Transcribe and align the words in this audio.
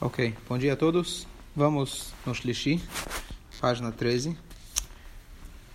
Ok, 0.00 0.34
bom 0.48 0.58
dia 0.58 0.72
a 0.72 0.76
todos. 0.76 1.24
Vamos 1.54 2.12
no 2.26 2.34
Shlishi, 2.34 2.82
página 3.60 3.92
13. 3.92 4.36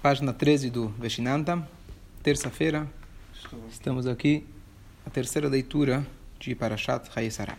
Página 0.01 0.33
13 0.33 0.69
do 0.69 0.89
Veshinantam, 0.89 1.65
terça-feira. 2.21 2.85
Estamos 3.71 4.05
aqui, 4.05 4.45
a 5.05 5.09
terceira 5.09 5.47
leitura 5.47 6.05
de 6.37 6.53
Parashat 6.53 7.09
Hayesara. 7.15 7.57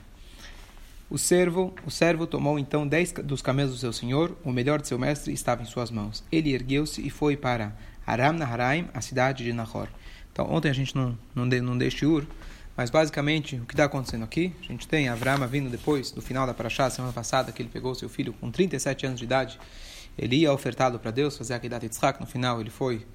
O 1.08 1.16
servo, 1.16 1.74
o 1.86 1.90
servo 1.90 2.26
tomou 2.26 2.58
então 2.58 2.86
dez 2.86 3.10
dos 3.10 3.40
camelos 3.40 3.72
do 3.72 3.78
seu 3.78 3.92
senhor, 3.92 4.36
o 4.44 4.52
melhor 4.52 4.82
de 4.82 4.86
seu 4.86 4.98
mestre 4.98 5.32
estava 5.32 5.62
em 5.62 5.66
suas 5.66 5.90
mãos. 5.90 6.22
Ele 6.30 6.52
ergueu-se 6.52 7.04
e 7.04 7.08
foi 7.08 7.38
para 7.38 7.74
Aram 8.06 8.34
Naharaim, 8.34 8.86
a 8.92 9.00
cidade 9.00 9.44
de 9.44 9.52
Nahor. 9.54 9.88
Então, 10.30 10.46
ontem 10.52 10.68
a 10.68 10.74
gente 10.74 10.94
não, 10.94 11.18
não, 11.34 11.48
de, 11.48 11.58
não 11.62 11.76
deu 11.76 11.90
shiur, 11.90 12.26
mas 12.80 12.88
basicamente, 12.88 13.56
o 13.56 13.66
que 13.66 13.74
está 13.74 13.84
acontecendo 13.84 14.24
aqui? 14.24 14.54
A 14.58 14.64
gente 14.64 14.88
tem 14.88 15.06
Avraham 15.06 15.46
vindo 15.46 15.68
depois, 15.68 16.10
do 16.10 16.22
final 16.22 16.46
da 16.46 16.54
Parashá, 16.54 16.88
semana 16.88 17.12
passada, 17.12 17.52
que 17.52 17.60
ele 17.60 17.68
pegou 17.68 17.94
seu 17.94 18.08
filho 18.08 18.32
com 18.32 18.50
37 18.50 19.04
anos 19.04 19.18
de 19.18 19.26
idade. 19.26 19.60
Ele 20.16 20.36
ia 20.36 20.50
ofertá-lo 20.50 20.98
para 20.98 21.10
Deus, 21.10 21.36
fazer 21.36 21.52
a 21.52 21.58
Kedat 21.58 21.84
Yitzhak. 21.84 22.18
No 22.18 22.26
final, 22.26 22.58
ele 22.58 22.70
foi. 22.70 23.06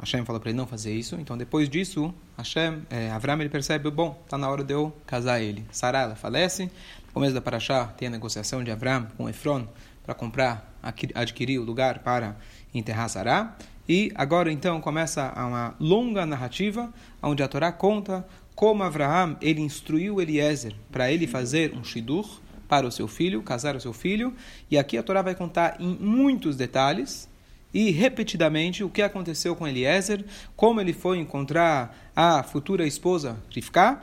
Hashem 0.00 0.24
falou 0.24 0.40
para 0.40 0.50
ele 0.50 0.58
não 0.58 0.66
fazer 0.66 0.92
isso. 0.92 1.14
Então, 1.20 1.38
depois 1.38 1.68
disso, 1.68 2.12
Hashem, 2.36 2.82
é, 2.90 3.12
Avraham, 3.12 3.38
ele 3.38 3.48
percebe: 3.48 3.88
bom, 3.92 4.20
está 4.24 4.36
na 4.36 4.50
hora 4.50 4.64
de 4.64 4.74
eu 4.74 4.92
casar 5.06 5.40
ele. 5.40 5.64
Sarah, 5.70 6.00
ela 6.00 6.16
falece. 6.16 6.64
No 7.06 7.12
começo 7.12 7.32
da 7.32 7.40
Parashá, 7.40 7.84
tem 7.96 8.08
a 8.08 8.10
negociação 8.10 8.64
de 8.64 8.72
Avraham 8.72 9.06
com 9.16 9.28
Efron 9.28 9.68
para 10.02 10.16
comprar, 10.16 10.74
adquirir 11.14 11.60
o 11.60 11.62
lugar 11.62 12.00
para 12.00 12.34
enterrar 12.74 13.08
Sarah. 13.08 13.56
E 13.88 14.10
agora, 14.16 14.50
então, 14.50 14.80
começa 14.80 15.32
uma 15.36 15.76
longa 15.78 16.26
narrativa 16.26 16.92
onde 17.22 17.40
a 17.40 17.46
Torá 17.46 17.70
conta 17.70 18.26
como 18.60 18.82
Abraham 18.82 19.38
ele 19.40 19.62
instruiu 19.62 20.20
Eliezer 20.20 20.74
para 20.92 21.10
ele 21.10 21.26
fazer 21.26 21.72
um 21.72 21.82
shidur 21.82 22.28
para 22.68 22.86
o 22.86 22.92
seu 22.92 23.08
filho, 23.08 23.42
casar 23.42 23.74
o 23.74 23.80
seu 23.80 23.94
filho, 23.94 24.34
e 24.70 24.76
aqui 24.76 24.98
a 24.98 25.02
Torá 25.02 25.22
vai 25.22 25.34
contar 25.34 25.80
em 25.80 25.96
muitos 25.98 26.56
detalhes 26.56 27.26
e 27.72 27.90
repetidamente 27.90 28.84
o 28.84 28.90
que 28.90 29.00
aconteceu 29.00 29.56
com 29.56 29.66
Eliezer, 29.66 30.26
como 30.54 30.78
ele 30.78 30.92
foi 30.92 31.16
encontrar 31.16 32.12
a 32.14 32.42
futura 32.42 32.86
esposa 32.86 33.38
Rivka 33.48 33.98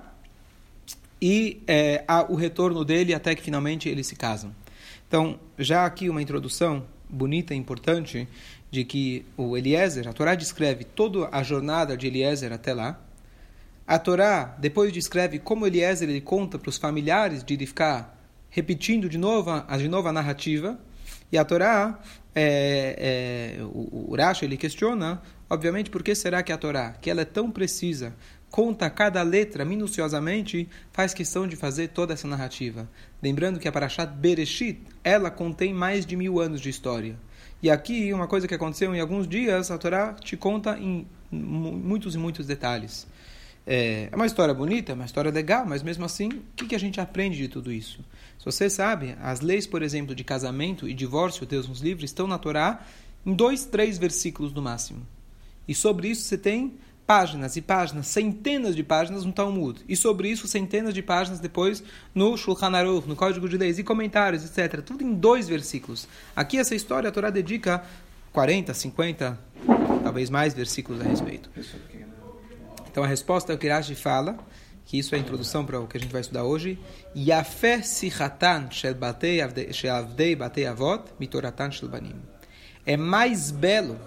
e 1.21 1.61
é, 1.67 2.03
a, 2.07 2.23
o 2.23 2.33
retorno 2.33 2.83
dele 2.83 3.13
até 3.13 3.35
que 3.35 3.43
finalmente 3.43 3.87
eles 3.87 4.07
se 4.07 4.15
casam. 4.15 4.55
Então, 5.07 5.39
já 5.59 5.85
aqui 5.85 6.09
uma 6.09 6.19
introdução 6.19 6.83
bonita 7.07 7.53
e 7.53 7.57
importante 7.57 8.27
de 8.71 8.83
que 8.83 9.23
o 9.37 9.55
Eliezer, 9.55 10.07
a 10.07 10.13
Torá 10.13 10.33
descreve 10.33 10.83
toda 10.83 11.29
a 11.31 11.43
jornada 11.43 11.95
de 11.95 12.07
Eliezer 12.07 12.51
até 12.51 12.73
lá, 12.73 12.99
a 13.87 13.97
Torá 13.97 14.57
depois 14.59 14.91
descreve 14.91 15.39
como 15.39 15.65
Eliezer 15.65 16.09
ele 16.09 16.19
conta 16.19 16.59
para 16.59 16.69
os 16.69 16.77
familiares 16.77 17.41
de 17.41 17.65
ficar 17.65 18.17
repetindo 18.49 19.07
de 19.07 19.17
novo 19.17 19.49
a, 19.49 19.77
de 19.77 19.87
novo 19.87 20.09
a 20.09 20.11
narrativa. 20.11 20.77
E 21.31 21.37
a 21.37 21.45
Torá, 21.45 21.99
é, 22.35 23.57
é, 23.59 23.63
o, 23.63 24.11
o 24.11 24.15
Rashi, 24.15 24.45
ele 24.45 24.57
questiona, 24.57 25.21
obviamente, 25.49 25.89
por 25.89 26.03
que 26.03 26.13
será 26.15 26.43
que 26.43 26.51
a 26.51 26.57
Torá, 26.57 26.91
que 27.01 27.09
ela 27.09 27.21
é 27.21 27.25
tão 27.25 27.49
precisa, 27.49 28.13
conta 28.49 28.89
cada 28.89 29.21
letra 29.23 29.63
minuciosamente, 29.63 30.67
faz 30.91 31.13
questão 31.13 31.47
de 31.47 31.55
fazer 31.55 31.89
toda 31.89 32.13
essa 32.13 32.27
narrativa. 32.27 32.89
Lembrando 33.21 33.59
que 33.59 33.67
a 33.67 33.71
Parashat 33.71 34.11
Bereshit, 34.11 34.81
ela 35.03 35.29
contém 35.29 35.73
mais 35.73 36.05
de 36.05 36.15
mil 36.15 36.39
anos 36.39 36.59
de 36.59 36.69
história. 36.69 37.15
E 37.61 37.69
aqui, 37.69 38.13
uma 38.13 38.27
coisa 38.27 38.47
que 38.47 38.53
aconteceu 38.53 38.93
em 38.93 38.99
alguns 38.99 39.27
dias, 39.27 39.71
a 39.71 39.77
Torá 39.77 40.13
te 40.13 40.37
conta 40.37 40.77
em 40.77 41.07
muitos 41.31 42.15
e 42.15 42.17
muitos 42.17 42.45
detalhes. 42.45 43.07
É, 43.69 44.07
é 44.09 44.15
uma 44.15 44.25
história 44.25 44.53
bonita, 44.53 44.93
é 44.93 44.95
uma 44.95 45.03
história 45.03 45.29
legal, 45.29 45.65
mas 45.65 45.83
mesmo 45.83 46.05
assim, 46.05 46.29
o 46.29 46.41
que, 46.55 46.67
que 46.67 46.75
a 46.75 46.79
gente 46.79 47.01
aprende 47.01 47.37
de 47.37 47.49
tudo 47.49 47.69
isso? 47.69 47.99
Se 48.39 48.45
você 48.45 48.69
sabe, 48.69 49.17
as 49.21 49.41
leis, 49.41 49.67
por 49.67 49.83
exemplo, 49.83 50.15
de 50.15 50.23
casamento 50.23 50.87
e 50.87 50.93
divórcio, 50.93 51.45
Deus 51.45 51.67
nos 51.67 51.81
livre, 51.81 52.05
estão 52.05 52.27
na 52.27 52.37
Torá 52.37 52.81
em 53.25 53.33
dois, 53.33 53.65
três 53.65 53.97
versículos 53.97 54.53
no 54.53 54.61
máximo. 54.61 55.05
E 55.67 55.75
sobre 55.75 56.07
isso 56.07 56.21
você 56.21 56.37
tem 56.37 56.75
páginas 57.05 57.57
e 57.57 57.61
páginas, 57.61 58.07
centenas 58.07 58.73
de 58.73 58.83
páginas 58.83 59.25
no 59.25 59.33
Talmud. 59.33 59.81
E 59.87 59.97
sobre 59.97 60.29
isso, 60.29 60.47
centenas 60.47 60.93
de 60.93 61.01
páginas 61.01 61.39
depois 61.39 61.83
no 62.15 62.37
Shulchan 62.37 62.71
Aruch, 62.71 63.07
no 63.07 63.17
Código 63.17 63.49
de 63.49 63.57
Leis, 63.57 63.77
e 63.79 63.83
comentários, 63.83 64.45
etc. 64.45 64.81
Tudo 64.81 65.03
em 65.03 65.13
dois 65.13 65.47
versículos. 65.47 66.07
Aqui, 66.33 66.57
essa 66.57 66.75
história, 66.75 67.09
a 67.09 67.11
Torá 67.11 67.29
dedica 67.29 67.83
40, 68.31 68.73
50, 68.73 69.39
talvez 70.03 70.29
mais 70.29 70.53
versículos 70.53 71.01
a 71.01 71.05
respeito. 71.05 71.49
Então 72.97 73.05
a 73.05 73.07
resposta 73.07 73.53
é 73.53 73.55
o 73.55 73.59
que 73.59 73.69
Rashi 73.69 73.93
fala, 73.93 74.35
que 74.83 74.97
isso 74.97 75.13
é 75.13 75.19
a 75.19 75.21
introdução 75.21 75.63
para 75.63 75.79
o 75.79 75.85
que 75.85 75.97
a 75.97 75.99
gente 75.99 76.11
vai 76.11 76.19
estudar 76.19 76.45
hoje. 76.45 76.79
Yafé 77.15 77.83
sichatan 77.83 78.71
shel 78.71 78.95
avdei 79.93 80.35
batei 80.35 80.65
avot 80.65 81.03
mitoratan 81.19 81.69
shel 81.69 81.89
banim. 81.89 82.15
É 82.87 82.97
mais 82.97 83.51
belo 83.51 83.99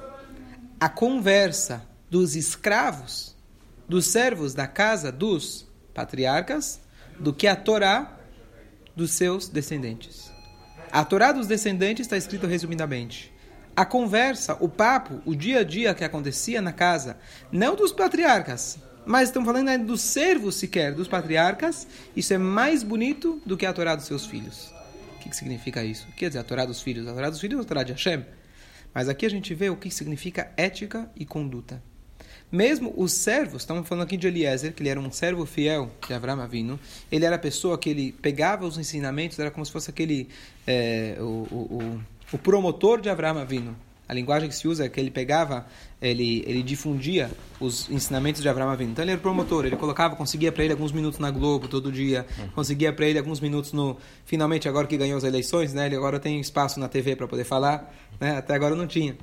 a 0.80 0.88
conversa 0.88 1.86
dos 2.10 2.34
escravos, 2.34 3.36
dos 3.88 4.06
servos 4.06 4.54
da 4.54 4.66
casa 4.66 5.12
dos 5.12 5.68
patriarcas, 5.94 6.80
do 7.16 7.32
que 7.32 7.46
a 7.46 7.54
Torá 7.54 8.18
dos 8.96 9.12
seus 9.12 9.48
descendentes. 9.48 10.32
A 10.90 11.04
Torá 11.04 11.30
dos 11.30 11.46
descendentes 11.46 12.06
está 12.06 12.16
escrito 12.16 12.48
resumidamente 12.48 13.29
a 13.80 13.86
conversa, 13.86 14.58
o 14.60 14.68
papo, 14.68 15.22
o 15.24 15.34
dia 15.34 15.60
a 15.60 15.64
dia 15.64 15.94
que 15.94 16.04
acontecia 16.04 16.60
na 16.60 16.70
casa, 16.70 17.16
não 17.50 17.74
dos 17.74 17.92
patriarcas, 17.92 18.78
mas 19.06 19.30
estamos 19.30 19.46
falando 19.46 19.68
ainda 19.68 19.86
dos 19.86 20.02
servos 20.02 20.56
sequer, 20.56 20.92
dos 20.92 21.08
patriarcas, 21.08 21.86
isso 22.14 22.34
é 22.34 22.36
mais 22.36 22.82
bonito 22.82 23.40
do 23.46 23.56
que 23.56 23.64
a 23.64 23.72
Torá 23.72 23.94
dos 23.96 24.04
seus 24.04 24.26
filhos. 24.26 24.70
O 25.16 25.18
que, 25.20 25.30
que 25.30 25.36
significa 25.36 25.82
isso? 25.82 26.06
Quer 26.14 26.28
dizer, 26.28 26.40
a 26.40 26.44
Torá 26.44 26.66
dos 26.66 26.82
filhos. 26.82 27.08
A 27.08 27.14
Torá 27.14 27.30
dos 27.30 27.40
filhos 27.40 27.58
é 27.58 27.62
a 27.62 27.64
Torá 27.64 27.82
de 27.82 27.92
Hashem. 27.92 28.22
Mas 28.92 29.08
aqui 29.08 29.24
a 29.24 29.30
gente 29.30 29.54
vê 29.54 29.70
o 29.70 29.76
que 29.76 29.90
significa 29.90 30.52
ética 30.58 31.10
e 31.16 31.24
conduta. 31.24 31.82
Mesmo 32.52 32.92
os 32.94 33.12
servos, 33.12 33.62
estamos 33.62 33.88
falando 33.88 34.04
aqui 34.04 34.18
de 34.18 34.26
Eliezer, 34.26 34.74
que 34.74 34.82
ele 34.82 34.90
era 34.90 35.00
um 35.00 35.10
servo 35.10 35.46
fiel 35.46 35.90
de 36.06 36.12
Avram 36.12 36.38
Avinu, 36.38 36.78
ele 37.10 37.24
era 37.24 37.36
a 37.36 37.38
pessoa 37.38 37.78
que 37.78 37.88
ele 37.88 38.12
pegava 38.12 38.66
os 38.66 38.76
ensinamentos, 38.76 39.38
era 39.38 39.50
como 39.50 39.64
se 39.64 39.72
fosse 39.72 39.88
aquele, 39.88 40.28
é, 40.66 41.16
o, 41.20 41.22
o, 41.22 41.78
o 41.80 42.00
promotor 42.38 43.00
de 43.00 43.08
Avram 43.08 43.38
Avinu. 43.38 43.76
A 44.10 44.12
linguagem 44.12 44.48
que 44.48 44.56
se 44.56 44.66
usa 44.66 44.86
é 44.86 44.88
que 44.88 44.98
ele 44.98 45.10
pegava, 45.10 45.66
ele, 46.02 46.42
ele 46.44 46.64
difundia 46.64 47.30
os 47.60 47.88
ensinamentos 47.88 48.42
de 48.42 48.48
Avram 48.48 48.68
Avinu. 48.68 48.90
Então 48.90 49.04
ele 49.04 49.12
era 49.12 49.20
promotor, 49.20 49.64
ele 49.66 49.76
colocava, 49.76 50.16
conseguia 50.16 50.50
para 50.50 50.64
ele 50.64 50.72
alguns 50.72 50.90
minutos 50.90 51.20
na 51.20 51.30
Globo 51.30 51.68
todo 51.68 51.92
dia, 51.92 52.26
uhum. 52.36 52.48
conseguia 52.48 52.92
para 52.92 53.06
ele 53.06 53.20
alguns 53.20 53.38
minutos 53.38 53.72
no... 53.72 53.96
Finalmente, 54.24 54.68
agora 54.68 54.88
que 54.88 54.96
ganhou 54.96 55.16
as 55.16 55.22
eleições, 55.22 55.72
né, 55.72 55.86
ele 55.86 55.94
agora 55.94 56.18
tem 56.18 56.40
espaço 56.40 56.80
na 56.80 56.88
TV 56.88 57.14
para 57.14 57.28
poder 57.28 57.44
falar, 57.44 57.94
né, 58.20 58.38
até 58.38 58.52
agora 58.52 58.74
não 58.74 58.88
tinha. 58.88 59.16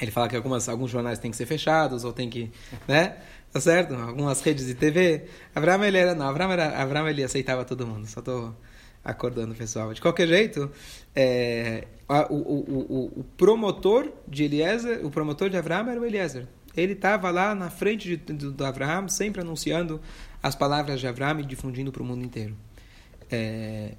Ele 0.00 0.12
fala 0.12 0.28
que 0.28 0.36
algumas, 0.36 0.68
alguns 0.68 0.90
jornais 0.92 1.18
têm 1.18 1.32
que 1.32 1.36
ser 1.36 1.46
fechados, 1.46 2.04
ou 2.04 2.12
tem 2.12 2.30
que, 2.30 2.52
né, 2.86 3.16
tá 3.52 3.58
certo? 3.58 3.92
Algumas 3.94 4.40
redes 4.40 4.66
de 4.66 4.74
TV. 4.76 5.24
Avram 5.52 5.82
ele 5.82 5.98
era, 5.98 6.14
não, 6.14 6.28
Avram, 6.28 6.52
era, 6.52 6.80
Avram 6.80 7.08
ele 7.08 7.24
aceitava 7.24 7.64
todo 7.64 7.84
mundo, 7.84 8.06
só 8.06 8.20
estou... 8.20 8.50
Tô 8.50 8.65
acordando 9.06 9.52
o 9.52 9.56
pessoal. 9.56 9.94
De 9.94 10.00
qualquer 10.00 10.26
jeito, 10.26 10.68
é, 11.14 11.86
o, 12.28 12.34
o, 12.34 12.58
o, 12.68 13.20
o, 13.20 13.24
promotor 13.36 14.10
de 14.26 14.42
Eliezer, 14.44 15.06
o 15.06 15.10
promotor 15.10 15.48
de 15.48 15.56
Abraão 15.56 15.88
era 15.88 16.00
o 16.00 16.04
Eliezer. 16.04 16.46
Ele 16.76 16.92
estava 16.92 17.30
lá 17.30 17.54
na 17.54 17.70
frente 17.70 18.08
de, 18.08 18.16
do, 18.16 18.50
do 18.50 18.64
Abraão, 18.64 19.08
sempre 19.08 19.40
anunciando 19.40 20.00
as 20.42 20.56
palavras 20.56 20.98
de 20.98 21.06
Abraão 21.06 21.38
e 21.38 21.44
difundindo 21.44 21.92
para 21.92 22.02
o 22.02 22.04
mundo 22.04 22.24
inteiro. 22.24 22.56
É, 23.30 23.94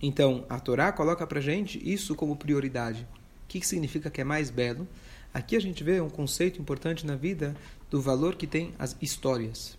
então, 0.00 0.44
a 0.48 0.60
Torá 0.60 0.92
coloca 0.92 1.26
para 1.26 1.40
gente 1.40 1.80
isso 1.82 2.14
como 2.14 2.36
prioridade. 2.36 3.08
O 3.44 3.48
que, 3.48 3.60
que 3.60 3.66
significa 3.66 4.10
que 4.10 4.20
é 4.20 4.24
mais 4.24 4.50
belo? 4.50 4.86
Aqui 5.32 5.56
a 5.56 5.60
gente 5.60 5.82
vê 5.82 6.00
um 6.00 6.10
conceito 6.10 6.60
importante 6.60 7.06
na 7.06 7.16
vida 7.16 7.56
do 7.90 8.00
valor 8.00 8.34
que 8.34 8.46
tem 8.46 8.74
as 8.78 8.94
histórias. 9.00 9.78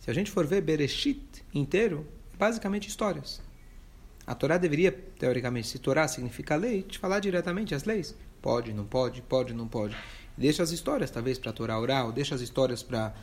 Se 0.00 0.10
a 0.10 0.14
gente 0.14 0.30
for 0.30 0.46
ver 0.46 0.62
Bereshit 0.62 1.22
inteiro, 1.54 2.06
é 2.34 2.36
basicamente 2.36 2.88
histórias. 2.88 3.45
A 4.26 4.34
Torá 4.34 4.58
deveria, 4.58 4.90
teoricamente, 4.90 5.68
se 5.68 5.78
Torá 5.78 6.08
significa 6.08 6.56
lei, 6.56 6.82
te 6.82 6.98
falar 6.98 7.20
diretamente 7.20 7.74
as 7.74 7.84
leis. 7.84 8.14
Pode, 8.42 8.72
não 8.72 8.84
pode, 8.84 9.22
pode, 9.22 9.54
não 9.54 9.68
pode. 9.68 9.96
Deixa 10.36 10.62
as 10.62 10.72
histórias, 10.72 11.10
talvez, 11.10 11.38
para 11.38 11.50
a 11.50 11.52
Torá 11.52 11.78
oral, 11.78 12.10
deixa 12.10 12.34
as 12.34 12.40
histórias 12.40 12.82
para 12.82 13.14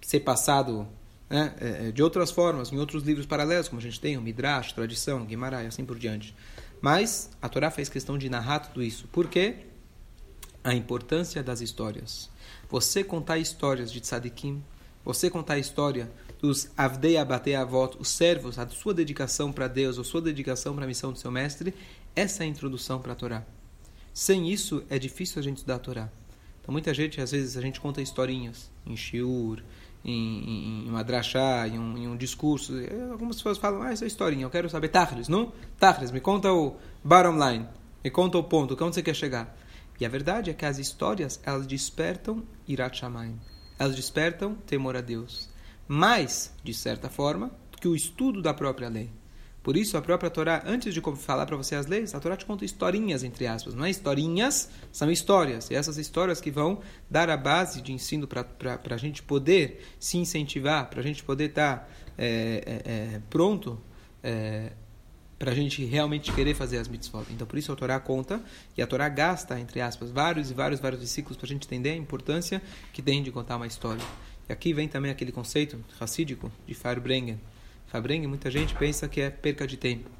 ser 0.00 0.20
passado 0.20 0.86
né, 1.28 1.54
é, 1.60 1.88
é, 1.88 1.92
de 1.92 2.02
outras 2.02 2.30
formas, 2.30 2.72
em 2.72 2.78
outros 2.78 3.02
livros 3.02 3.26
paralelos, 3.26 3.68
como 3.68 3.80
a 3.80 3.82
gente 3.82 4.00
tem, 4.00 4.16
o 4.16 4.22
Midrash, 4.22 4.72
tradição, 4.72 5.24
Guimarães, 5.24 5.68
assim 5.68 5.84
por 5.84 5.98
diante. 5.98 6.34
Mas 6.80 7.30
a 7.42 7.48
Torá 7.48 7.70
fez 7.70 7.88
questão 7.88 8.16
de 8.16 8.28
narrar 8.28 8.60
tudo 8.60 8.82
isso. 8.82 9.08
Por 9.08 9.28
quê? 9.28 9.56
A 10.62 10.74
importância 10.74 11.42
das 11.42 11.60
histórias. 11.60 12.30
Você 12.68 13.02
contar 13.02 13.38
histórias 13.38 13.90
de 13.90 14.00
tzadikim, 14.00 14.62
você 15.04 15.28
contar 15.28 15.54
a 15.54 15.58
história 15.58 16.10
dos 16.44 16.70
Avdei 16.76 17.16
Abatei 17.16 17.54
Avot, 17.54 17.96
os 17.98 18.08
servos, 18.08 18.58
a 18.58 18.68
sua 18.68 18.92
dedicação 18.92 19.50
para 19.50 19.66
Deus, 19.66 19.98
a 19.98 20.04
sua 20.04 20.20
dedicação 20.20 20.74
para 20.74 20.84
a 20.84 20.86
missão 20.86 21.10
do 21.10 21.18
seu 21.18 21.30
mestre, 21.30 21.72
essa 22.14 22.44
é 22.44 22.46
a 22.46 22.50
introdução 22.50 23.00
para 23.00 23.12
a 23.12 23.16
Torá. 23.16 23.42
Sem 24.12 24.50
isso, 24.52 24.84
é 24.90 24.98
difícil 24.98 25.40
a 25.40 25.42
gente 25.42 25.56
estudar 25.56 25.76
a 25.76 25.78
Torá. 25.78 26.10
Então, 26.60 26.70
muita 26.70 26.92
gente, 26.92 27.18
às 27.18 27.32
vezes, 27.32 27.56
a 27.56 27.62
gente 27.62 27.80
conta 27.80 28.02
historinhas 28.02 28.70
em 28.84 28.94
Shiur, 28.94 29.62
em, 30.04 30.84
em 30.84 30.90
uma 30.90 31.02
drachá, 31.02 31.66
em 31.66 31.78
um, 31.78 31.96
em 31.96 32.08
um 32.08 32.16
discurso. 32.16 32.78
É, 32.78 33.10
algumas 33.10 33.36
pessoas 33.36 33.56
falam, 33.56 33.80
ah, 33.80 33.90
essa 33.90 34.04
é 34.04 34.06
historinha, 34.06 34.44
eu 34.44 34.50
quero 34.50 34.68
saber 34.68 34.88
Tachlis, 34.88 35.28
não? 35.28 35.50
Tachlis, 35.78 36.10
me 36.10 36.20
conta 36.20 36.52
o 36.52 36.76
bottom 37.02 37.38
line, 37.38 37.66
me 38.04 38.10
conta 38.10 38.36
o 38.36 38.44
ponto, 38.44 38.76
onde 38.84 38.96
você 38.96 39.02
quer 39.02 39.16
chegar. 39.16 39.56
E 39.98 40.04
a 40.04 40.10
verdade 40.10 40.50
é 40.50 40.52
que 40.52 40.66
as 40.66 40.76
histórias, 40.76 41.40
elas 41.42 41.66
despertam 41.66 42.42
Irat 42.68 42.98
Shamayim. 42.98 43.40
Elas 43.78 43.96
despertam 43.96 44.54
temor 44.66 44.94
a 44.94 45.00
Deus. 45.00 45.53
Mais, 45.86 46.52
de 46.62 46.72
certa 46.72 47.08
forma, 47.08 47.50
que 47.80 47.88
o 47.88 47.94
estudo 47.94 48.40
da 48.40 48.54
própria 48.54 48.88
lei. 48.88 49.10
Por 49.64 49.78
isso, 49.78 49.96
a 49.96 50.02
própria 50.02 50.28
Torá, 50.28 50.62
antes 50.66 50.92
de 50.92 51.00
falar 51.16 51.46
para 51.46 51.56
você 51.56 51.74
as 51.74 51.86
leis, 51.86 52.14
a 52.14 52.20
Torá 52.20 52.36
te 52.36 52.44
conta 52.44 52.66
historinhas, 52.66 53.24
entre 53.24 53.46
aspas. 53.46 53.74
Não 53.74 53.84
é 53.84 53.88
historinhas, 53.88 54.68
são 54.92 55.10
histórias. 55.10 55.70
E 55.70 55.74
essas 55.74 55.96
histórias 55.96 56.38
que 56.38 56.50
vão 56.50 56.80
dar 57.08 57.30
a 57.30 57.36
base 57.36 57.80
de 57.80 57.90
ensino 57.90 58.26
para 58.26 58.46
a 58.90 58.96
gente 58.98 59.22
poder 59.22 59.82
se 59.98 60.18
incentivar, 60.18 60.90
para 60.90 61.00
a 61.00 61.02
gente 61.02 61.24
poder 61.24 61.48
estar 61.48 61.78
tá, 61.78 61.88
é, 62.18 62.82
é, 62.84 62.90
é, 62.90 63.20
pronto 63.30 63.80
é, 64.22 64.72
para 65.38 65.52
a 65.52 65.54
gente 65.54 65.82
realmente 65.84 66.30
querer 66.32 66.54
fazer 66.54 66.76
as 66.76 66.86
mitzvot. 66.86 67.24
Então, 67.30 67.46
por 67.46 67.58
isso 67.58 67.72
a 67.72 67.76
Torá 67.76 67.98
conta, 67.98 68.42
e 68.76 68.82
a 68.82 68.86
Torá 68.86 69.08
gasta, 69.08 69.58
entre 69.58 69.80
aspas, 69.80 70.10
vários 70.10 70.50
e 70.50 70.54
vários, 70.54 70.78
vários 70.78 71.00
versículos 71.00 71.38
para 71.38 71.46
a 71.46 71.48
gente 71.48 71.66
entender 71.66 71.90
a 71.90 71.96
importância 71.96 72.62
que 72.92 73.00
tem 73.00 73.22
de 73.22 73.30
contar 73.30 73.56
uma 73.56 73.66
história. 73.66 74.04
E 74.48 74.52
aqui 74.52 74.72
vem 74.72 74.88
também 74.88 75.10
aquele 75.10 75.32
conceito 75.32 75.82
racídico 75.98 76.52
de 76.66 76.74
Farbrengen 76.74 77.40
Fabrengue, 77.94 78.26
muita 78.26 78.50
gente 78.50 78.74
pensa 78.74 79.06
que 79.06 79.20
é 79.20 79.30
perca 79.30 79.68
de 79.68 79.76
tempo. 79.76 80.10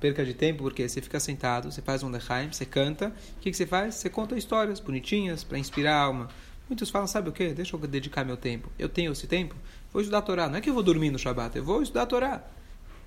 Perca 0.00 0.24
de 0.24 0.34
tempo 0.34 0.64
porque 0.64 0.88
você 0.88 1.00
fica 1.00 1.20
sentado, 1.20 1.70
você 1.70 1.80
faz 1.80 2.02
um 2.02 2.10
lechaim, 2.10 2.50
você 2.52 2.66
canta. 2.66 3.14
O 3.36 3.40
que, 3.40 3.52
que 3.52 3.56
você 3.56 3.66
faz? 3.66 3.94
Você 3.94 4.10
conta 4.10 4.36
histórias 4.36 4.80
bonitinhas 4.80 5.44
para 5.44 5.56
inspirar 5.56 5.94
a 5.94 6.00
alma. 6.00 6.28
Muitos 6.68 6.90
falam, 6.90 7.06
sabe 7.06 7.28
o 7.28 7.32
que? 7.32 7.52
Deixa 7.54 7.76
eu 7.76 7.80
dedicar 7.80 8.24
meu 8.24 8.36
tempo. 8.36 8.68
Eu 8.76 8.88
tenho 8.88 9.12
esse 9.12 9.28
tempo, 9.28 9.54
vou 9.92 10.02
estudar 10.02 10.18
a 10.18 10.22
Torá. 10.22 10.48
Não 10.48 10.56
é 10.56 10.60
que 10.60 10.68
eu 10.68 10.74
vou 10.74 10.82
dormir 10.82 11.10
no 11.10 11.20
Shabat, 11.20 11.56
eu 11.56 11.62
vou 11.62 11.82
estudar 11.82 12.02
a 12.02 12.06
Torá. 12.06 12.44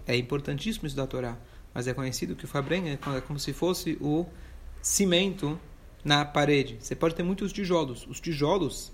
É 0.08 0.16
importantíssimo 0.16 0.88
estudar 0.88 1.04
a 1.04 1.08
Torá. 1.08 1.38
Mas 1.74 1.86
é 1.86 1.94
conhecido 1.94 2.34
que 2.34 2.46
o 2.46 2.48
Fabrengue 2.48 2.92
é 2.92 3.22
como 3.28 3.40
se 3.40 3.52
fosse 3.52 3.98
o 4.00 4.26
cimento 4.82 5.60
na 6.02 6.24
parede. 6.24 6.78
Você 6.80 6.96
pode 6.96 7.14
ter 7.14 7.24
muitos 7.24 7.52
tijolos. 7.52 8.08
Os 8.08 8.22
tijolos 8.22 8.90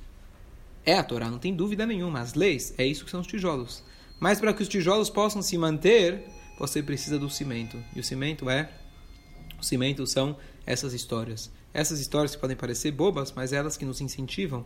é 0.86 0.96
a 0.96 1.04
Torá, 1.04 1.30
não 1.30 1.40
tem 1.40 1.54
dúvida 1.54 1.86
nenhuma. 1.86 2.20
As 2.20 2.34
leis, 2.34 2.74
é 2.78 2.86
isso 2.86 3.06
que 3.06 3.12
são 3.12 3.22
os 3.22 3.28
tijolos. 3.28 3.84
Mas 4.20 4.40
para 4.40 4.54
que 4.54 4.62
os 4.62 4.68
tijolos 4.68 5.10
possam 5.10 5.42
se 5.42 5.58
manter, 5.58 6.24
você 6.58 6.84
precisa 6.84 7.18
do 7.18 7.30
cimento. 7.30 7.82
E 7.96 8.00
o 8.00 8.04
cimento 8.04 8.50
é. 8.50 8.70
O 9.60 9.64
cimento 9.64 10.06
são 10.08 10.38
essas 10.66 10.94
histórias. 10.94 11.52
Essas 11.74 12.00
histórias 12.00 12.36
que 12.36 12.42
podem 12.42 12.58
parecer 12.58 12.92
bobas, 12.92 13.32
mas 13.36 13.54
elas 13.54 13.78
que 13.78 13.86
nos 13.86 14.02
incentivam 14.02 14.66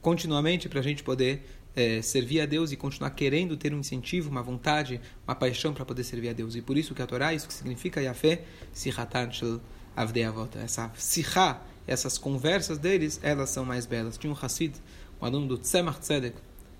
continuamente 0.00 0.68
para 0.68 0.80
a 0.80 0.82
gente 0.82 1.02
poder 1.02 1.44
é, 1.74 2.02
servir 2.02 2.40
a 2.40 2.46
Deus 2.46 2.72
e 2.72 2.76
continuar 2.76 3.10
querendo 3.10 3.56
ter 3.56 3.72
um 3.74 3.78
incentivo, 3.78 4.30
uma 4.30 4.42
vontade, 4.42 5.00
uma 5.26 5.34
paixão 5.34 5.72
para 5.72 5.84
poder 5.84 6.04
servir 6.04 6.30
a 6.30 6.32
Deus. 6.32 6.56
E 6.56 6.62
por 6.62 6.76
isso 6.76 6.94
que 6.94 7.02
a 7.02 7.06
Torá, 7.06 7.32
isso 7.34 7.46
que 7.46 7.54
significa 7.54 8.00
Yafé, 8.00 8.44
Sihatan 8.72 9.30
Shel 9.30 9.60
Avdeavot. 9.96 10.56
Essa 10.58 10.90
Sihá, 10.96 11.62
essas 11.86 12.18
conversas 12.18 12.78
deles, 12.78 13.20
elas 13.22 13.50
são 13.50 13.64
mais 13.64 13.86
belas. 13.86 14.16
Tinha 14.18 14.32
um 14.32 14.36
Hassid, 14.40 14.74
um 15.20 15.26
aluno 15.26 15.46
do 15.46 15.58
Tzemach 15.58 16.00
Tzedek, 16.00 16.36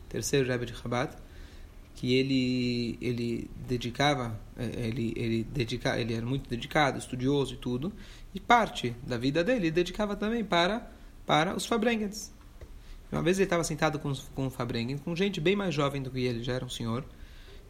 terceiro 0.09 0.49
Rebbe 0.49 0.67
de 0.67 0.75
Chabad, 0.75 1.15
que 1.95 2.15
ele 2.15 2.97
ele 3.01 3.51
dedicava 3.69 4.41
é, 4.57 4.87
ele 4.87 5.13
ele 5.15 5.45
dedica, 5.45 6.01
ele 6.01 6.15
era 6.15 6.25
muito 6.25 6.49
dedicado 6.49 6.99
estudioso 6.99 7.55
e 7.55 7.57
tudo 7.59 7.93
e 8.35 8.41
parte 8.41 8.97
da 9.07 9.19
vida 9.19 9.45
dele 9.45 9.67
ele 9.67 9.71
dedicava 9.71 10.17
também 10.17 10.43
para 10.43 10.91
para 11.27 11.55
os 11.55 11.67
Fabrengens. 11.67 12.33
Uma 13.13 13.23
vez 13.23 13.39
ele 13.39 13.45
estava 13.45 13.65
sentado 13.65 13.99
com 13.99 14.15
com 14.35 14.47
o 14.47 14.99
com 15.05 15.15
gente 15.15 15.41
bem 15.41 15.55
mais 15.55 15.75
jovem 15.75 16.03
do 16.03 16.11
que 16.11 16.21
ele 16.21 16.43
já 16.43 16.55
era 16.55 16.65
um 16.65 16.71
senhor 16.71 17.05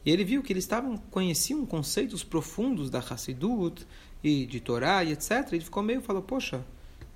e 0.05 0.11
ele 0.11 0.25
viu 0.25 0.43
que 0.43 0.53
eles 0.53 0.65
estavam 0.65 0.97
conheciam 0.97 1.67
conceitos 1.67 2.23
profundos 2.23 2.89
da 2.89 3.01
Hassidut 3.01 3.85
e 4.23 4.47
de 4.47 4.61
Torá 4.61 5.03
e 5.03 5.13
etc 5.13 5.53
ele 5.53 5.65
ficou 5.65 5.83
meio 5.83 6.01
falou 6.03 6.23
poxa 6.23 6.65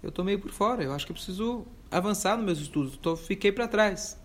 eu 0.04 0.10
estou 0.10 0.24
meio 0.24 0.38
por 0.38 0.52
fora 0.52 0.84
eu 0.84 0.92
acho 0.92 1.06
que 1.06 1.12
preciso 1.12 1.66
avançar 1.90 2.36
nos 2.36 2.46
meus 2.46 2.60
estudos 2.60 2.96
tô, 2.96 3.16
fiquei 3.16 3.50
para 3.50 3.66
trás 3.66 4.16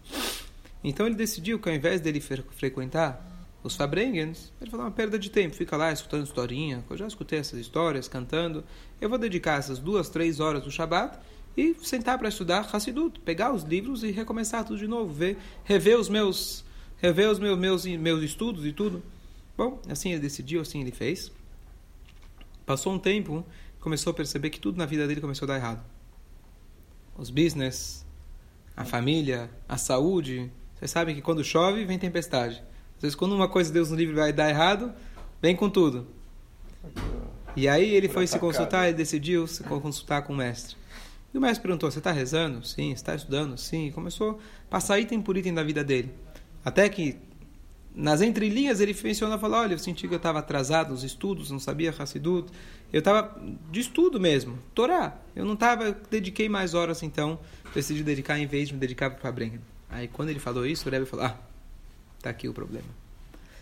então 0.83 1.07
ele 1.07 1.15
decidiu 1.15 1.59
que 1.59 1.67
ao 1.67 1.75
invés 1.75 1.99
dele 1.99 2.21
frequentar 2.21 3.25
os 3.61 3.75
Fabrengens, 3.75 4.53
ele 4.61 4.71
falou 4.71 4.85
uma 4.85 4.91
perda 4.91 5.19
de 5.19 5.29
tempo, 5.29 5.55
fica 5.55 5.75
lá 5.75 5.91
escutando 5.91 6.25
historinha, 6.25 6.83
eu 6.89 6.97
já 6.97 7.05
escutei 7.05 7.39
essas 7.39 7.59
histórias, 7.59 8.07
cantando, 8.07 8.63
eu 9.01 9.09
vou 9.09 9.17
dedicar 9.17 9.59
essas 9.59 9.79
duas, 9.79 10.09
três 10.09 10.39
horas 10.39 10.63
do 10.63 10.71
Shabat 10.71 11.19
e 11.57 11.75
sentar 11.81 12.17
para 12.17 12.29
estudar 12.29 12.67
Hassidut, 12.71 13.19
pegar 13.19 13.51
os 13.51 13.63
livros 13.63 14.03
e 14.03 14.11
recomeçar 14.11 14.63
tudo 14.63 14.79
de 14.79 14.87
novo, 14.87 15.11
ver, 15.13 15.37
rever 15.65 15.99
os 15.99 16.07
meus, 16.07 16.63
rever 16.97 17.29
os 17.29 17.37
meus, 17.37 17.57
meus, 17.57 17.85
meus 17.85 18.23
estudos 18.23 18.65
e 18.65 18.71
tudo. 18.71 19.03
Bom, 19.57 19.81
assim 19.89 20.11
ele 20.11 20.21
decidiu, 20.21 20.61
assim 20.61 20.79
ele 20.81 20.91
fez. 20.91 21.29
Passou 22.65 22.93
um 22.93 22.99
tempo, 22.99 23.45
começou 23.79 24.11
a 24.11 24.13
perceber 24.13 24.49
que 24.49 24.59
tudo 24.59 24.77
na 24.77 24.85
vida 24.85 25.07
dele 25.07 25.21
começou 25.21 25.45
a 25.45 25.49
dar 25.49 25.55
errado. 25.57 25.83
Os 27.17 27.29
business, 27.29 28.05
a 28.75 28.85
família, 28.85 29.49
a 29.67 29.77
saúde, 29.77 30.51
vocês 30.79 30.91
sabem 30.91 31.13
que 31.13 31.21
quando 31.21 31.43
chove, 31.43 31.83
vem 31.83 31.99
tempestade. 31.99 32.63
Às 32.95 33.01
vezes, 33.01 33.15
quando 33.15 33.35
uma 33.35 33.49
coisa 33.49 33.71
Deus 33.71 33.89
no 33.89 33.97
livro 33.97 34.15
vai 34.15 34.31
dar 34.31 34.49
errado, 34.49 34.93
vem 35.41 35.55
com 35.55 35.69
tudo. 35.69 36.07
E 37.55 37.67
aí 37.67 37.93
ele 37.93 38.07
foi 38.07 38.25
se 38.25 38.39
consultar 38.39 38.89
e 38.89 38.93
decidiu 38.93 39.45
se 39.47 39.63
consultar 39.63 40.21
com 40.21 40.31
o 40.31 40.35
mestre. 40.35 40.77
E 41.33 41.37
o 41.37 41.41
mestre 41.41 41.61
perguntou: 41.61 41.91
Você 41.91 41.99
está 41.99 42.11
rezando? 42.11 42.65
Sim. 42.65 42.91
Está 42.91 43.13
estudando? 43.13 43.57
Sim. 43.57 43.87
E 43.87 43.91
começou 43.91 44.39
a 44.67 44.69
passar 44.69 44.99
item 44.99 45.21
por 45.21 45.35
item 45.37 45.53
da 45.53 45.63
vida 45.63 45.83
dele. 45.83 46.13
Até 46.63 46.87
que, 46.87 47.17
nas 47.95 48.21
entrelinhas, 48.21 48.79
ele 48.79 48.95
mencionou 49.03 49.37
e 49.37 49.41
falou: 49.41 49.59
Olha, 49.59 49.73
eu 49.73 49.79
senti 49.79 50.07
que 50.07 50.13
eu 50.13 50.17
estava 50.17 50.39
atrasado 50.39 50.91
nos 50.91 51.03
estudos, 51.03 51.51
não 51.51 51.59
sabia 51.59 51.93
Hassidut. 51.97 52.51
Eu 52.91 52.99
estava 52.99 53.39
de 53.71 53.79
estudo 53.79 54.19
mesmo, 54.19 54.57
Torá. 54.73 55.17
Eu 55.35 55.45
não 55.45 55.53
estava, 55.53 55.91
dediquei 56.09 56.49
mais 56.49 56.73
horas 56.73 57.03
então, 57.03 57.39
decidi 57.73 58.03
dedicar 58.03 58.39
em 58.39 58.47
vez 58.47 58.67
de 58.67 58.73
me 58.73 58.79
dedicar 58.79 59.09
para 59.09 59.19
Fabrengen. 59.19 59.59
Aí 59.89 60.07
quando 60.07 60.29
ele 60.29 60.39
falou 60.39 60.65
isso, 60.65 60.87
o 60.87 60.91
Rebbe 60.91 61.05
falou: 61.05 61.25
Ah, 61.25 61.37
tá 62.21 62.29
aqui 62.29 62.47
o 62.47 62.53
problema. 62.53 62.87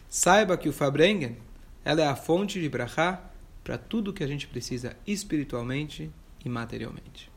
Saiba 0.09 0.57
que 0.57 0.69
o 0.69 0.73
Fabrengen, 0.73 1.37
ela 1.83 2.01
é 2.01 2.07
a 2.07 2.15
fonte 2.15 2.61
de 2.61 2.69
brachá 2.69 3.21
para 3.63 3.77
tudo 3.77 4.13
que 4.13 4.23
a 4.23 4.27
gente 4.27 4.47
precisa 4.47 4.95
espiritualmente 5.05 6.09
e 6.43 6.49
materialmente. 6.49 7.29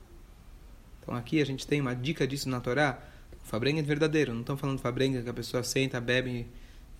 Então 1.00 1.14
aqui 1.14 1.40
a 1.40 1.46
gente 1.46 1.66
tem 1.66 1.80
uma 1.80 1.94
dica 1.94 2.26
disso 2.26 2.48
na 2.48 2.60
Torá. 2.60 2.98
O 3.42 3.46
Fabrengen 3.48 3.82
é 3.82 3.86
verdadeiro. 3.86 4.32
Não 4.32 4.40
estamos 4.40 4.60
falando 4.60 4.78
Fabrengen 4.78 5.22
que 5.22 5.28
a 5.28 5.34
pessoa 5.34 5.62
senta, 5.62 6.00
bebe 6.00 6.46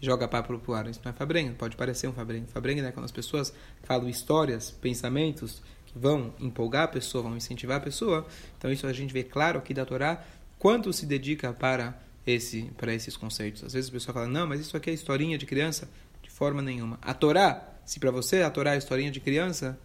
joga 0.01 0.27
papo 0.27 0.59
pro 0.59 0.75
ar. 0.75 0.89
Isso 0.89 1.01
não 1.05 1.11
é 1.11 1.15
Fabrengen. 1.15 1.55
Pode 1.55 1.77
parecer 1.77 2.09
um 2.09 2.13
Fabrengen. 2.13 2.47
Fabrengen 2.47 2.85
é 2.85 2.93
quando 2.93 3.05
as 3.05 3.13
pessoas 3.13 3.53
falam 3.83 4.09
histórias, 4.09 4.71
pensamentos 4.71 5.63
que 5.87 5.99
vão 5.99 6.33
empolgar 6.39 6.85
a 6.85 6.89
pessoa, 6.89 7.23
vão 7.23 7.37
incentivar 7.37 7.77
a 7.77 7.81
pessoa. 7.81 8.27
Então 8.59 8.71
isso 8.73 8.87
a 8.87 8.93
gente 8.93 9.13
vê 9.13 9.23
claro 9.23 9.59
aqui 9.59 9.75
da 9.75 9.85
Torá 9.85 10.25
quanto 10.59 10.93
se 10.93 11.07
dedica 11.07 11.53
para 11.53 12.01
esse 12.27 12.63
para 12.77 12.95
esses 12.95 13.17
conceitos. 13.17 13.65
Às 13.65 13.73
vezes 13.73 13.91
a 13.91 13.93
pessoa 13.93 14.15
fala: 14.15 14.27
"Não, 14.27 14.47
mas 14.47 14.61
isso 14.61 14.77
aqui 14.77 14.91
é 14.91 14.93
historinha 14.93 15.37
de 15.37 15.47
criança". 15.47 15.89
De 16.23 16.31
forma 16.31 16.63
nenhuma. 16.63 16.99
A 17.03 17.13
Torá, 17.13 17.63
se 17.85 17.99
para 17.99 18.11
você 18.11 18.43
a 18.43 18.51
Torá 18.51 18.75
é 18.75 18.79
historinha 18.79 19.11
de 19.11 19.21
criança, 19.21 19.79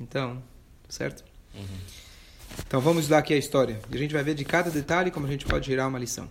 então, 0.00 0.42
certo? 0.88 1.24
Uhum. 1.54 1.64
Então 2.66 2.80
vamos 2.80 3.08
dar 3.08 3.18
aqui 3.18 3.34
a 3.34 3.38
história. 3.38 3.80
E 3.90 3.94
a 3.94 3.98
gente 3.98 4.12
vai 4.12 4.22
ver 4.22 4.34
de 4.34 4.44
cada 4.44 4.70
detalhe 4.70 5.10
como 5.10 5.26
a 5.26 5.30
gente 5.30 5.44
pode 5.44 5.64
tirar 5.64 5.86
uma 5.86 5.98
lição. 5.98 6.28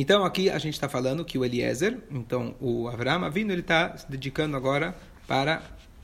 Então 0.00 0.24
aqui 0.24 0.48
a 0.48 0.58
gente 0.58 0.74
está 0.74 0.88
falando 0.88 1.24
que 1.24 1.36
o 1.36 1.44
Eliezer, 1.44 1.98
então 2.08 2.54
o 2.60 2.86
Avraham 2.86 3.28
vindo, 3.32 3.50
ele 3.50 3.62
está 3.62 3.96
se 3.96 4.08
dedicando 4.08 4.56
agora 4.56 4.96
para 5.26 5.60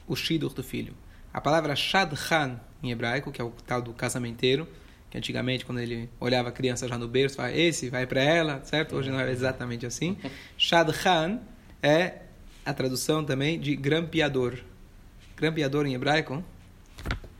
o 0.09 0.17
Shidur 0.17 0.53
do 0.53 0.65
filho. 0.65 0.93
A 1.33 1.41
palavra 1.41 1.77
Shadchan 1.77 2.59
em 2.83 2.91
hebraico, 2.91 3.31
que 3.31 3.41
é 3.41 3.45
o 3.45 3.53
tal 3.65 3.81
do 3.81 3.93
casamenteiro, 3.93 4.67
que 5.09 5.17
antigamente, 5.17 5.65
quando 5.65 5.79
ele 5.79 6.11
olhava 6.19 6.49
a 6.49 6.53
criança 6.53 6.89
já 6.89 6.99
no 6.99 7.07
berço, 7.07 7.37
falava, 7.37 7.55
esse 7.57 7.89
vai 7.89 8.05
para 8.05 8.21
ela, 8.21 8.61
certo? 8.65 8.97
Hoje 8.97 9.13
não 9.13 9.21
é 9.21 9.31
exatamente 9.31 9.87
assim. 9.87 10.17
Shadchan 10.59 11.39
é 11.81 12.15
a 12.67 12.75
tradução 12.75 13.25
também 13.25 13.61
de 13.61 13.77
grampeador. 13.77 14.59
Grampeador 15.37 15.87
em 15.87 15.95
hebraico, 15.95 16.43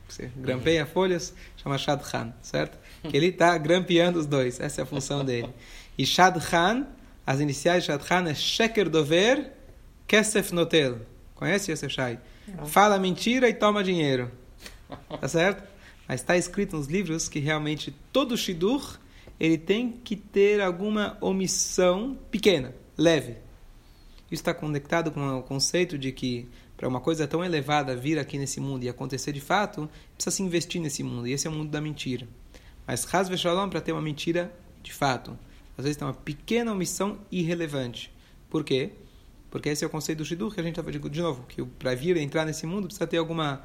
você 0.07 0.31
grampeia 0.37 0.85
folhas, 0.85 1.35
chama 1.57 1.77
Shadchan, 1.77 2.33
certo? 2.41 2.77
Que 3.09 3.17
ele 3.17 3.27
está 3.27 3.57
grampeando 3.57 4.19
os 4.19 4.25
dois, 4.25 4.57
essa 4.61 4.79
é 4.79 4.83
a 4.83 4.85
função 4.85 5.25
dele. 5.25 5.49
E 5.97 6.05
Shadchan, 6.05 6.87
as 7.25 7.39
iniciais 7.39 7.83
de 7.83 7.87
Shadchan 7.87 8.29
é 8.29 8.33
Sheker 8.33 8.89
Dover 8.89 9.51
Kesef 10.07 10.53
Notel. 10.53 10.99
Conhece 11.33 11.71
esse 11.71 11.89
Shai? 11.89 12.19
Fala 12.65 12.99
mentira 12.99 13.49
e 13.49 13.53
toma 13.53 13.83
dinheiro. 13.83 14.31
Tá 15.19 15.27
certo? 15.27 15.63
Mas 16.07 16.21
está 16.21 16.37
escrito 16.37 16.75
nos 16.77 16.87
livros 16.87 17.27
que 17.27 17.39
realmente 17.39 17.93
todo 18.11 18.37
shidur 18.37 18.99
ele 19.39 19.57
tem 19.57 19.91
que 19.91 20.15
ter 20.15 20.61
alguma 20.61 21.17
omissão 21.19 22.17
pequena, 22.29 22.73
leve. 22.97 23.37
Isso 24.31 24.41
está 24.41 24.53
conectado 24.53 25.11
com 25.11 25.37
o 25.37 25.43
conceito 25.43 25.97
de 25.97 26.11
que 26.11 26.47
para 26.77 26.87
uma 26.87 26.99
coisa 26.99 27.27
tão 27.27 27.43
elevada 27.43 27.95
vir 27.95 28.19
aqui 28.19 28.37
nesse 28.37 28.59
mundo 28.59 28.83
e 28.83 28.89
acontecer 28.89 29.31
de 29.31 29.41
fato, 29.41 29.89
precisa 30.15 30.35
se 30.35 30.43
investir 30.43 30.81
nesse 30.81 31.03
mundo. 31.03 31.27
E 31.27 31.31
esse 31.31 31.47
é 31.47 31.49
o 31.49 31.53
mundo 31.53 31.69
da 31.69 31.81
mentira. 31.81 32.27
Mas 32.85 33.07
Hasve 33.13 33.37
Shalom, 33.37 33.69
para 33.69 33.81
ter 33.81 33.91
uma 33.91 34.01
mentira 34.01 34.53
de 34.83 34.93
fato, 34.93 35.37
Às 35.77 35.83
vezes 35.83 35.97
tem 35.97 36.07
uma 36.07 36.13
pequena 36.13 36.71
omissão 36.71 37.19
irrelevante. 37.31 38.11
Por 38.49 38.63
quê? 38.63 38.91
Porque 39.49 39.69
esse 39.69 39.83
é 39.83 39.87
o 39.87 39.89
conceito 39.89 40.19
do 40.19 40.25
Shidur 40.25 40.53
que 40.53 40.59
a 40.59 40.63
gente 40.63 40.79
está 40.79 41.09
de 41.09 41.21
novo, 41.21 41.45
que 41.47 41.63
para 41.63 41.95
vir 41.95 42.17
entrar 42.17 42.45
nesse 42.45 42.65
mundo 42.65 42.87
precisa 42.87 43.07
ter 43.07 43.17
alguma 43.17 43.63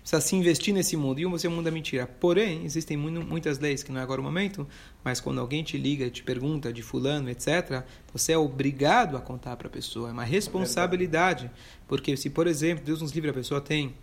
precisa 0.00 0.20
se 0.20 0.34
investir 0.34 0.74
nesse 0.74 0.96
mundo. 0.96 1.20
E 1.20 1.26
o 1.26 1.38
seu 1.38 1.50
mundo 1.50 1.68
é 1.68 1.70
mentira. 1.70 2.06
Porém, 2.06 2.64
existem 2.64 2.96
muitas 2.96 3.58
leis, 3.58 3.82
que 3.82 3.92
não 3.92 4.00
é 4.00 4.02
agora 4.02 4.20
o 4.20 4.24
momento, 4.24 4.66
mas 5.04 5.20
quando 5.20 5.40
alguém 5.40 5.62
te 5.62 5.76
liga 5.76 6.10
te 6.10 6.22
pergunta 6.22 6.72
de 6.72 6.82
fulano, 6.82 7.28
etc., 7.30 7.84
você 8.12 8.32
é 8.32 8.38
obrigado 8.38 9.16
a 9.16 9.20
contar 9.20 9.56
para 9.56 9.68
a 9.68 9.70
pessoa. 9.70 10.08
É 10.08 10.12
uma 10.12 10.24
responsabilidade. 10.24 11.50
Porque 11.86 12.16
se, 12.16 12.30
por 12.30 12.46
exemplo, 12.46 12.84
Deus 12.84 13.00
nos 13.02 13.12
livre, 13.12 13.30
a 13.30 13.34
pessoa 13.34 13.60
tem, 13.60 13.94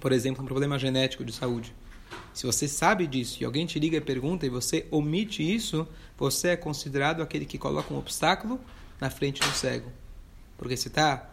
por 0.00 0.12
exemplo, 0.12 0.42
um 0.42 0.46
problema 0.46 0.78
genético 0.78 1.24
de 1.24 1.32
saúde. 1.32 1.74
Se 2.32 2.46
você 2.46 2.68
sabe 2.68 3.06
disso 3.06 3.42
e 3.42 3.44
alguém 3.44 3.66
te 3.66 3.78
liga 3.78 3.96
e 3.96 4.00
pergunta 4.00 4.46
e 4.46 4.48
você 4.48 4.86
omite 4.90 5.42
isso, 5.42 5.86
você 6.16 6.48
é 6.48 6.56
considerado 6.56 7.22
aquele 7.22 7.44
que 7.44 7.58
coloca 7.58 7.92
um 7.92 7.98
obstáculo 7.98 8.60
na 9.00 9.10
frente 9.10 9.40
do 9.40 9.50
cego. 9.52 9.90
Porque 10.56 10.76
você 10.76 10.88
está 10.88 11.30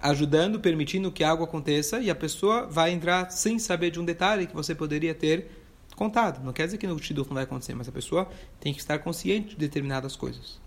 ajudando, 0.00 0.60
permitindo 0.60 1.10
que 1.10 1.24
algo 1.24 1.44
aconteça 1.44 2.00
e 2.00 2.10
a 2.10 2.14
pessoa 2.14 2.66
vai 2.66 2.92
entrar 2.92 3.30
sem 3.30 3.58
saber 3.58 3.90
de 3.90 3.98
um 3.98 4.04
detalhe 4.04 4.46
que 4.46 4.54
você 4.54 4.74
poderia 4.74 5.14
ter 5.14 5.50
contado. 5.94 6.44
Não 6.44 6.52
quer 6.52 6.66
dizer 6.66 6.78
que 6.78 6.86
no 6.86 6.98
Shidduch 6.98 7.28
não 7.28 7.34
vai 7.34 7.44
acontecer, 7.44 7.74
mas 7.74 7.88
a 7.88 7.92
pessoa 7.92 8.28
tem 8.60 8.72
que 8.72 8.80
estar 8.80 8.98
consciente 8.98 9.50
de 9.50 9.56
determinadas 9.56 10.14
coisas. 10.14 10.60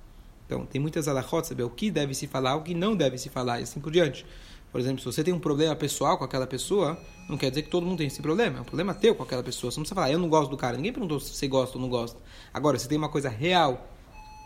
Então, 0.46 0.65
tem 0.65 0.82
muitas 0.82 1.08
alahot, 1.08 1.48
saber 1.48 1.62
o 1.63 1.70
que 1.70 1.91
deve 1.91 2.15
se 2.15 2.25
falar, 2.25 2.56
o 2.56 2.63
que 2.63 2.74
não 2.74 2.96
deve 2.96 3.20
se 3.20 3.29
falar 3.29 3.60
e 3.60 3.63
assim 3.63 3.79
por 3.79 3.91
diante. 3.91 4.25
Por 4.72 4.80
exemplo, 4.80 5.00
se 5.00 5.06
você 5.06 5.24
tem 5.24 5.34
um 5.34 5.40
problema 5.40 5.76
pessoal 5.76 6.18
com 6.18 6.24
aquela 6.24 6.46
pessoa, 6.46 7.00
não 7.28 7.38
quer 7.38 7.50
dizer 7.50 7.64
que 7.64 7.70
todo 7.70 7.86
mundo 7.86 7.98
tem 7.98 8.08
esse 8.08 8.22
problema. 8.22 8.60
É 8.60 8.62
um 8.62 8.66
problema 8.66 8.94
teu 8.94 9.16
com 9.16 9.24
aquela 9.24 9.44
pessoa. 9.44 9.72
Você 9.72 9.80
não 9.80 9.84
precisa 9.84 9.96
falar, 9.96 10.12
eu 10.12 10.20
não 10.20 10.30
gosto 10.30 10.52
do 10.52 10.58
cara. 10.58 10.78
Ninguém 10.78 10.94
perguntou 10.94 11.20
se 11.20 11.34
você 11.34 11.48
gosta 11.48 11.78
ou 11.78 11.82
não 11.82 11.90
gosta. 11.90 12.20
Agora, 12.54 12.78
se 12.78 12.88
tem 12.88 12.98
uma 12.98 13.10
coisa 13.10 13.30
real, 13.30 13.90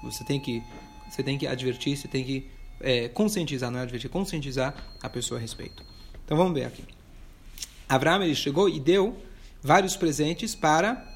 você 0.02 0.24
tem 0.24 0.40
que, 0.40 0.64
você 1.10 1.22
tem 1.22 1.38
que 1.38 1.46
advertir, 1.46 1.98
você 1.98 2.08
tem 2.08 2.24
que 2.24 2.50
é, 2.80 3.08
conscientizar, 3.10 3.72
não 3.72 3.80
é 3.80 3.84
advertir, 3.84 4.10
conscientizar 4.10 4.76
a 5.02 5.10
pessoa 5.10 5.38
a 5.38 5.42
respeito. 5.42 5.84
Então 6.26 6.38
vamos 6.38 6.54
ver 6.54 6.66
aqui. 6.66 6.84
Abraão 7.88 8.24
ele 8.24 8.36
chegou 8.36 8.70
e 8.70 8.80
deu 8.80 9.18
vários 9.62 9.96
presentes 9.96 10.56
para 10.56 11.10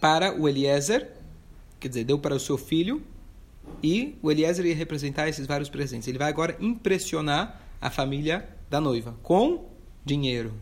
para 0.00 0.32
o 0.32 0.48
Eliezer, 0.48 1.10
quer 1.80 1.88
dizer, 1.88 2.04
deu 2.04 2.18
para 2.18 2.34
o 2.34 2.38
seu 2.38 2.56
filho 2.56 3.02
e 3.82 4.16
o 4.22 4.30
Eliezer 4.30 4.64
ia 4.64 4.74
representar 4.74 5.28
esses 5.28 5.46
vários 5.46 5.68
presentes. 5.68 6.06
Ele 6.06 6.18
vai 6.18 6.28
agora 6.28 6.56
impressionar 6.60 7.60
a 7.80 7.90
família 7.90 8.48
da 8.68 8.80
noiva 8.80 9.14
com 9.22 9.68
dinheiro. 10.04 10.52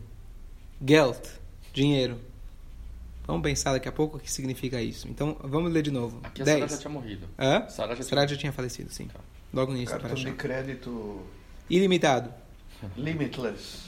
Geld, 0.85 1.19
dinheiro. 1.73 2.19
Vamos 3.25 3.41
pensar 3.41 3.73
daqui 3.73 3.89
a 3.89 3.91
pouco 3.91 4.17
o 4.17 4.19
que 4.19 4.31
significa 4.31 4.81
isso. 4.81 5.07
Então, 5.09 5.35
vamos 5.43 5.71
ler 5.71 5.81
de 5.81 5.91
novo. 5.91 6.19
Aqui 6.23 6.41
a 6.41 6.45
Sarah 6.45 6.67
já 6.67 6.77
tinha 6.77 6.91
morrido. 6.91 7.27
Hã? 7.37 7.67
Sarah 7.67 7.95
já, 7.95 8.03
Sarah 8.03 8.25
tinha... 8.25 8.35
já 8.35 8.39
tinha 8.39 8.53
falecido, 8.53 8.89
sim. 8.91 9.07
Tá. 9.07 9.19
Logo 9.53 9.73
nisso. 9.73 9.91
Cartão 9.91 10.15
de 10.15 10.31
crédito... 10.31 11.21
Ilimitado. 11.69 12.33
Limitless. 12.95 13.87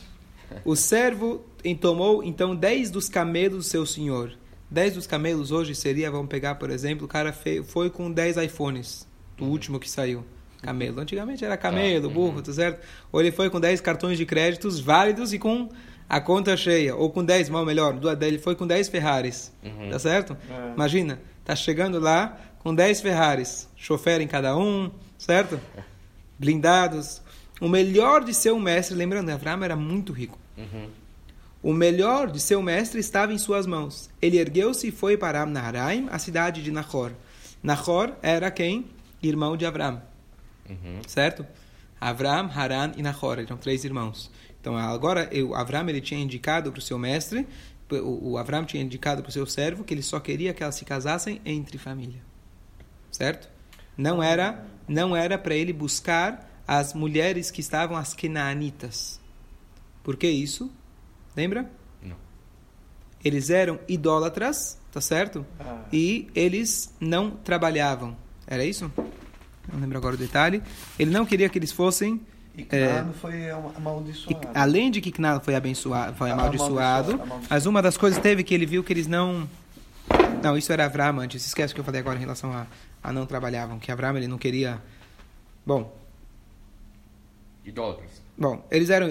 O 0.65 0.75
servo 0.75 1.45
tomou, 1.79 2.23
então, 2.23 2.53
dez 2.55 2.91
dos 2.91 3.07
camelos 3.07 3.57
do 3.57 3.63
seu 3.63 3.85
senhor. 3.85 4.33
Dez 4.69 4.95
dos 4.95 5.07
camelos 5.07 5.51
hoje 5.51 5.73
seria, 5.73 6.11
vamos 6.11 6.27
pegar, 6.27 6.55
por 6.55 6.69
exemplo, 6.69 7.05
o 7.05 7.07
cara 7.07 7.33
foi 7.65 7.89
com 7.89 8.11
dez 8.11 8.35
iPhones. 8.35 9.07
Do 9.37 9.45
uhum. 9.45 9.51
último 9.51 9.79
que 9.79 9.89
saiu. 9.89 10.25
Camelo. 10.61 10.99
Antigamente 10.99 11.43
era 11.45 11.57
camelo, 11.57 12.07
tá. 12.07 12.13
burro, 12.13 12.37
uhum. 12.37 12.41
tá 12.41 12.51
certo? 12.51 12.85
Ou 13.11 13.21
ele 13.21 13.31
foi 13.31 13.49
com 13.49 13.59
10 13.59 13.81
cartões 13.81 14.17
de 14.17 14.25
créditos 14.25 14.79
válidos 14.79 15.33
e 15.33 15.39
com 15.39 15.69
a 16.07 16.19
conta 16.19 16.57
cheia. 16.57 16.95
Ou 16.95 17.09
com 17.09 17.23
10, 17.23 17.49
mal 17.49 17.65
melhor, 17.65 17.97
ele 18.21 18.39
foi 18.39 18.55
com 18.55 18.67
10 18.67 18.89
Ferraris. 18.89 19.53
Uhum. 19.63 19.89
Tá 19.89 19.99
certo? 19.99 20.37
É. 20.49 20.73
Imagina, 20.73 21.21
tá 21.45 21.55
chegando 21.55 21.99
lá 21.99 22.37
com 22.59 22.73
10 22.73 23.01
Ferraris. 23.01 23.69
Chofer 23.75 24.21
em 24.21 24.27
cada 24.27 24.57
um, 24.57 24.91
certo? 25.17 25.59
Blindados. 26.37 27.21
O 27.61 27.67
melhor 27.67 28.23
de 28.23 28.33
seu 28.33 28.57
mestre, 28.59 28.95
lembrando, 28.95 29.29
Abraão 29.29 29.63
era 29.63 29.75
muito 29.75 30.13
rico. 30.13 30.37
Uhum. 30.57 30.87
O 31.61 31.73
melhor 31.73 32.31
de 32.31 32.39
seu 32.39 32.61
mestre 32.61 33.01
estava 33.01 33.33
em 33.33 33.37
suas 33.37 33.67
mãos. 33.67 34.09
Ele 34.21 34.37
ergueu-se 34.37 34.87
e 34.87 34.91
foi 34.91 35.17
para 35.17 35.45
Naharaim, 35.45 36.07
a 36.09 36.17
cidade 36.17 36.63
de 36.63 36.71
Nahor. 36.71 37.11
Nahor 37.61 38.13
era 38.21 38.49
quem? 38.49 38.85
Irmão 39.21 39.57
de 39.57 39.65
Abraão. 39.65 40.01
Uhum. 40.69 41.01
Certo? 41.07 41.45
Avram, 41.99 42.49
Haran 42.53 42.93
e 42.95 43.01
Nahor, 43.01 43.39
eram 43.39 43.57
três 43.57 43.83
irmãos. 43.83 44.31
Então 44.61 44.77
agora 44.77 45.29
o 45.43 45.55
Avram 45.55 45.87
ele 45.89 46.01
tinha 46.01 46.19
indicado 46.19 46.71
para 46.71 46.79
o 46.79 46.81
seu 46.81 46.97
mestre, 46.97 47.47
o, 47.91 48.31
o 48.31 48.37
Avram 48.37 48.65
tinha 48.65 48.83
indicado 48.83 49.21
para 49.21 49.29
o 49.29 49.33
seu 49.33 49.45
servo 49.45 49.83
que 49.83 49.93
ele 49.93 50.01
só 50.01 50.19
queria 50.19 50.53
que 50.53 50.63
elas 50.63 50.75
se 50.75 50.85
casassem 50.85 51.41
entre 51.45 51.77
família. 51.77 52.21
Certo? 53.11 53.49
Não 53.97 54.21
era 54.21 54.65
não 54.87 55.15
era 55.15 55.37
para 55.37 55.55
ele 55.55 55.73
buscar 55.73 56.49
as 56.67 56.93
mulheres 56.93 57.51
que 57.51 57.61
estavam 57.61 57.97
as 57.97 58.13
Kenaanitas. 58.13 59.19
Por 60.03 60.15
que 60.15 60.27
isso? 60.27 60.71
Lembra? 61.35 61.69
Não. 62.01 62.15
Eles 63.23 63.49
eram 63.49 63.79
idólatras, 63.87 64.79
tá 64.91 65.01
certo? 65.01 65.45
Ah. 65.59 65.85
E 65.91 66.27
eles 66.33 66.93
não 66.99 67.31
trabalhavam. 67.31 68.15
Era 68.47 68.63
isso? 68.63 68.91
Não 69.71 69.79
lembro 69.79 69.97
agora 69.97 70.15
o 70.15 70.17
detalhe, 70.17 70.61
ele 70.97 71.11
não 71.11 71.25
queria 71.25 71.49
que 71.49 71.57
eles 71.57 71.71
fossem 71.71 72.21
e 72.57 72.67
é, 72.69 73.05
foi 73.21 73.49
amaldiçoado. 73.49 74.47
E, 74.47 74.57
além 74.57 74.91
de 74.91 75.01
que 75.01 75.11
Knano 75.11 75.39
foi 75.39 75.55
abençoado, 75.55 76.15
foi 76.15 76.31
amaldiçoado, 76.31 77.13
amaldiçoado, 77.13 77.47
mas 77.49 77.65
uma 77.65 77.81
das 77.81 77.97
coisas 77.97 78.19
teve 78.19 78.43
que 78.43 78.53
ele 78.53 78.65
viu 78.65 78.83
que 78.83 78.91
eles 78.91 79.07
não 79.07 79.47
não, 80.41 80.57
isso 80.57 80.71
era 80.71 80.85
Avram 80.85 81.19
antes. 81.19 81.45
Esquece 81.45 81.73
o 81.73 81.75
que 81.75 81.81
eu 81.81 81.85
falei 81.85 82.01
agora 82.01 82.17
em 82.17 82.21
relação 82.21 82.51
a, 82.51 82.65
a 83.03 83.13
não 83.13 83.25
trabalhavam, 83.25 83.77
que 83.77 83.91
Avram 83.91 84.17
ele 84.17 84.27
não 84.27 84.37
queria 84.37 84.81
Bom, 85.69 85.95
idólatras. 87.63 88.23
Bom, 88.39 88.65
eles 88.71 88.89
eram. 88.89 89.09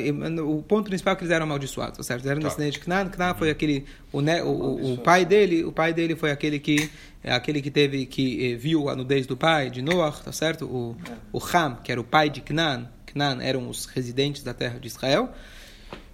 O 0.49 0.63
ponto 0.63 0.87
principal 0.87 1.13
é 1.13 1.17
que 1.17 1.23
eles 1.23 1.31
eram 1.31 1.45
amaldiçoados, 1.45 1.99
tá 1.99 2.03
certo? 2.03 2.21
Eles 2.23 2.31
eram 2.31 2.41
tá. 2.41 2.49
descendentes 2.49 2.81
de. 2.81 2.87
Canaã 2.87 3.35
foi 3.35 3.49
uhum. 3.49 3.53
aquele. 3.53 3.85
O, 4.11 4.23
né, 4.23 4.43
o, 4.43 4.95
o, 4.95 4.99
pai 4.99 5.27
dele, 5.27 5.65
o 5.65 5.71
pai 5.71 5.93
dele 5.93 6.17
foi 6.17 6.31
aquele 6.31 6.59
que 6.59 6.91
é 7.23 7.31
aquele 7.31 7.61
que 7.61 7.71
teve 7.71 8.07
que 8.07 8.53
eh, 8.53 8.57
viu 8.57 8.89
a 8.89 8.97
nudez 8.97 9.27
do 9.27 9.37
pai 9.37 9.69
de 9.69 9.83
Noah, 9.83 10.13
tá 10.13 10.33
certo? 10.33 10.65
O, 10.65 10.97
é. 11.07 11.13
o 11.31 11.39
Ham, 11.39 11.77
que 11.85 11.93
era 11.93 12.01
o 12.01 12.05
pai 12.05 12.31
de 12.31 12.41
Canaã. 12.41 12.89
Canaã 13.05 13.39
eram 13.43 13.69
os 13.69 13.85
residentes 13.85 14.43
da 14.43 14.55
terra 14.55 14.79
de 14.79 14.87
Israel. 14.87 15.29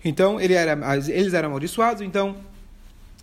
Então 0.05 0.41
ele 0.41 0.55
era, 0.55 0.77
eles 1.07 1.35
eram 1.35 1.51
amaldiçoados. 1.51 2.03
Então, 2.03 2.37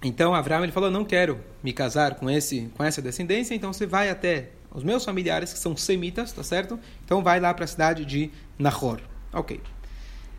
então 0.01 0.33
Abraão 0.33 0.63
ele 0.63 0.71
falou: 0.71 0.89
não 0.89 1.03
quero 1.03 1.37
me 1.61 1.73
casar 1.73 2.15
com 2.15 2.29
esse 2.29 2.71
com 2.77 2.83
essa 2.83 3.01
descendência. 3.01 3.53
Então 3.53 3.73
você 3.73 3.85
vai 3.85 4.09
até 4.09 4.51
os 4.73 4.85
meus 4.85 5.03
familiares 5.03 5.51
que 5.51 5.59
são 5.59 5.75
semitas, 5.75 6.31
tá 6.31 6.43
certo? 6.43 6.79
Então 7.03 7.21
vai 7.21 7.41
lá 7.41 7.53
para 7.53 7.65
a 7.65 7.67
cidade 7.67 8.05
de 8.05 8.31
Nahor. 8.57 9.01
Ok. 9.33 9.59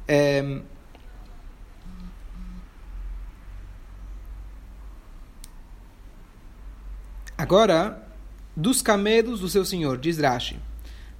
É... 0.07 0.61
Agora, 7.37 8.01
dos 8.57 8.81
camelos 8.83 9.41
do 9.41 9.49
seu 9.49 9.65
senhor, 9.65 9.99
diz 9.99 10.19
Rashi. 10.19 10.59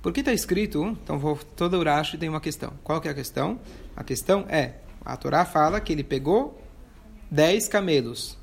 Por 0.01 0.13
que 0.13 0.21
está 0.21 0.33
escrito? 0.33 0.97
Então, 1.03 1.19
vou, 1.19 1.37
todo 1.57 1.79
o 1.79 1.85
Rashi 1.85 2.19
tem 2.19 2.29
uma 2.29 2.41
questão. 2.41 2.73
Qual 2.83 3.01
que 3.01 3.09
é 3.09 3.11
a 3.11 3.15
questão? 3.15 3.61
A 3.97 4.03
questão 4.03 4.45
é, 4.49 4.75
a 5.05 5.17
Torá 5.17 5.45
fala 5.45 5.81
que 5.81 5.93
ele 5.93 6.05
pegou 6.05 6.61
dez 7.31 7.69
camelos. 7.69 8.37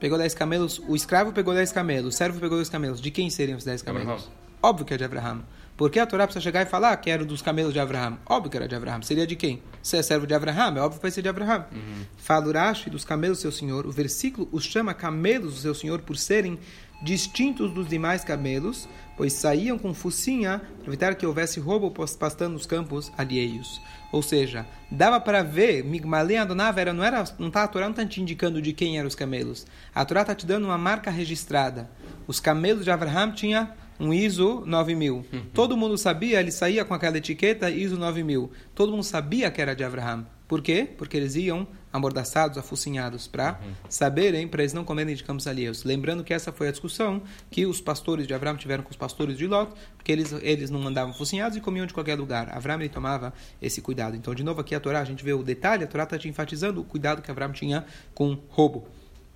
Pegou 0.00 0.16
dez 0.16 0.34
camelos, 0.34 0.80
o 0.86 0.94
escravo 0.94 1.32
pegou 1.32 1.54
dez 1.54 1.72
camelos, 1.72 2.14
o 2.14 2.16
servo 2.16 2.38
pegou 2.38 2.56
dez 2.56 2.68
camelos. 2.68 3.00
De 3.00 3.10
quem 3.10 3.28
seriam 3.30 3.58
os 3.58 3.64
dez 3.64 3.82
camelos? 3.82 4.08
Abraham. 4.08 4.32
Óbvio 4.62 4.86
que 4.86 4.94
é 4.94 4.96
de 4.96 5.04
Abraham. 5.04 5.42
Por 5.78 5.90
que 5.90 6.00
a 6.00 6.06
Torá 6.06 6.26
precisa 6.26 6.42
chegar 6.42 6.62
e 6.62 6.66
falar 6.66 6.96
que 6.96 7.08
era 7.08 7.24
dos 7.24 7.40
camelos 7.40 7.72
de 7.72 7.78
Abraão? 7.78 8.18
Óbvio 8.26 8.50
que 8.50 8.56
era 8.56 8.66
de 8.66 8.74
Abraão. 8.74 9.00
Seria 9.00 9.24
de 9.24 9.36
quem? 9.36 9.62
Se 9.80 9.96
é 9.96 10.02
servo 10.02 10.26
de 10.26 10.34
Abraão, 10.34 10.76
é 10.76 10.80
óbvio 10.80 10.98
que 10.98 11.02
vai 11.02 11.10
ser 11.12 11.22
de 11.22 11.28
Abraão. 11.28 11.66
Uhum. 11.70 12.04
Fala 12.16 12.48
Urashi 12.48 12.90
dos 12.90 13.04
camelos 13.04 13.38
do 13.38 13.42
seu 13.42 13.52
senhor. 13.52 13.86
O 13.86 13.92
versículo 13.92 14.48
os 14.50 14.64
chama 14.64 14.92
camelos 14.92 15.54
do 15.54 15.60
seu 15.60 15.72
senhor 15.76 16.00
por 16.00 16.16
serem 16.16 16.58
distintos 17.00 17.72
dos 17.72 17.88
demais 17.88 18.24
camelos, 18.24 18.88
pois 19.16 19.34
saíam 19.34 19.78
com 19.78 19.94
focinha 19.94 20.60
para 20.80 20.88
evitar 20.88 21.14
que 21.14 21.24
houvesse 21.24 21.60
roubo 21.60 21.92
pastando 22.18 22.54
nos 22.54 22.66
campos 22.66 23.12
alheios. 23.16 23.80
Ou 24.10 24.20
seja, 24.20 24.66
dava 24.90 25.20
para 25.20 25.44
ver, 25.44 25.84
Migmalé 25.84 26.38
Adonava 26.38 26.80
era, 26.80 26.92
não 26.92 27.04
era, 27.04 27.22
não 27.38 27.52
tá, 27.52 27.62
a 27.62 27.68
Torá 27.68 27.84
não 27.84 27.92
está 27.92 28.04
te 28.04 28.20
indicando 28.20 28.60
de 28.60 28.72
quem 28.72 28.98
eram 28.98 29.06
os 29.06 29.14
camelos. 29.14 29.64
A 29.94 30.04
Torá 30.04 30.22
está 30.22 30.34
te 30.34 30.44
dando 30.44 30.64
uma 30.64 30.78
marca 30.78 31.08
registrada. 31.08 31.88
Os 32.26 32.40
camelos 32.40 32.82
de 32.82 32.90
Abraão 32.90 33.30
tinham 33.30 33.68
um 33.98 34.12
ISO 34.12 34.62
9000. 34.66 35.14
Uhum. 35.14 35.24
Todo 35.52 35.76
mundo 35.76 35.96
sabia, 35.98 36.40
ele 36.40 36.50
saía 36.50 36.84
com 36.84 36.94
aquela 36.94 37.18
etiqueta 37.18 37.70
ISO 37.70 37.96
9000. 37.96 38.50
Todo 38.74 38.92
mundo 38.92 39.04
sabia 39.04 39.50
que 39.50 39.60
era 39.60 39.74
de 39.74 39.84
Abraham. 39.84 40.26
Por 40.46 40.62
quê? 40.62 40.88
Porque 40.96 41.16
eles 41.16 41.34
iam 41.34 41.68
amordaçados, 41.92 42.56
afocinhados, 42.56 43.26
para 43.26 43.60
uhum. 43.62 43.72
saberem, 43.88 44.48
para 44.48 44.62
eles 44.62 44.72
não 44.72 44.84
comerem 44.84 45.14
de 45.14 45.22
campos 45.22 45.46
alheios. 45.46 45.84
Lembrando 45.84 46.24
que 46.24 46.32
essa 46.32 46.50
foi 46.50 46.68
a 46.68 46.70
discussão 46.70 47.22
que 47.50 47.66
os 47.66 47.80
pastores 47.80 48.26
de 48.26 48.32
Abraão 48.32 48.56
tiveram 48.56 48.82
com 48.82 48.90
os 48.90 48.96
pastores 48.96 49.36
de 49.36 49.46
Lot, 49.46 49.72
porque 49.96 50.10
eles, 50.10 50.32
eles 50.40 50.70
não 50.70 50.86
andavam 50.86 51.12
focinhados 51.12 51.56
e 51.56 51.60
comiam 51.60 51.86
de 51.86 51.92
qualquer 51.92 52.14
lugar. 52.14 52.50
Abraão 52.56 52.80
ele 52.80 52.88
tomava 52.88 53.32
esse 53.60 53.82
cuidado. 53.82 54.16
Então, 54.16 54.34
de 54.34 54.42
novo, 54.42 54.60
aqui 54.60 54.74
a 54.74 54.80
Torá, 54.80 55.00
a 55.00 55.04
gente 55.04 55.22
vê 55.22 55.34
o 55.34 55.42
detalhe, 55.42 55.84
a 55.84 55.86
Torá 55.86 56.04
está 56.04 56.18
te 56.18 56.28
enfatizando 56.28 56.80
o 56.80 56.84
cuidado 56.84 57.20
que 57.20 57.30
Abraão 57.30 57.52
tinha 57.52 57.84
com 58.14 58.38
roubo. 58.48 58.88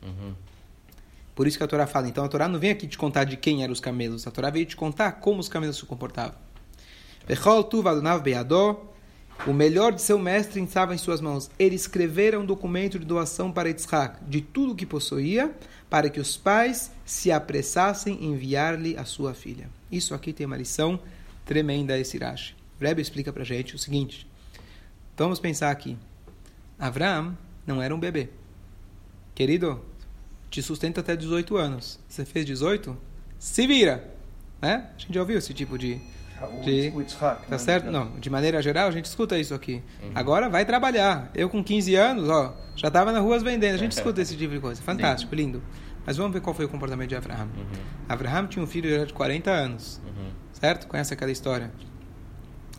Uhum. 0.03 0.35
Por 1.35 1.47
isso 1.47 1.57
que 1.57 1.65
a 1.65 1.67
Torá 1.67 1.87
fala. 1.87 2.09
Então 2.09 2.25
a 2.25 2.29
Torá 2.29 2.49
não 2.49 2.59
vem 2.59 2.71
aqui 2.71 2.87
te 2.87 2.99
contar 2.99 3.25
de 3.25 3.37
quem 3.37 3.63
eram 3.63 3.73
os 3.73 3.81
camelos. 3.81 4.27
A 4.27 4.31
Torá 4.31 4.51
veio 4.51 4.67
te 4.67 4.77
contar 4.77 5.13
como 5.13 5.41
os 5.41 5.49
camelos 5.49 5.77
se 5.77 5.87
comportavam. 5.87 6.37
Vechol 7.27 7.69
vadunav 7.83 8.23
beadó. 8.23 8.89
O 9.47 9.53
melhor 9.53 9.93
de 9.93 10.03
seu 10.03 10.19
mestre 10.19 10.63
estava 10.63 10.95
em 10.95 10.99
suas 10.99 11.21
mãos. 11.21 11.51
Ele 11.59 11.75
escrevera 11.75 12.39
um 12.39 12.47
documento 12.47 12.99
de 12.99 13.05
doação 13.05 13.51
para 13.51 13.69
Yitzhak 13.69 14.25
de 14.25 14.41
tudo 14.41 14.75
que 14.75 14.87
possuía, 14.87 15.53
para 15.91 16.09
que 16.09 16.21
os 16.21 16.37
pais 16.37 16.93
se 17.05 17.33
apressassem 17.33 18.23
em 18.23 18.33
enviar-lhe 18.33 18.97
a 18.97 19.05
sua 19.05 19.35
filha. 19.35 19.69
Isso 19.91 20.15
aqui 20.15 20.33
tem 20.33 20.47
uma 20.47 20.57
lição 20.57 21.01
tremenda 21.45 21.99
esse 21.99 22.19
Rashi. 22.19 22.55
O 22.81 22.85
Rebbe 22.85 23.03
explica 23.03 23.33
para 23.33 23.43
gente 23.43 23.75
o 23.75 23.79
seguinte. 23.79 24.29
Vamos 25.17 25.41
pensar 25.41 25.71
aqui. 25.71 25.97
Avram 26.79 27.37
não 27.67 27.83
era 27.83 27.95
um 27.95 27.99
bebê. 27.99 28.29
Querido, 29.35 29.83
te 30.53 30.63
sustenta 30.63 31.01
até 31.01 31.17
18 31.17 31.57
anos. 31.57 31.99
Você 32.07 32.27
fez 32.27 32.45
18? 32.45 32.95
Se 33.39 33.67
vira! 33.67 34.05
Né? 34.61 34.87
A 34.95 34.99
gente 34.99 35.15
já 35.15 35.21
ouviu 35.21 35.39
esse 35.39 35.55
tipo 35.55 35.79
de... 35.79 35.99
de 36.63 36.93
tá 37.19 37.41
né? 37.49 37.59
certo? 37.59 37.91
Não, 37.91 38.21
de 38.21 38.29
maneira 38.29 38.61
geral, 38.61 38.87
a 38.89 38.91
gente 38.91 39.07
escuta 39.07 39.39
isso 39.39 39.55
aqui. 39.55 39.83
Agora 40.15 40.51
vai 40.51 40.67
trabalhar. 40.67 41.31
Eu 41.35 41.49
com 41.49 41.65
15 41.65 41.95
anos, 41.95 42.29
ó, 42.29 42.55
já 42.77 42.89
estava 42.89 43.11
nas 43.13 43.23
ruas 43.23 43.43
vendendo. 43.43 43.77
A 43.77 43.79
gente 43.79 43.93
escuta 43.97 44.21
esse 44.21 44.37
tipo 44.37 44.53
de 44.53 44.61
coisa. 44.61 44.83
Fantástico, 44.83 45.35
lindo. 45.35 45.63
Mas 46.05 46.19
vamos 46.19 46.35
ver 46.35 46.43
qual 46.43 46.55
foi 46.55 46.67
o 46.67 46.69
comportamento 46.69 47.09
de 47.09 47.17
Abraham. 47.17 47.49
Abraham 48.07 48.47
tinha 48.47 48.63
um 48.63 48.67
filho 48.67 48.91
já 48.91 49.07
de 49.07 49.15
40 49.15 49.51
anos. 49.51 50.03
Certo? 50.53 50.87
Conhece 50.87 51.15
aquela 51.15 51.33
história? 51.33 51.73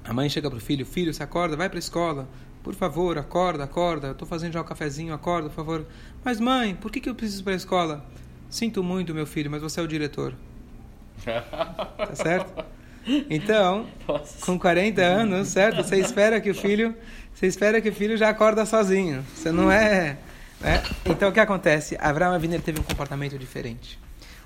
A 0.03 0.13
mãe 0.13 0.29
chega 0.29 0.49
pro 0.49 0.59
filho, 0.59 0.85
filho, 0.85 1.11
se 1.11 1.23
acorda, 1.23 1.57
vai 1.57 1.69
para 1.69 1.77
a 1.77 1.79
escola. 1.79 2.29
Por 2.63 2.73
favor, 2.73 3.17
acorda, 3.17 3.65
acorda. 3.65 4.07
Eu 4.07 4.11
estou 4.13 4.27
fazendo 4.27 4.53
já 4.53 4.61
o 4.61 4.63
cafezinho, 4.63 5.13
acorda, 5.13 5.49
por 5.49 5.55
favor. 5.55 5.85
Mas 6.23 6.39
mãe, 6.39 6.73
por 6.73 6.89
que, 6.89 7.01
que 7.01 7.09
eu 7.09 7.15
preciso 7.15 7.41
ir 7.41 7.43
para 7.43 7.53
a 7.53 7.57
escola? 7.57 8.05
Sinto 8.49 8.81
muito, 8.81 9.13
meu 9.13 9.25
filho, 9.27 9.51
mas 9.51 9.61
você 9.61 9.79
é 9.79 9.83
o 9.83 9.87
diretor. 9.87 10.33
Tá 11.25 12.15
certo? 12.15 12.65
Então, 13.29 13.85
Nossa. 14.07 14.45
com 14.45 14.57
40 14.57 15.01
anos, 15.01 15.49
certo? 15.49 15.83
Você 15.83 15.97
espera 15.97 16.39
que 16.39 16.49
o 16.49 16.55
filho, 16.55 16.95
você 17.33 17.47
espera 17.47 17.81
que 17.81 17.89
o 17.89 17.93
filho 17.93 18.15
já 18.15 18.29
acorda 18.29 18.65
sozinho. 18.65 19.25
Você 19.35 19.51
não 19.51 19.71
é, 19.71 20.17
né? 20.61 20.81
Então 21.05 21.29
o 21.29 21.31
que 21.31 21.39
acontece? 21.39 21.97
Abraão 21.99 22.33
Aviner 22.33 22.61
teve 22.61 22.79
um 22.79 22.83
comportamento 22.83 23.37
diferente. 23.37 23.99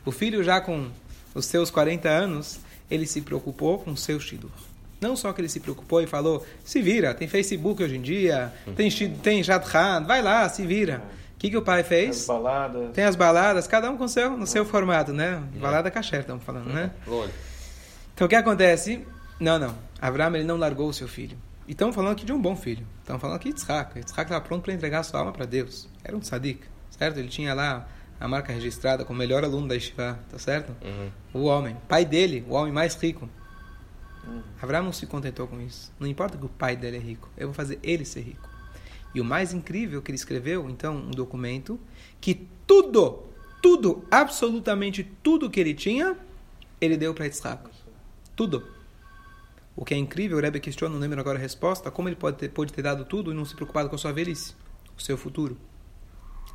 O 0.05 0.11
filho 0.11 0.43
já 0.43 0.59
com 0.59 0.89
os 1.35 1.45
seus 1.45 1.69
40 1.69 2.09
anos, 2.09 2.59
ele 2.89 3.05
se 3.05 3.21
preocupou 3.21 3.79
com 3.79 3.91
o 3.91 3.97
seu 3.97 4.19
shidur. 4.19 4.49
Não 4.99 5.15
só 5.15 5.31
que 5.31 5.41
ele 5.41 5.49
se 5.49 5.59
preocupou 5.59 6.01
e 6.01 6.07
falou, 6.07 6.45
se 6.63 6.81
vira, 6.81 7.13
tem 7.13 7.27
Facebook 7.27 7.83
hoje 7.83 7.97
em 7.97 8.01
dia, 8.01 8.51
tem, 8.75 8.89
tem 9.21 9.43
Jadhan, 9.43 10.03
vai 10.05 10.21
lá, 10.21 10.47
se 10.49 10.65
vira. 10.65 11.03
O 11.35 11.39
que, 11.39 11.51
que 11.51 11.57
o 11.57 11.61
pai 11.61 11.81
As 11.81 11.87
fez? 11.87 12.25
baladas. 12.25 12.91
Tem 12.93 13.03
as 13.03 13.15
baladas, 13.15 13.67
cada 13.67 13.91
um 13.91 13.97
com 13.97 14.07
seu, 14.07 14.35
no 14.35 14.47
seu 14.47 14.65
formato, 14.65 15.13
né? 15.13 15.43
Balada 15.61 15.91
caché, 15.91 16.19
estamos 16.19 16.43
falando, 16.43 16.73
né? 16.73 16.89
Lógico. 17.05 17.37
Então 18.15 18.25
o 18.25 18.29
que 18.29 18.35
acontece? 18.35 19.05
Não, 19.39 19.59
não. 19.59 19.75
Abraão 20.01 20.35
ele 20.35 20.43
não 20.43 20.57
largou 20.57 20.89
o 20.89 20.93
seu 20.93 21.07
filho. 21.07 21.37
E 21.67 21.73
estamos 21.73 21.93
falando 21.93 22.13
aqui 22.13 22.25
de 22.25 22.33
um 22.33 22.41
bom 22.41 22.55
filho. 22.55 22.87
Estamos 23.01 23.21
falando 23.21 23.35
aqui 23.35 23.53
de 23.53 23.59
Yitzhak. 23.59 23.99
Yitzhak 23.99 24.21
estava 24.23 24.41
pronto 24.41 24.63
para 24.63 24.73
entregar 24.73 25.03
sua 25.03 25.19
alma 25.19 25.31
para 25.31 25.45
Deus. 25.45 25.87
Era 26.03 26.17
um 26.17 26.19
tzadik, 26.19 26.61
certo? 26.97 27.19
Ele 27.19 27.27
tinha 27.27 27.53
lá 27.53 27.87
a 28.19 28.27
marca 28.27 28.51
registrada 28.51 29.05
como 29.05 29.19
melhor 29.19 29.43
aluno 29.43 29.67
da 29.67 29.75
Yeshiva, 29.75 30.17
tá 30.31 30.39
certo? 30.39 30.73
Uhum. 30.83 31.09
O 31.41 31.45
homem, 31.45 31.77
pai 31.87 32.03
dele, 32.03 32.43
o 32.49 32.53
homem 32.55 32.73
mais 32.73 32.95
rico. 32.95 33.29
Abraão 34.61 34.85
não 34.85 34.93
se 34.93 35.05
contentou 35.05 35.47
com 35.47 35.61
isso. 35.61 35.91
Não 35.99 36.07
importa 36.07 36.37
que 36.37 36.45
o 36.45 36.49
pai 36.49 36.75
dele 36.75 36.97
é 36.97 36.99
rico, 36.99 37.29
eu 37.37 37.47
vou 37.47 37.53
fazer 37.53 37.79
ele 37.83 38.05
ser 38.05 38.21
rico. 38.21 38.49
E 39.13 39.21
o 39.21 39.25
mais 39.25 39.53
incrível 39.53 40.01
que 40.01 40.11
ele 40.11 40.17
escreveu, 40.17 40.69
então, 40.69 40.95
um 40.95 41.11
documento 41.11 41.79
que 42.19 42.47
tudo, 42.65 43.23
tudo, 43.61 44.05
absolutamente 44.11 45.03
tudo 45.23 45.49
que 45.49 45.59
ele 45.59 45.73
tinha, 45.73 46.17
ele 46.79 46.97
deu 46.97 47.13
para 47.13 47.25
Yitzhak. 47.25 47.69
Tudo. 48.35 48.67
O 49.75 49.85
que 49.85 49.93
é 49.93 49.97
incrível, 49.97 50.37
o 50.37 50.41
Rebbe 50.41 50.59
questiona, 50.59 50.93
não 50.93 50.99
lembro 50.99 51.19
agora 51.19 51.37
a 51.37 51.41
resposta, 51.41 51.91
como 51.91 52.09
ele 52.09 52.15
pode 52.15 52.37
ter, 52.37 52.49
pode 52.49 52.73
ter 52.73 52.81
dado 52.81 53.05
tudo 53.05 53.31
e 53.31 53.35
não 53.35 53.45
se 53.45 53.55
preocupado 53.55 53.89
com 53.89 53.95
a 53.95 53.97
sua 53.97 54.11
velhice, 54.11 54.55
o 54.97 55.01
seu 55.01 55.17
futuro. 55.17 55.57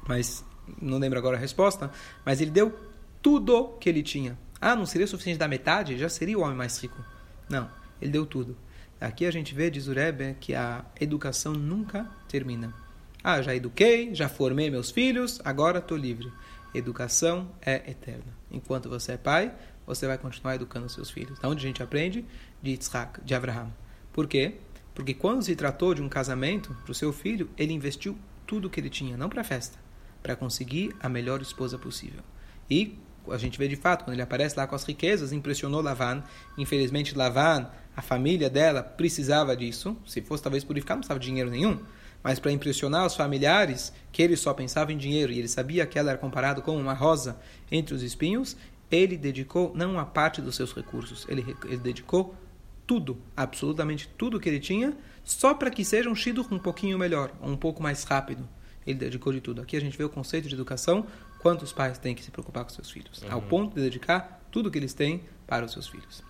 Mas, 0.08 0.44
não 0.80 0.98
lembro 0.98 1.18
agora 1.18 1.36
a 1.36 1.40
resposta, 1.40 1.90
mas 2.24 2.40
ele 2.40 2.50
deu 2.50 2.76
tudo 3.20 3.76
que 3.80 3.88
ele 3.88 4.02
tinha. 4.02 4.36
Ah, 4.60 4.74
não 4.74 4.86
seria 4.86 5.06
suficiente 5.06 5.38
da 5.38 5.48
metade? 5.48 5.96
Já 5.96 6.08
seria 6.08 6.38
o 6.38 6.42
homem 6.42 6.56
mais 6.56 6.80
rico. 6.80 7.04
Não, 7.52 7.68
ele 8.00 8.10
deu 8.10 8.24
tudo. 8.24 8.56
Aqui 8.98 9.26
a 9.26 9.30
gente 9.30 9.54
vê, 9.54 9.68
diz 9.68 9.86
o 9.86 9.92
Rebbe, 9.92 10.34
que 10.40 10.54
a 10.54 10.86
educação 10.98 11.52
nunca 11.52 12.08
termina. 12.26 12.72
Ah, 13.22 13.42
já 13.42 13.54
eduquei, 13.54 14.14
já 14.14 14.26
formei 14.26 14.70
meus 14.70 14.90
filhos, 14.90 15.38
agora 15.44 15.80
estou 15.80 15.98
livre. 15.98 16.32
Educação 16.74 17.50
é 17.60 17.90
eterna. 17.90 18.32
Enquanto 18.50 18.88
você 18.88 19.12
é 19.12 19.16
pai, 19.18 19.54
você 19.86 20.06
vai 20.06 20.16
continuar 20.16 20.54
educando 20.54 20.88
seus 20.88 21.10
filhos. 21.10 21.38
Da 21.40 21.46
onde 21.46 21.62
a 21.62 21.68
gente 21.68 21.82
aprende? 21.82 22.24
De 22.62 22.70
Yitzhak, 22.70 23.22
de 23.22 23.34
Abraham. 23.34 23.70
Por 24.14 24.26
quê? 24.26 24.54
Porque 24.94 25.12
quando 25.12 25.42
se 25.42 25.54
tratou 25.54 25.92
de 25.92 26.00
um 26.00 26.08
casamento 26.08 26.74
para 26.82 26.92
o 26.92 26.94
seu 26.94 27.12
filho, 27.12 27.50
ele 27.58 27.74
investiu 27.74 28.16
tudo 28.46 28.70
que 28.70 28.80
ele 28.80 28.88
tinha, 28.88 29.14
não 29.14 29.28
para 29.28 29.42
a 29.42 29.44
festa, 29.44 29.78
para 30.22 30.34
conseguir 30.34 30.96
a 31.00 31.08
melhor 31.10 31.42
esposa 31.42 31.76
possível. 31.76 32.22
E 32.70 32.98
a 33.30 33.38
gente 33.38 33.58
vê 33.58 33.68
de 33.68 33.76
fato, 33.76 34.04
quando 34.04 34.14
ele 34.14 34.22
aparece 34.22 34.56
lá 34.56 34.66
com 34.66 34.74
as 34.74 34.84
riquezas, 34.84 35.32
impressionou 35.32 35.80
Lavan. 35.80 36.22
Infelizmente, 36.58 37.16
Lavan, 37.16 37.68
a 37.96 38.02
família 38.02 38.48
dela, 38.50 38.82
precisava 38.82 39.56
disso. 39.56 39.96
Se 40.06 40.20
fosse 40.20 40.42
talvez 40.42 40.64
purificar, 40.64 40.96
não 40.96 41.00
precisava 41.00 41.20
de 41.20 41.26
dinheiro 41.26 41.50
nenhum. 41.50 41.78
Mas 42.22 42.38
para 42.38 42.52
impressionar 42.52 43.06
os 43.06 43.16
familiares, 43.16 43.92
que 44.12 44.22
ele 44.22 44.36
só 44.36 44.54
pensava 44.54 44.92
em 44.92 44.96
dinheiro 44.96 45.32
e 45.32 45.38
ele 45.38 45.48
sabia 45.48 45.86
que 45.86 45.98
ela 45.98 46.10
era 46.10 46.18
comparado 46.18 46.62
com 46.62 46.76
uma 46.76 46.94
rosa 46.94 47.38
entre 47.70 47.94
os 47.94 48.02
espinhos, 48.02 48.56
ele 48.90 49.16
dedicou 49.16 49.72
não 49.74 49.98
a 49.98 50.04
parte 50.04 50.40
dos 50.40 50.54
seus 50.54 50.72
recursos, 50.72 51.26
ele, 51.28 51.56
ele 51.64 51.78
dedicou 51.78 52.34
tudo, 52.86 53.16
absolutamente 53.36 54.08
tudo 54.18 54.38
que 54.38 54.48
ele 54.48 54.60
tinha, 54.60 54.96
só 55.24 55.54
para 55.54 55.70
que 55.70 55.84
seja 55.84 56.10
um 56.10 56.14
shidur 56.14 56.46
um 56.52 56.58
pouquinho 56.58 56.98
melhor, 56.98 57.32
um 57.42 57.56
pouco 57.56 57.82
mais 57.82 58.04
rápido. 58.04 58.46
Ele 58.86 58.98
dedicou 58.98 59.32
de 59.32 59.40
tudo. 59.40 59.62
Aqui 59.62 59.76
a 59.76 59.80
gente 59.80 59.96
vê 59.96 60.04
o 60.04 60.08
conceito 60.08 60.48
de 60.48 60.54
educação, 60.54 61.06
quanto 61.42 61.62
os 61.62 61.72
pais 61.72 61.98
têm 61.98 62.14
que 62.14 62.22
se 62.22 62.30
preocupar 62.30 62.64
com 62.64 62.70
seus 62.70 62.90
filhos, 62.90 63.22
ao 63.28 63.42
ponto 63.42 63.74
de 63.74 63.82
dedicar 63.82 64.40
tudo 64.50 64.70
que 64.70 64.78
eles 64.78 64.94
têm 64.94 65.24
para 65.46 65.64
os 65.64 65.72
seus 65.72 65.88
filhos. 65.88 66.22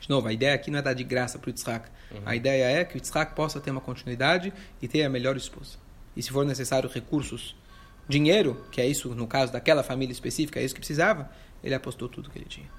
De 0.00 0.08
novo, 0.08 0.26
a 0.28 0.32
ideia 0.32 0.54
aqui 0.54 0.70
não 0.70 0.78
é 0.78 0.82
dar 0.82 0.94
de 0.94 1.04
graça 1.04 1.38
para 1.38 1.48
o 1.48 1.50
Yitzhak. 1.50 1.90
A 2.24 2.34
ideia 2.34 2.80
é 2.80 2.84
que 2.84 2.94
o 2.94 2.98
Yitzhak 2.98 3.34
possa 3.34 3.60
ter 3.60 3.70
uma 3.70 3.80
continuidade 3.80 4.52
e 4.80 4.88
ter 4.88 5.04
a 5.04 5.10
melhor 5.10 5.36
esposa. 5.36 5.76
E 6.16 6.22
se 6.22 6.30
for 6.30 6.46
necessário 6.46 6.88
recursos, 6.88 7.54
dinheiro, 8.08 8.64
que 8.72 8.80
é 8.80 8.86
isso 8.86 9.14
no 9.14 9.26
caso 9.26 9.52
daquela 9.52 9.82
família 9.82 10.12
específica, 10.12 10.58
é 10.58 10.64
isso 10.64 10.74
que 10.74 10.80
precisava, 10.80 11.30
ele 11.62 11.74
apostou 11.74 12.08
tudo 12.08 12.30
que 12.30 12.38
ele 12.38 12.46
tinha. 12.46 12.77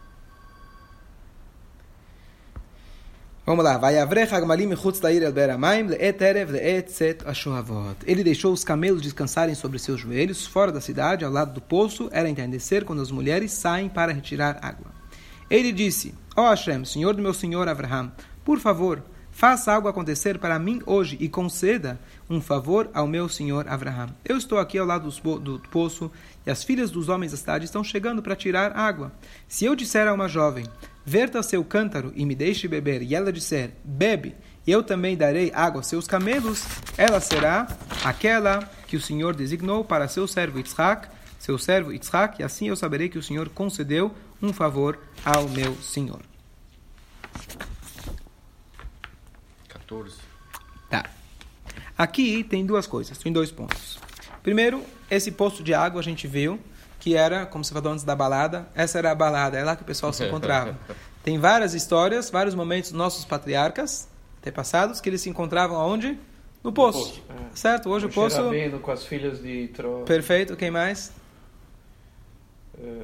Vamos 3.50 3.66
lá. 3.66 3.80
Vai 3.80 3.98
Ele 8.06 8.24
deixou 8.24 8.54
os 8.54 8.64
camelos 8.64 9.02
descansarem 9.02 9.56
sobre 9.56 9.80
seus 9.80 10.00
joelhos, 10.00 10.46
fora 10.46 10.72
da 10.72 10.80
cidade, 10.80 11.26
ao 11.26 11.32
lado 11.32 11.56
do 11.56 11.60
poço, 11.60 12.10
era 12.12 12.30
entardecer 12.30 12.86
quando 12.86 13.02
as 13.02 13.10
mulheres 13.10 13.52
saem 13.52 13.90
para 13.90 14.14
retirar 14.14 14.60
água. 14.62 14.92
Ele 15.50 15.72
disse: 15.72 16.14
Ó 16.38 16.44
oh 16.44 16.50
Hashem, 16.52 16.86
senhor 16.86 17.16
do 17.16 17.24
meu 17.24 17.34
senhor 17.34 17.68
Abraham, 17.68 18.12
por 18.46 18.60
favor, 18.60 19.02
faça 19.40 19.72
algo 19.72 19.88
acontecer 19.88 20.38
para 20.38 20.60
mim 20.60 20.82
hoje 20.86 21.16
e 21.18 21.30
conceda 21.30 21.98
um 22.30 22.42
favor 22.42 22.90
ao 22.94 23.08
meu 23.08 23.30
senhor 23.30 23.70
Abraham. 23.70 24.10
Eu 24.26 24.36
estou 24.36 24.58
aqui 24.58 24.78
ao 24.78 24.86
lado 24.86 25.10
do 25.40 25.60
poço 25.72 26.12
e 26.46 26.52
as 26.52 26.62
filhas 26.62 26.92
dos 26.92 27.08
homens 27.08 27.32
da 27.32 27.38
cidade 27.38 27.64
estão 27.64 27.82
chegando 27.82 28.22
para 28.22 28.36
tirar 28.36 28.78
água. 28.78 29.14
Se 29.48 29.64
eu 29.64 29.78
disser 29.78 30.10
a 30.10 30.14
uma 30.14 30.28
jovem, 30.28 30.66
verta 31.06 31.42
seu 31.42 31.64
cântaro 31.64 32.12
e 32.18 32.26
me 32.26 32.36
deixe 32.36 32.68
beber, 32.68 33.02
e 33.02 33.16
ela 33.16 33.32
disser, 33.32 33.72
bebe, 33.82 34.36
e 34.68 34.72
eu 34.72 34.84
também 34.84 35.16
darei 35.16 35.54
água 35.56 35.80
aos 35.80 35.88
seus 35.88 36.06
camelos, 36.06 36.66
ela 36.98 37.22
será 37.22 37.66
aquela 38.04 38.70
que 38.88 38.98
o 38.98 39.02
Senhor 39.02 39.34
designou 39.34 39.86
para 39.86 40.10
seu 40.10 40.28
servo 40.28 40.58
Yitzhak, 40.58 41.08
seu 41.40 41.58
servo 41.58 41.94
Yitzhak, 41.94 42.42
e 42.42 42.44
assim 42.44 42.68
eu 42.68 42.76
saberei 42.76 43.08
que 43.08 43.18
o 43.18 43.24
Senhor 43.24 43.48
concedeu 43.48 44.14
um 44.42 44.52
favor 44.52 45.00
ao 45.24 45.48
meu 45.48 45.76
Senhor. 45.76 46.20
14. 49.90 50.16
Tá. 50.90 51.10
Aqui 51.98 52.44
tem 52.44 52.66
duas 52.66 52.86
coisas, 52.86 53.18
tem 53.18 53.34
dois 53.34 53.52
pontos. 53.52 54.00
Primeiro, 54.44 54.84
esse 55.10 55.32
poço 55.32 55.64
de 55.64 55.74
água 55.74 56.00
a 56.00 56.04
gente 56.04 56.28
viu 56.28 56.60
que 57.00 57.16
era, 57.16 57.46
como 57.46 57.64
você 57.64 57.74
falou 57.74 57.94
antes 57.94 58.04
da 58.04 58.16
balada, 58.16 58.68
essa 58.76 59.00
era 59.00 59.12
a 59.12 59.16
balada, 59.16 59.58
é 59.58 59.64
lá 59.64 59.76
que 59.76 59.82
o 59.82 59.86
pessoal 59.86 60.14
se 60.14 60.24
encontrava. 60.26 60.78
Tem 61.24 61.40
várias 61.40 61.74
histórias, 61.74 62.30
vários 62.30 62.54
momentos 62.54 62.92
nossos 62.92 63.26
patriarcas, 63.26 64.08
antepassados, 64.40 65.02
que 65.02 65.10
eles 65.10 65.22
se 65.22 65.30
encontravam 65.30 65.78
aonde? 65.78 66.18
No 66.64 66.74
poço. 66.74 67.22
poço, 67.22 67.24
é. 67.30 67.56
Certo? 67.56 67.90
Hoje 67.90 68.06
o 68.06 68.10
Moshe 68.10 68.36
poço. 68.36 68.82
Com 68.82 68.92
as 68.92 69.06
filhas 69.06 69.42
de 69.42 69.70
Tro... 69.70 70.04
Perfeito, 70.06 70.56
quem 70.56 70.70
mais? 70.70 71.12
eh, 72.78 73.02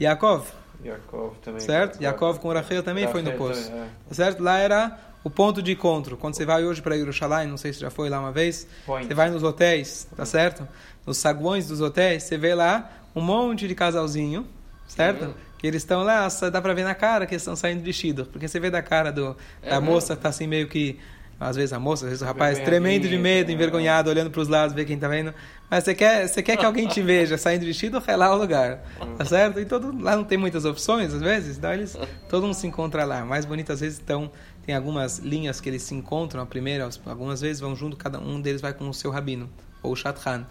Yaakov. 0.00 0.46
Yaakov 0.84 1.34
também. 1.42 1.60
Certo? 1.60 2.00
Yaakov 2.02 2.38
com 2.38 2.52
Rachel 2.52 2.82
também 2.82 3.06
foi 3.08 3.22
no 3.22 3.30
Rachel 3.30 3.46
poço. 3.48 3.68
também, 3.70 3.88
é. 4.10 4.14
Certo? 4.14 4.42
Lá 4.42 4.58
era 4.58 4.98
o 5.24 5.30
ponto 5.30 5.60
de 5.62 5.72
encontro. 5.72 6.16
Quando 6.16 6.34
você 6.34 6.44
vai 6.44 6.64
hoje 6.64 6.80
para 6.80 6.96
Jerusalém, 6.96 7.46
não 7.48 7.56
sei 7.56 7.72
se 7.72 7.80
já 7.80 7.90
foi 7.90 8.08
lá 8.08 8.20
uma 8.20 8.32
vez, 8.32 8.66
Point. 8.86 9.06
você 9.08 9.14
vai 9.14 9.30
nos 9.30 9.42
hotéis, 9.42 10.06
tá 10.16 10.24
certo? 10.24 10.66
Nos 11.06 11.18
saguões 11.18 11.66
dos 11.66 11.80
hotéis, 11.80 12.22
você 12.22 12.38
vê 12.38 12.54
lá 12.54 12.90
um 13.14 13.20
monte 13.20 13.66
de 13.66 13.74
casalzinho, 13.74 14.46
certo? 14.86 15.26
Sim. 15.26 15.34
Que 15.58 15.66
eles 15.66 15.82
estão 15.82 16.04
lá, 16.04 16.28
dá 16.52 16.62
pra 16.62 16.72
ver 16.72 16.84
na 16.84 16.94
cara 16.94 17.26
que 17.26 17.34
eles 17.34 17.42
estão 17.42 17.56
saindo 17.56 17.82
vestido. 17.82 18.26
Porque 18.26 18.46
você 18.46 18.60
vê 18.60 18.70
da 18.70 18.80
cara 18.80 19.10
do, 19.10 19.36
É 19.60 19.70
da 19.70 19.80
mesmo? 19.80 19.92
moça 19.94 20.14
que 20.14 20.22
tá 20.22 20.28
assim 20.28 20.46
meio 20.46 20.68
que. 20.68 20.98
Às 21.40 21.54
vezes 21.54 21.72
a 21.72 21.78
moça, 21.78 22.04
às 22.04 22.10
vezes 22.10 22.22
o 22.22 22.24
rapaz, 22.24 22.58
tremendo 22.58 23.08
de 23.08 23.16
medo, 23.16 23.50
é. 23.50 23.54
envergonhado, 23.54 24.10
olhando 24.10 24.30
para 24.30 24.40
os 24.40 24.48
lados, 24.48 24.74
ver 24.74 24.84
quem 24.84 24.98
tá 24.98 25.06
vendo. 25.06 25.32
Mas 25.70 25.84
você 25.84 25.94
quer, 25.94 26.26
você 26.26 26.42
quer 26.42 26.56
que 26.56 26.64
alguém 26.64 26.88
te 26.88 27.00
veja 27.00 27.38
saindo 27.38 27.64
vestido, 27.64 28.02
é 28.06 28.16
lá 28.16 28.34
o 28.34 28.38
lugar. 28.38 28.82
Tá 29.16 29.24
certo? 29.24 29.60
E 29.60 29.64
todo, 29.64 29.96
lá 30.02 30.16
não 30.16 30.24
tem 30.24 30.36
muitas 30.36 30.64
opções, 30.64 31.14
às 31.14 31.20
vezes, 31.20 31.58
então 31.58 31.72
eles, 31.72 31.96
todo 32.28 32.42
mundo 32.42 32.54
se 32.54 32.66
encontra 32.66 33.04
lá. 33.04 33.24
Mais 33.24 33.44
bonito, 33.44 33.72
às 33.72 33.80
vezes, 33.80 34.00
então, 34.02 34.30
tem 34.66 34.74
algumas 34.74 35.18
linhas 35.18 35.60
que 35.60 35.68
eles 35.68 35.82
se 35.82 35.94
encontram. 35.94 36.42
A 36.42 36.46
primeira, 36.46 36.88
algumas 37.06 37.40
vezes 37.40 37.60
vão 37.60 37.76
junto, 37.76 37.96
cada 37.96 38.18
um 38.18 38.40
deles 38.40 38.60
vai 38.60 38.72
com 38.72 38.88
o 38.88 38.94
seu 38.94 39.10
rabino, 39.10 39.48
ou 39.82 39.92
o 39.92 39.96
Shatran. 39.96 40.44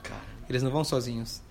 Eles 0.50 0.64
não 0.64 0.72
vão 0.72 0.86
sozinhos. 0.86 1.42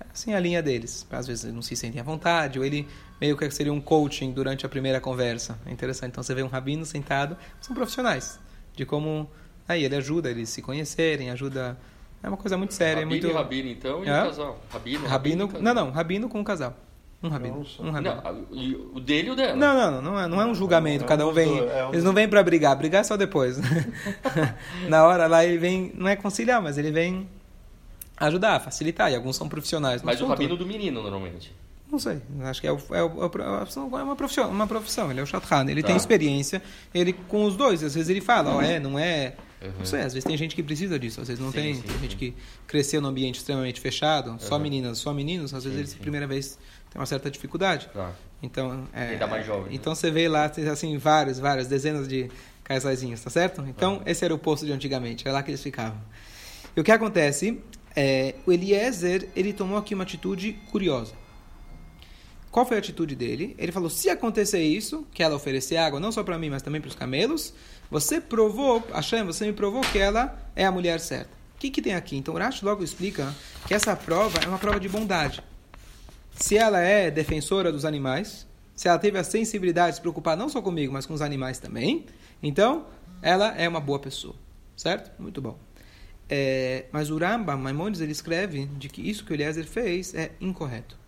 É 0.00 0.06
assim 0.12 0.32
a 0.32 0.40
linha 0.40 0.62
deles. 0.62 1.06
Às 1.10 1.26
vezes 1.26 1.44
eles 1.44 1.54
não 1.54 1.62
se 1.62 1.76
sentem 1.76 2.00
à 2.00 2.04
vontade, 2.04 2.58
ou 2.58 2.64
ele 2.64 2.88
meio 3.20 3.36
que 3.36 3.50
seria 3.50 3.72
um 3.72 3.80
coaching 3.80 4.32
durante 4.32 4.64
a 4.64 4.68
primeira 4.68 5.00
conversa. 5.00 5.58
É 5.66 5.70
interessante. 5.70 6.12
Então 6.12 6.22
você 6.22 6.34
vê 6.34 6.42
um 6.42 6.48
rabino 6.48 6.86
sentado, 6.86 7.36
são 7.60 7.74
profissionais, 7.74 8.38
de 8.78 8.86
como. 8.86 9.28
Aí 9.68 9.84
ele 9.84 9.96
ajuda 9.96 10.30
eles 10.30 10.48
se 10.48 10.62
conhecerem, 10.62 11.30
ajuda. 11.30 11.76
É 12.22 12.28
uma 12.28 12.36
coisa 12.36 12.56
muito 12.56 12.72
séria, 12.74 13.00
é 13.00 13.04
Rabino 13.04 13.10
muito. 13.10 13.26
e 13.28 13.32
rabino, 13.32 13.68
então, 13.68 14.04
e 14.04 14.08
Hã? 14.08 14.22
o 14.22 14.26
casal? 14.26 14.60
Rabino, 14.70 15.06
Rabino, 15.06 15.46
casal. 15.48 15.62
não, 15.62 15.74
não, 15.74 15.90
rabino 15.90 16.28
com 16.28 16.40
um 16.40 16.44
casal. 16.44 16.74
Um 17.22 17.28
rabino. 17.28 17.58
Nossa. 17.58 17.82
Um 17.82 17.90
rabino. 17.90 18.14
Não, 18.22 18.94
o 18.94 19.00
dele 19.00 19.28
e 19.28 19.30
o 19.32 19.36
dela. 19.36 19.56
Não, 19.56 19.74
não, 19.74 19.90
não, 19.90 20.02
não 20.12 20.20
é, 20.20 20.28
não 20.28 20.40
é 20.42 20.46
um 20.46 20.54
julgamento, 20.54 21.04
É 21.04 21.06
cada 21.06 21.26
um 21.26 21.32
vem. 21.32 21.58
é 21.58 21.88
Eles 21.92 22.04
não 22.04 22.12
vêm 22.12 22.28
para 22.28 22.42
brigar, 22.42 22.74
brigar 22.76 23.00
é 23.00 23.04
só 23.04 23.16
depois. 23.16 23.58
Na 24.88 25.04
hora 25.04 25.26
lá 25.26 25.44
ele 25.44 25.58
vem, 25.58 25.92
não 25.96 26.08
é 26.08 26.16
conciliar, 26.16 26.62
mas 26.62 26.78
ele 26.78 26.90
vem 26.92 27.28
ajudar, 28.16 28.60
facilitar, 28.60 29.10
e 29.12 29.16
alguns 29.16 29.36
são 29.36 29.48
profissionais. 29.48 30.02
Mas 30.02 30.20
o 30.20 30.26
rabino 30.26 30.56
do 30.56 30.64
menino, 30.66 31.02
normalmente. 31.02 31.52
Não 31.90 31.98
sei, 31.98 32.20
acho 32.42 32.60
que 32.60 32.66
é, 32.66 32.72
o, 32.72 32.78
é, 32.90 33.02
o, 33.02 33.22
é 33.22 33.26
uma 33.26 34.14
profissão, 34.16 34.48
uma 34.50 34.66
profissão, 34.66 35.10
ele 35.10 35.20
é 35.20 35.22
o 35.22 35.26
Shatran, 35.26 35.64
ele 35.70 35.80
Tá. 35.80 35.88
tem 35.88 35.96
experiência, 35.96 36.62
ele 36.92 37.14
com 37.14 37.44
os 37.44 37.56
dois, 37.56 37.82
às 37.82 37.94
vezes 37.94 38.10
ele 38.10 38.20
fala, 38.20 38.54
ó, 38.56 38.60
é, 38.60 38.78
não 38.78 38.98
é, 38.98 39.34
Uhum. 39.62 39.70
não 39.78 39.84
sei, 39.86 40.00
às 40.00 40.12
vezes 40.12 40.24
tem 40.24 40.36
gente 40.36 40.54
que 40.54 40.62
precisa 40.62 40.98
disso, 40.98 41.20
às 41.20 41.28
vezes 41.28 41.42
não 41.42 41.50
Sim, 41.50 41.58
tem, 41.58 41.74
sim, 41.76 41.80
tem 41.82 41.98
gente 42.00 42.10
sim. 42.12 42.16
que 42.18 42.34
cresceu 42.66 43.00
num 43.00 43.08
ambiente 43.08 43.38
extremamente 43.38 43.80
fechado, 43.80 44.36
só 44.38 44.56
Uhum. 44.56 44.60
meninas, 44.62 44.98
só 44.98 45.14
meninos, 45.14 45.54
às 45.54 45.64
vezes 45.64 45.78
eles, 45.78 45.94
primeira 45.94 46.26
vez, 46.26 46.58
tem 46.90 47.00
uma 47.00 47.06
certa 47.06 47.30
dificuldade. 47.30 47.88
Tá. 47.92 48.12
Então, 48.42 48.86
é, 48.92 49.08
Ainda 49.12 49.26
mais 49.26 49.46
jovem, 49.46 49.64
né? 49.64 49.70
Então 49.72 49.94
você 49.94 50.10
vê 50.10 50.28
lá, 50.28 50.46
tem, 50.48 50.68
assim, 50.68 50.96
vários, 50.98 51.38
várias, 51.38 51.66
dezenas 51.68 52.06
de 52.06 52.30
casaizinhos, 52.64 53.20
tá 53.22 53.30
certo? 53.30 53.64
Então, 53.66 54.02
esse 54.04 54.24
era 54.24 54.34
o 54.34 54.38
posto 54.38 54.66
de 54.66 54.72
antigamente, 54.72 55.26
era 55.26 55.32
lá 55.38 55.42
que 55.42 55.50
eles 55.50 55.62
ficavam. 55.62 55.98
E 56.76 56.80
o 56.80 56.84
que 56.84 56.92
acontece, 56.92 57.58
é, 57.96 58.34
o 58.46 58.52
Eliezer, 58.52 59.28
ele 59.34 59.52
tomou 59.54 59.78
aqui 59.78 59.94
uma 59.94 60.04
atitude 60.04 60.52
curiosa. 60.70 61.14
Qual 62.58 62.66
foi 62.66 62.76
a 62.76 62.80
atitude 62.80 63.14
dele? 63.14 63.54
Ele 63.56 63.70
falou, 63.70 63.88
se 63.88 64.10
acontecer 64.10 64.60
isso, 64.60 65.06
que 65.14 65.22
ela 65.22 65.36
oferecer 65.36 65.76
água 65.76 66.00
não 66.00 66.10
só 66.10 66.24
para 66.24 66.36
mim, 66.36 66.50
mas 66.50 66.60
também 66.60 66.80
para 66.80 66.88
os 66.88 66.94
camelos, 66.96 67.54
você 67.88 68.20
provou, 68.20 68.82
Hashem, 68.92 69.22
você 69.22 69.46
me 69.46 69.52
provou 69.52 69.80
que 69.80 69.96
ela 69.96 70.36
é 70.56 70.66
a 70.66 70.72
mulher 70.72 70.98
certa. 70.98 71.30
O 71.54 71.58
que, 71.60 71.70
que 71.70 71.80
tem 71.80 71.94
aqui? 71.94 72.16
Então, 72.16 72.34
Rashi 72.34 72.64
logo 72.64 72.82
explica 72.82 73.32
que 73.64 73.74
essa 73.74 73.94
prova 73.94 74.40
é 74.44 74.48
uma 74.48 74.58
prova 74.58 74.80
de 74.80 74.88
bondade 74.88 75.40
se 76.32 76.58
ela 76.58 76.80
é 76.80 77.12
defensora 77.12 77.70
dos 77.70 77.84
animais, 77.84 78.44
se 78.74 78.88
ela 78.88 78.98
teve 78.98 79.20
a 79.20 79.22
sensibilidade 79.22 79.90
de 79.90 79.94
se 79.94 80.00
preocupar 80.00 80.36
não 80.36 80.48
só 80.48 80.60
comigo, 80.60 80.92
mas 80.92 81.06
com 81.06 81.14
os 81.14 81.22
animais 81.22 81.60
também, 81.60 82.06
então 82.42 82.86
ela 83.22 83.56
é 83.56 83.68
uma 83.68 83.78
boa 83.78 84.00
pessoa. 84.00 84.34
Certo? 84.76 85.12
Muito 85.22 85.40
bom. 85.40 85.56
É, 86.28 86.86
mas 86.90 87.08
o 87.08 87.18
Rambam, 87.18 87.56
Maimonides, 87.56 88.00
ele 88.00 88.10
escreve 88.10 88.66
de 88.66 88.88
que 88.88 89.08
isso 89.08 89.24
que 89.24 89.30
o 89.30 89.34
Eliezer 89.36 89.64
fez 89.64 90.12
é 90.12 90.32
incorreto. 90.40 90.98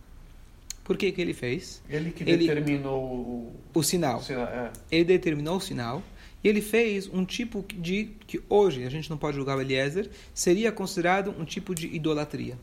Por 0.91 0.97
que, 0.97 1.13
que 1.13 1.21
ele 1.21 1.33
fez? 1.33 1.81
Ele 1.89 2.11
que 2.11 2.25
Ele- 2.25 2.49
determinou 2.49 3.01
o, 3.01 3.53
O 3.73 3.81
sinal. 3.81 4.19
o 4.19 4.23
sinal. 4.25 4.47
É. 4.47 4.73
Ele 4.91 5.05
determinou 5.05 5.59
o 5.59 5.61
sinal 5.61 6.03
e 6.43 6.49
ele 6.49 6.61
fez 6.61 7.07
um 7.07 7.25
tipo 7.25 7.65
de 7.73 8.11
que 8.27 8.43
hoje 8.49 8.83
a 8.85 8.91
gente 8.91 9.09
não 9.09 9.17
pode 9.17 9.37
julgar 9.37 9.57
o 9.57 9.61
Eliezer, 9.61 10.11
seria 10.35 10.73
considerado 10.73 11.33
um 11.39 11.45
tipo 11.45 11.77
de 11.77 11.87
idolatria. 11.95 12.55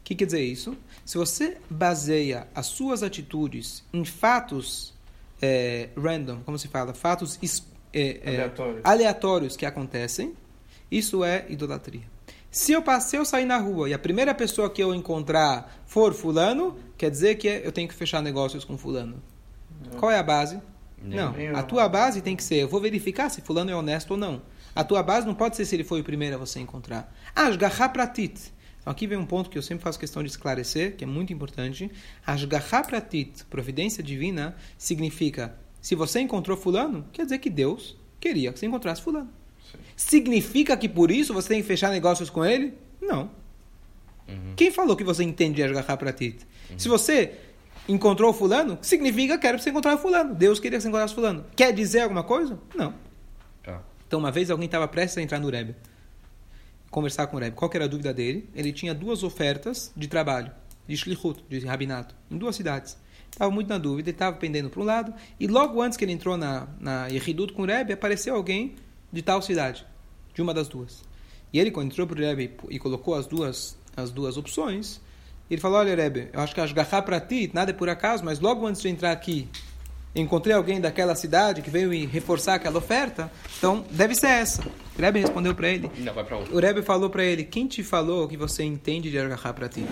O 0.00 0.02
que 0.02 0.16
quer 0.16 0.24
dizer 0.24 0.42
isso? 0.42 0.76
Se 1.04 1.16
você 1.16 1.56
baseia 1.70 2.48
as 2.52 2.66
suas 2.66 3.04
atitudes 3.04 3.84
em 3.92 4.04
fatos 4.04 4.92
é, 5.40 5.90
random, 5.96 6.40
como 6.44 6.58
se 6.58 6.66
fala, 6.66 6.94
fatos 6.94 7.38
é, 7.92 8.00
é, 8.24 8.28
Aleatórios. 8.28 8.80
aleatórios 8.82 9.56
que 9.56 9.64
acontecem, 9.64 10.34
isso 10.90 11.22
é 11.22 11.46
idolatria. 11.48 12.02
Se 12.56 12.72
eu 12.72 12.80
passei, 12.80 13.18
eu 13.18 13.24
sair 13.26 13.44
na 13.44 13.58
rua 13.58 13.86
e 13.86 13.92
a 13.92 13.98
primeira 13.98 14.34
pessoa 14.34 14.70
que 14.70 14.82
eu 14.82 14.94
encontrar 14.94 15.78
for 15.84 16.14
fulano, 16.14 16.74
quer 16.96 17.10
dizer 17.10 17.34
que 17.34 17.46
eu 17.46 17.70
tenho 17.70 17.86
que 17.86 17.92
fechar 17.92 18.22
negócios 18.22 18.64
com 18.64 18.78
fulano. 18.78 19.22
Qual 19.98 20.10
é 20.10 20.18
a 20.18 20.22
base? 20.22 20.58
Não, 21.02 21.32
Nenhuma. 21.32 21.58
a 21.58 21.62
tua 21.62 21.86
base 21.86 22.22
tem 22.22 22.34
que 22.34 22.42
ser, 22.42 22.62
eu 22.62 22.66
vou 22.66 22.80
verificar 22.80 23.28
se 23.28 23.42
fulano 23.42 23.70
é 23.70 23.76
honesto 23.76 24.12
ou 24.12 24.16
não. 24.16 24.40
A 24.74 24.82
tua 24.82 25.02
base 25.02 25.26
não 25.26 25.34
pode 25.34 25.54
ser 25.54 25.66
se 25.66 25.76
ele 25.76 25.84
foi 25.84 26.00
o 26.00 26.04
primeiro 26.04 26.36
a 26.36 26.38
você 26.38 26.58
encontrar. 26.58 27.14
Ah, 27.34 27.48
Ashgaha 27.48 27.90
Pratit. 27.90 28.54
Então 28.80 28.90
aqui 28.90 29.06
vem 29.06 29.18
um 29.18 29.26
ponto 29.26 29.50
que 29.50 29.58
eu 29.58 29.62
sempre 29.62 29.84
faço 29.84 29.98
questão 29.98 30.22
de 30.22 30.30
esclarecer, 30.30 30.96
que 30.96 31.04
é 31.04 31.06
muito 31.06 31.34
importante. 31.34 31.92
Ashgaha 32.26 32.82
Pratit, 32.82 33.44
providência 33.50 34.02
divina, 34.02 34.56
significa, 34.78 35.54
se 35.78 35.94
você 35.94 36.20
encontrou 36.20 36.56
fulano, 36.56 37.04
quer 37.12 37.24
dizer 37.24 37.38
que 37.38 37.50
Deus 37.50 37.98
queria 38.18 38.50
que 38.50 38.58
você 38.58 38.64
encontrasse 38.64 39.02
fulano. 39.02 39.28
Sim. 39.70 39.78
Significa 39.96 40.76
que 40.76 40.88
por 40.88 41.10
isso 41.10 41.32
você 41.32 41.48
tem 41.48 41.62
que 41.62 41.66
fechar 41.66 41.90
negócios 41.90 42.30
com 42.30 42.44
ele? 42.44 42.74
Não. 43.00 43.30
Uhum. 44.28 44.54
Quem 44.56 44.70
falou 44.70 44.96
que 44.96 45.04
você 45.04 45.22
entende 45.22 45.62
Ashgaha 45.62 45.96
Pratit? 45.96 46.46
Se 46.76 46.88
você 46.88 47.32
encontrou 47.88 48.32
fulano, 48.32 48.78
significa 48.82 49.38
que 49.38 49.46
era 49.46 49.56
para 49.56 49.62
você 49.62 49.70
encontrar 49.70 49.96
fulano. 49.98 50.34
Deus 50.34 50.58
queria 50.58 50.78
que 50.78 50.82
você 50.82 50.88
encontrasse 50.88 51.14
fulano. 51.14 51.44
Quer 51.54 51.72
dizer 51.72 52.00
alguma 52.00 52.24
coisa? 52.24 52.58
Não. 52.74 52.94
Tá. 53.62 53.82
Então, 54.06 54.18
uma 54.18 54.30
vez 54.30 54.50
alguém 54.50 54.66
estava 54.66 54.88
prestes 54.88 55.18
a 55.18 55.22
entrar 55.22 55.38
no 55.38 55.48
Rebbe, 55.48 55.76
conversar 56.90 57.26
com 57.28 57.36
o 57.36 57.40
Rebbe. 57.40 57.56
Qual 57.56 57.70
era 57.72 57.84
a 57.84 57.88
dúvida 57.88 58.12
dele? 58.12 58.48
Ele 58.54 58.72
tinha 58.72 58.94
duas 58.94 59.22
ofertas 59.22 59.92
de 59.96 60.08
trabalho, 60.08 60.50
de 60.86 60.96
shlichut, 60.96 61.44
de 61.48 61.60
rabinato, 61.60 62.14
em 62.30 62.36
duas 62.36 62.56
cidades. 62.56 62.96
Estava 63.30 63.50
muito 63.50 63.68
na 63.68 63.78
dúvida, 63.78 64.08
ele 64.08 64.14
estava 64.14 64.36
pendendo 64.36 64.70
para 64.70 64.80
um 64.80 64.84
lado, 64.84 65.12
e 65.38 65.46
logo 65.46 65.82
antes 65.82 65.98
que 65.98 66.04
ele 66.04 66.12
entrou 66.12 66.36
na, 66.38 66.68
na 66.80 67.06
Yehidut 67.08 67.52
com 67.52 67.62
o 67.62 67.66
Rebbe, 67.66 67.92
apareceu 67.92 68.34
alguém 68.34 68.76
de 69.16 69.22
tal 69.22 69.40
cidade, 69.40 69.86
de 70.34 70.42
uma 70.42 70.52
das 70.52 70.68
duas. 70.68 71.02
E 71.50 71.58
ele, 71.58 71.70
quando 71.70 71.90
entrou 71.90 72.06
para 72.06 72.18
o 72.18 72.20
Rebbe 72.20 72.54
e 72.68 72.78
colocou 72.78 73.14
as 73.14 73.26
duas, 73.26 73.74
as 73.96 74.10
duas 74.10 74.36
opções, 74.36 75.00
ele 75.50 75.58
falou, 75.60 75.78
olha 75.78 75.96
Rebbe, 75.96 76.28
eu 76.34 76.40
acho 76.40 76.54
que 76.54 76.60
Ashgaha 76.60 77.00
para 77.00 77.18
ti, 77.18 77.50
nada 77.54 77.70
é 77.70 77.74
por 77.74 77.88
acaso, 77.88 78.22
mas 78.22 78.40
logo 78.40 78.66
antes 78.66 78.82
de 78.82 78.90
entrar 78.90 79.12
aqui, 79.12 79.48
encontrei 80.14 80.54
alguém 80.54 80.82
daquela 80.82 81.14
cidade 81.14 81.62
que 81.62 81.70
veio 81.70 81.88
me 81.88 82.04
reforçar 82.04 82.56
aquela 82.56 82.76
oferta, 82.76 83.32
então 83.56 83.86
deve 83.90 84.14
ser 84.14 84.26
essa. 84.26 84.62
O 84.98 85.00
Rebbe 85.00 85.20
respondeu 85.20 85.54
para 85.54 85.68
ele. 85.70 85.90
Não, 85.96 86.12
vai 86.12 86.24
pra 86.24 86.36
outra. 86.36 86.54
O 86.54 86.58
Rebbe 86.58 86.82
falou 86.82 87.08
para 87.08 87.24
ele: 87.24 87.44
Quem 87.44 87.66
te 87.66 87.82
falou 87.82 88.28
que 88.28 88.36
você 88.36 88.64
entende 88.64 89.10
de 89.10 89.18
Ashgaha 89.18 89.54
Pratit? 89.54 89.88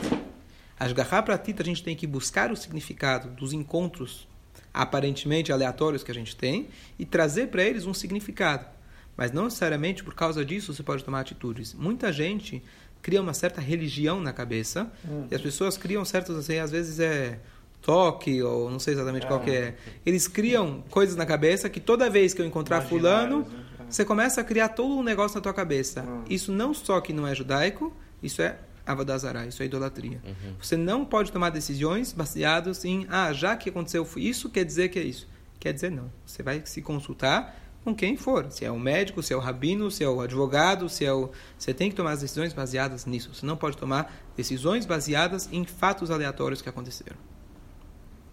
Ashgaha 0.78 1.22
Pratit, 1.22 1.62
a 1.62 1.64
gente 1.64 1.82
tem 1.82 1.96
que 1.96 2.06
buscar 2.06 2.52
o 2.52 2.56
significado 2.56 3.30
dos 3.30 3.54
encontros 3.54 4.28
aparentemente 4.72 5.52
aleatórios 5.52 6.02
que 6.02 6.10
a 6.10 6.14
gente 6.14 6.34
tem 6.34 6.68
e 6.98 7.06
trazer 7.06 7.48
para 7.48 7.62
eles 7.62 7.86
um 7.86 7.94
significado. 7.94 8.74
Mas 9.16 9.32
não 9.32 9.44
necessariamente 9.44 10.02
por 10.02 10.14
causa 10.14 10.44
disso 10.44 10.74
você 10.74 10.82
pode 10.82 11.04
tomar 11.04 11.20
atitudes. 11.20 11.74
Muita 11.74 12.12
gente 12.12 12.62
cria 13.00 13.20
uma 13.20 13.34
certa 13.34 13.60
religião 13.60 14.20
na 14.20 14.32
cabeça 14.32 14.90
e 15.30 15.34
as 15.34 15.40
pessoas 15.40 15.76
criam 15.76 16.04
certos, 16.04 16.36
assim, 16.36 16.58
às 16.58 16.70
vezes 16.70 16.98
é 16.98 17.38
toque 17.82 18.42
ou 18.42 18.70
não 18.70 18.78
sei 18.78 18.94
exatamente 18.94 19.26
qual 19.26 19.40
que 19.40 19.50
é. 19.50 19.76
Eles 20.06 20.26
criam 20.26 20.82
coisas 20.90 21.14
na 21.14 21.26
cabeça 21.26 21.68
que 21.68 21.80
toda 21.80 22.08
vez 22.08 22.32
que 22.32 22.40
eu 22.40 22.46
encontrar 22.46 22.80
fulano, 22.80 23.40
né? 23.40 23.64
você 23.90 24.04
começa 24.04 24.40
a 24.40 24.44
criar 24.44 24.70
todo 24.70 24.96
um 24.96 25.02
negócio 25.02 25.36
na 25.36 25.42
tua 25.42 25.52
cabeça. 25.52 26.02
Hum. 26.02 26.24
Isso 26.30 26.50
não 26.50 26.72
só 26.72 27.00
que 27.00 27.12
não 27.12 27.26
é 27.26 27.34
judaico, 27.34 27.92
isso 28.22 28.40
é 28.40 28.58
avodazará, 28.86 29.46
isso 29.46 29.62
é 29.62 29.66
idolatria. 29.66 30.20
Você 30.60 30.76
não 30.76 31.04
pode 31.04 31.32
tomar 31.32 31.50
decisões 31.50 32.12
baseadas 32.12 32.84
em, 32.84 33.06
ah, 33.10 33.32
já 33.32 33.56
que 33.56 33.68
aconteceu 33.68 34.06
isso, 34.16 34.48
quer 34.50 34.64
dizer 34.64 34.88
que 34.88 34.98
é 34.98 35.02
isso. 35.02 35.28
Quer 35.58 35.72
dizer 35.72 35.90
não. 35.90 36.10
Você 36.26 36.42
vai 36.42 36.62
se 36.64 36.82
consultar 36.82 37.63
com 37.84 37.94
quem 37.94 38.16
for. 38.16 38.50
Se 38.50 38.64
é 38.64 38.70
o 38.70 38.78
médico, 38.78 39.22
se 39.22 39.32
é 39.32 39.36
o 39.36 39.40
rabino, 39.40 39.90
se 39.90 40.02
é 40.02 40.08
o 40.08 40.20
advogado, 40.20 40.88
se 40.88 41.04
é 41.04 41.12
o... 41.12 41.30
Você 41.58 41.74
tem 41.74 41.90
que 41.90 41.96
tomar 41.96 42.12
as 42.12 42.20
decisões 42.22 42.52
baseadas 42.52 43.04
nisso. 43.06 43.34
Você 43.34 43.44
não 43.44 43.56
pode 43.56 43.76
tomar 43.76 44.12
decisões 44.36 44.86
baseadas 44.86 45.48
em 45.52 45.64
fatos 45.64 46.10
aleatórios 46.10 46.62
que 46.62 46.68
aconteceram. 46.68 47.16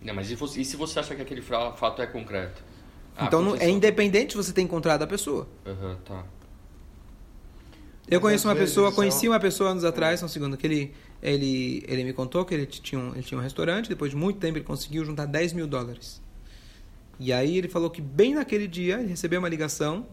Não, 0.02 0.14
mas 0.16 0.32
e, 0.32 0.36
você- 0.36 0.62
e 0.62 0.66
se 0.66 0.76
você 0.78 1.00
acha 1.00 1.14
que 1.16 1.22
aquele 1.22 1.42
fato 1.42 2.02
é 2.02 2.08
concreto? 2.08 2.64
Ah, 3.16 3.26
então 3.26 3.42
não- 3.42 3.56
é 3.56 3.70
independente 3.70 4.30
de 4.32 4.38
você 4.38 4.54
ter 4.54 4.62
encontrado 4.62 5.04
a 5.04 5.08
pessoa. 5.08 5.48
Aham, 5.66 5.98
tá. 6.06 6.24
Eu 8.08 8.20
Mas 8.20 8.22
conheço 8.22 8.48
uma 8.48 8.56
pessoa, 8.56 8.88
são- 8.88 8.96
conheci 8.96 9.28
uma 9.28 9.40
pessoa 9.40 9.70
anos 9.70 9.84
atrás, 9.84 10.20
só 10.20 10.26
um 10.26 10.30
segundo, 10.30 10.58
que 10.58 10.66
ele, 10.68 10.94
ele, 11.22 11.84
ele 11.88 12.04
me 12.04 12.14
contou 12.14 12.44
que 12.44 12.54
ele 12.54 12.66
tinha, 12.66 13.00
um, 13.00 13.14
ele 13.14 13.24
tinha 13.24 13.38
um 13.38 13.44
restaurante, 13.44 13.88
depois 13.88 14.12
de 14.12 14.18
muito 14.18 14.40
tempo 14.40 14.58
ele 14.58 14.66
conseguiu 14.66 15.06
juntar 15.06 15.26
10 15.28 15.54
mil 15.54 15.68
dólares. 15.68 16.22
E 17.22 17.32
aí 17.32 17.56
ele 17.56 17.68
falou 17.68 17.90
que 17.90 18.02
bem 18.02 18.34
naquele 18.34 18.68
dia 18.68 19.00
ele 19.00 19.10
recebeu 19.10 19.38
uma 19.38 19.48
ligação 19.48 20.08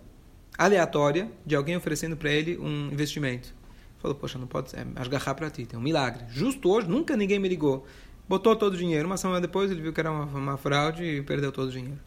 aleatória 0.59 1.33
de 1.47 1.57
alguém 1.57 1.75
oferecendo 1.75 2.19
para 2.19 2.31
ele 2.31 2.59
um 2.59 2.91
investimento. 2.93 3.55
Falou, 3.99 4.15
poxa, 4.15 4.39
não 4.39 4.47
pode 4.47 4.71
ser, 4.71 4.81
é 4.81 5.35
para 5.35 5.51
ti, 5.51 5.65
tem 5.65 5.79
um 5.79 5.83
milagre. 5.83 6.25
Justo 6.29 6.69
hoje, 6.71 6.87
nunca 6.87 7.17
ninguém 7.17 7.39
me 7.39 7.49
ligou. 7.49 7.87
Botou 8.29 8.55
todo 8.55 8.75
o 8.75 8.77
dinheiro, 8.77 9.07
uma 9.07 9.17
semana 9.17 9.41
depois 9.41 9.71
ele 9.71 9.81
viu 9.81 9.91
que 9.91 10.01
era 10.01 10.13
uma, 10.13 10.25
uma 10.27 10.57
fraude 10.59 11.03
e 11.03 11.23
perdeu 11.23 11.51
todo 11.51 11.69
o 11.69 11.73
dinheiro. 11.73 11.99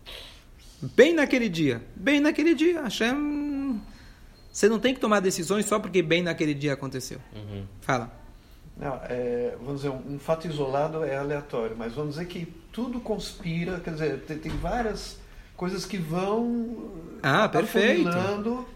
Bem 0.95 1.13
naquele 1.13 1.49
dia, 1.49 1.81
bem 1.95 2.19
naquele 2.19 2.53
dia, 2.53 2.83
Hashem... 2.83 3.81
Você 4.51 4.67
não 4.67 4.79
tem 4.79 4.93
que 4.93 4.99
tomar 4.99 5.21
decisões 5.21 5.65
só 5.65 5.79
porque 5.79 6.01
bem 6.01 6.21
naquele 6.21 6.53
dia 6.53 6.73
aconteceu. 6.73 7.19
Uhum. 7.33 7.65
Fala. 7.79 8.20
Não, 8.77 8.99
é, 9.03 9.55
vamos 9.59 9.81
dizer, 9.81 9.89
um, 9.89 10.15
um 10.15 10.19
fato 10.19 10.47
isolado 10.47 11.03
é 11.03 11.15
aleatório, 11.15 11.75
mas 11.77 11.93
vamos 11.93 12.15
dizer 12.15 12.25
que 12.25 12.45
tudo 12.71 12.99
conspira, 12.99 13.79
quer 13.79 13.91
dizer, 13.91 14.21
tem, 14.21 14.37
tem 14.37 14.51
várias 14.51 15.19
coisas 15.61 15.85
que 15.85 15.97
vão 15.97 16.89
ah 17.21 17.47
perfeito. 17.47 18.09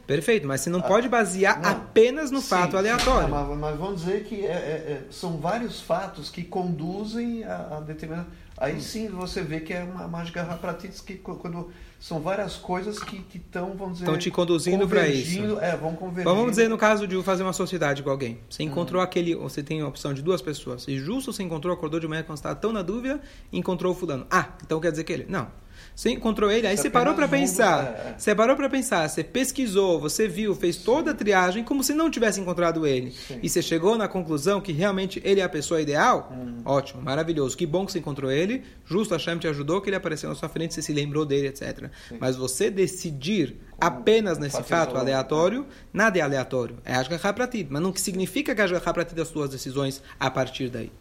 perfeito 0.05 0.45
mas 0.45 0.61
você 0.61 0.69
não 0.69 0.81
pode 0.81 1.09
basear 1.09 1.59
não, 1.59 1.71
apenas 1.71 2.29
no 2.29 2.39
sim, 2.39 2.49
fato 2.49 2.77
aleatório. 2.77 3.27
Mas, 3.27 3.57
mas, 3.57 3.79
vamos 3.79 4.01
dizer 4.01 4.23
que 4.25 4.45
é, 4.45 4.51
é, 4.51 4.53
é, 4.53 5.03
são 5.09 5.37
vários 5.37 5.81
fatos 5.81 6.29
que 6.29 6.43
conduzem 6.43 7.43
a, 7.43 7.77
a 7.77 7.79
determinada. 7.79 8.27
Aí 8.55 8.75
hum. 8.75 8.79
sim 8.79 9.07
você 9.07 9.41
vê 9.41 9.61
que 9.61 9.73
é 9.73 9.83
uma 9.83 10.07
mágica 10.07 10.43
rapratitis 10.43 11.01
que 11.01 11.15
quando 11.15 11.71
são 12.05 12.19
várias 12.19 12.55
coisas 12.55 12.99
que 12.99 13.25
estão 13.33 13.73
vamos 13.75 13.93
dizer 13.93 14.05
estão 14.05 14.19
te 14.19 14.29
conduzindo 14.29 14.87
para 14.87 15.07
isso. 15.07 15.57
é 15.59 15.75
vão 15.75 15.95
convergindo. 15.95 16.35
Vamos 16.35 16.51
dizer 16.51 16.69
no 16.69 16.77
caso 16.77 17.07
de 17.07 17.19
fazer 17.23 17.41
uma 17.41 17.51
sociedade 17.51 18.03
com 18.03 18.11
alguém. 18.11 18.37
Você 18.47 18.61
hum. 18.61 18.67
encontrou 18.67 19.01
hum. 19.01 19.03
aquele 19.03 19.33
você 19.33 19.63
tem 19.63 19.81
a 19.81 19.87
opção 19.87 20.13
de 20.13 20.21
duas 20.21 20.39
pessoas. 20.39 20.87
E 20.87 20.99
justo 20.99 21.33
você 21.33 21.41
encontrou 21.41 21.73
acordou 21.73 21.99
de 21.99 22.07
manhã 22.07 22.21
quando 22.21 22.37
estava 22.37 22.53
tão 22.53 22.71
na 22.71 22.83
dúvida 22.83 23.19
encontrou 23.51 23.91
o 23.91 23.95
fulano. 23.95 24.27
Ah 24.29 24.49
então 24.63 24.79
quer 24.79 24.91
dizer 24.91 25.03
que 25.03 25.13
ele? 25.13 25.25
Não 25.27 25.47
você 25.95 26.09
encontrou 26.09 26.51
ele, 26.51 26.67
aí 26.67 26.75
você 26.75 26.89
parou 26.89 27.13
para 27.13 27.25
pensar. 27.25 27.85
É, 27.85 28.09
é. 28.09 28.15
Você 28.17 28.35
parou 28.35 28.55
para 28.57 28.69
pensar, 28.69 29.07
você 29.07 29.23
pesquisou, 29.23 29.97
você 29.97 30.27
viu, 30.27 30.53
fez 30.53 30.75
toda 30.75 31.11
a 31.11 31.13
triagem 31.13 31.63
como 31.63 31.81
se 31.81 31.93
não 31.93 32.11
tivesse 32.11 32.41
encontrado 32.41 32.85
ele. 32.85 33.11
Sim. 33.11 33.39
E 33.41 33.47
você 33.47 33.61
chegou 33.61 33.97
na 33.97 34.07
conclusão 34.07 34.59
que 34.59 34.73
realmente 34.73 35.21
ele 35.23 35.39
é 35.39 35.43
a 35.43 35.49
pessoa 35.49 35.81
ideal? 35.81 36.33
Hum. 36.33 36.61
Ótimo, 36.65 37.01
maravilhoso. 37.01 37.55
Que 37.55 37.65
bom 37.65 37.85
que 37.85 37.93
você 37.93 37.99
encontrou 37.99 38.29
ele. 38.29 38.63
Justo 38.85 39.13
a 39.13 39.17
Hashem 39.17 39.37
te 39.37 39.47
ajudou, 39.47 39.79
que 39.79 39.89
ele 39.89 39.95
apareceu 39.95 40.27
na 40.27 40.35
sua 40.35 40.49
frente, 40.49 40.73
você 40.73 40.81
se 40.81 40.91
lembrou 40.91 41.25
dele, 41.25 41.47
etc. 41.47 41.89
Sim. 42.09 42.17
Mas 42.19 42.35
você 42.35 42.69
decidir 42.69 43.55
apenas 43.79 44.37
nesse 44.37 44.61
fato 44.63 44.97
aleatório, 44.97 45.65
nada 45.93 46.19
é 46.19 46.21
aleatório. 46.21 46.77
É 46.83 46.93
Ashgaha 46.93 47.31
Pratit. 47.31 47.67
Mas 47.69 47.81
não 47.81 47.95
significa 47.95 48.53
que 48.53 48.61
Ashgaha 48.61 48.93
Pratit 48.93 49.19
as 49.21 49.29
suas 49.29 49.49
decisões 49.49 50.03
a 50.19 50.29
partir 50.29 50.67
daí 50.69 50.91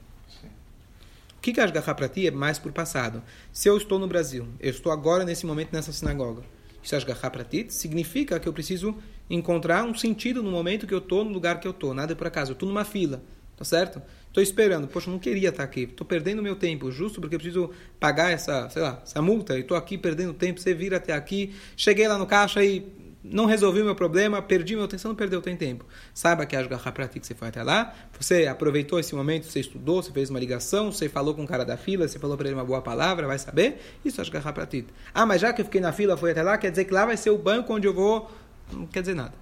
que, 1.44 1.52
que 1.52 1.60
Ashgaha 1.60 1.94
para 1.94 2.08
ti 2.08 2.26
é 2.26 2.30
mais 2.30 2.58
por 2.58 2.72
passado? 2.72 3.22
Se 3.52 3.68
eu 3.68 3.76
estou 3.76 3.98
no 3.98 4.08
Brasil, 4.08 4.48
eu 4.58 4.70
estou 4.70 4.90
agora 4.90 5.24
nesse 5.24 5.44
momento 5.44 5.74
nessa 5.74 5.92
sinagoga, 5.92 6.42
isso 6.82 6.96
Ashgaha 6.96 7.30
para 7.30 7.44
ti 7.44 7.66
significa 7.68 8.40
que 8.40 8.48
eu 8.48 8.52
preciso 8.52 8.96
encontrar 9.28 9.84
um 9.84 9.94
sentido 9.94 10.42
no 10.42 10.50
momento 10.50 10.86
que 10.86 10.94
eu 10.94 10.98
estou, 10.98 11.22
no 11.22 11.30
lugar 11.30 11.60
que 11.60 11.68
eu 11.68 11.72
estou. 11.72 11.92
Nada 11.92 12.12
é 12.12 12.14
por 12.14 12.26
acaso. 12.26 12.52
Eu 12.52 12.54
estou 12.54 12.66
numa 12.66 12.84
fila, 12.84 13.22
tá 13.58 13.64
certo? 13.64 14.00
Estou 14.26 14.42
esperando. 14.42 14.88
Poxa, 14.88 15.10
não 15.10 15.18
queria 15.18 15.50
estar 15.50 15.62
aqui. 15.62 15.82
Estou 15.82 16.06
perdendo 16.06 16.42
meu 16.42 16.56
tempo, 16.56 16.90
justo 16.90 17.20
porque 17.20 17.34
eu 17.34 17.38
preciso 17.38 17.70
pagar 18.00 18.30
essa, 18.30 18.68
sei 18.70 18.80
lá, 18.80 19.00
essa 19.02 19.20
multa. 19.20 19.56
E 19.56 19.60
estou 19.60 19.76
aqui 19.76 19.98
perdendo 19.98 20.32
tempo. 20.32 20.60
Você 20.60 20.72
vir 20.72 20.94
até 20.94 21.12
aqui. 21.12 21.54
Cheguei 21.76 22.08
lá 22.08 22.16
no 22.16 22.26
caixa 22.26 22.64
e 22.64 22.86
não 23.24 23.46
resolvi 23.46 23.80
o 23.80 23.84
meu 23.84 23.94
problema, 23.94 24.42
perdi 24.42 24.76
meu 24.76 24.86
tempo, 24.86 25.00
você 25.00 25.08
não 25.08 25.14
perdeu 25.14 25.40
teu 25.40 25.56
tempo. 25.56 25.86
Saiba 26.12 26.44
que 26.44 26.54
a 26.54 26.60
Ashgaha 26.60 26.92
Pratik 26.92 27.20
que 27.20 27.26
você 27.26 27.34
foi 27.34 27.48
até 27.48 27.62
lá, 27.62 27.94
você 28.18 28.46
aproveitou 28.46 29.00
esse 29.00 29.14
momento, 29.14 29.46
você 29.46 29.60
estudou, 29.60 30.02
você 30.02 30.12
fez 30.12 30.28
uma 30.28 30.38
ligação, 30.38 30.92
você 30.92 31.08
falou 31.08 31.34
com 31.34 31.42
o 31.42 31.46
cara 31.46 31.64
da 31.64 31.78
fila, 31.78 32.06
você 32.06 32.18
falou 32.18 32.36
para 32.36 32.48
ele 32.48 32.54
uma 32.54 32.64
boa 32.64 32.82
palavra, 32.82 33.26
vai 33.26 33.38
saber, 33.38 33.80
isso 34.04 34.20
é 34.20 34.22
Ashgaha 34.22 34.52
Pratik. 34.52 34.88
Ah, 35.14 35.24
mas 35.24 35.40
já 35.40 35.54
que 35.54 35.62
eu 35.62 35.64
fiquei 35.64 35.80
na 35.80 35.92
fila, 35.92 36.16
foi 36.16 36.32
até 36.32 36.42
lá, 36.42 36.58
quer 36.58 36.70
dizer 36.70 36.84
que 36.84 36.92
lá 36.92 37.06
vai 37.06 37.16
ser 37.16 37.30
o 37.30 37.38
banco 37.38 37.72
onde 37.72 37.86
eu 37.86 37.94
vou... 37.94 38.30
Não 38.70 38.86
quer 38.86 39.00
dizer 39.00 39.14
nada. 39.14 39.32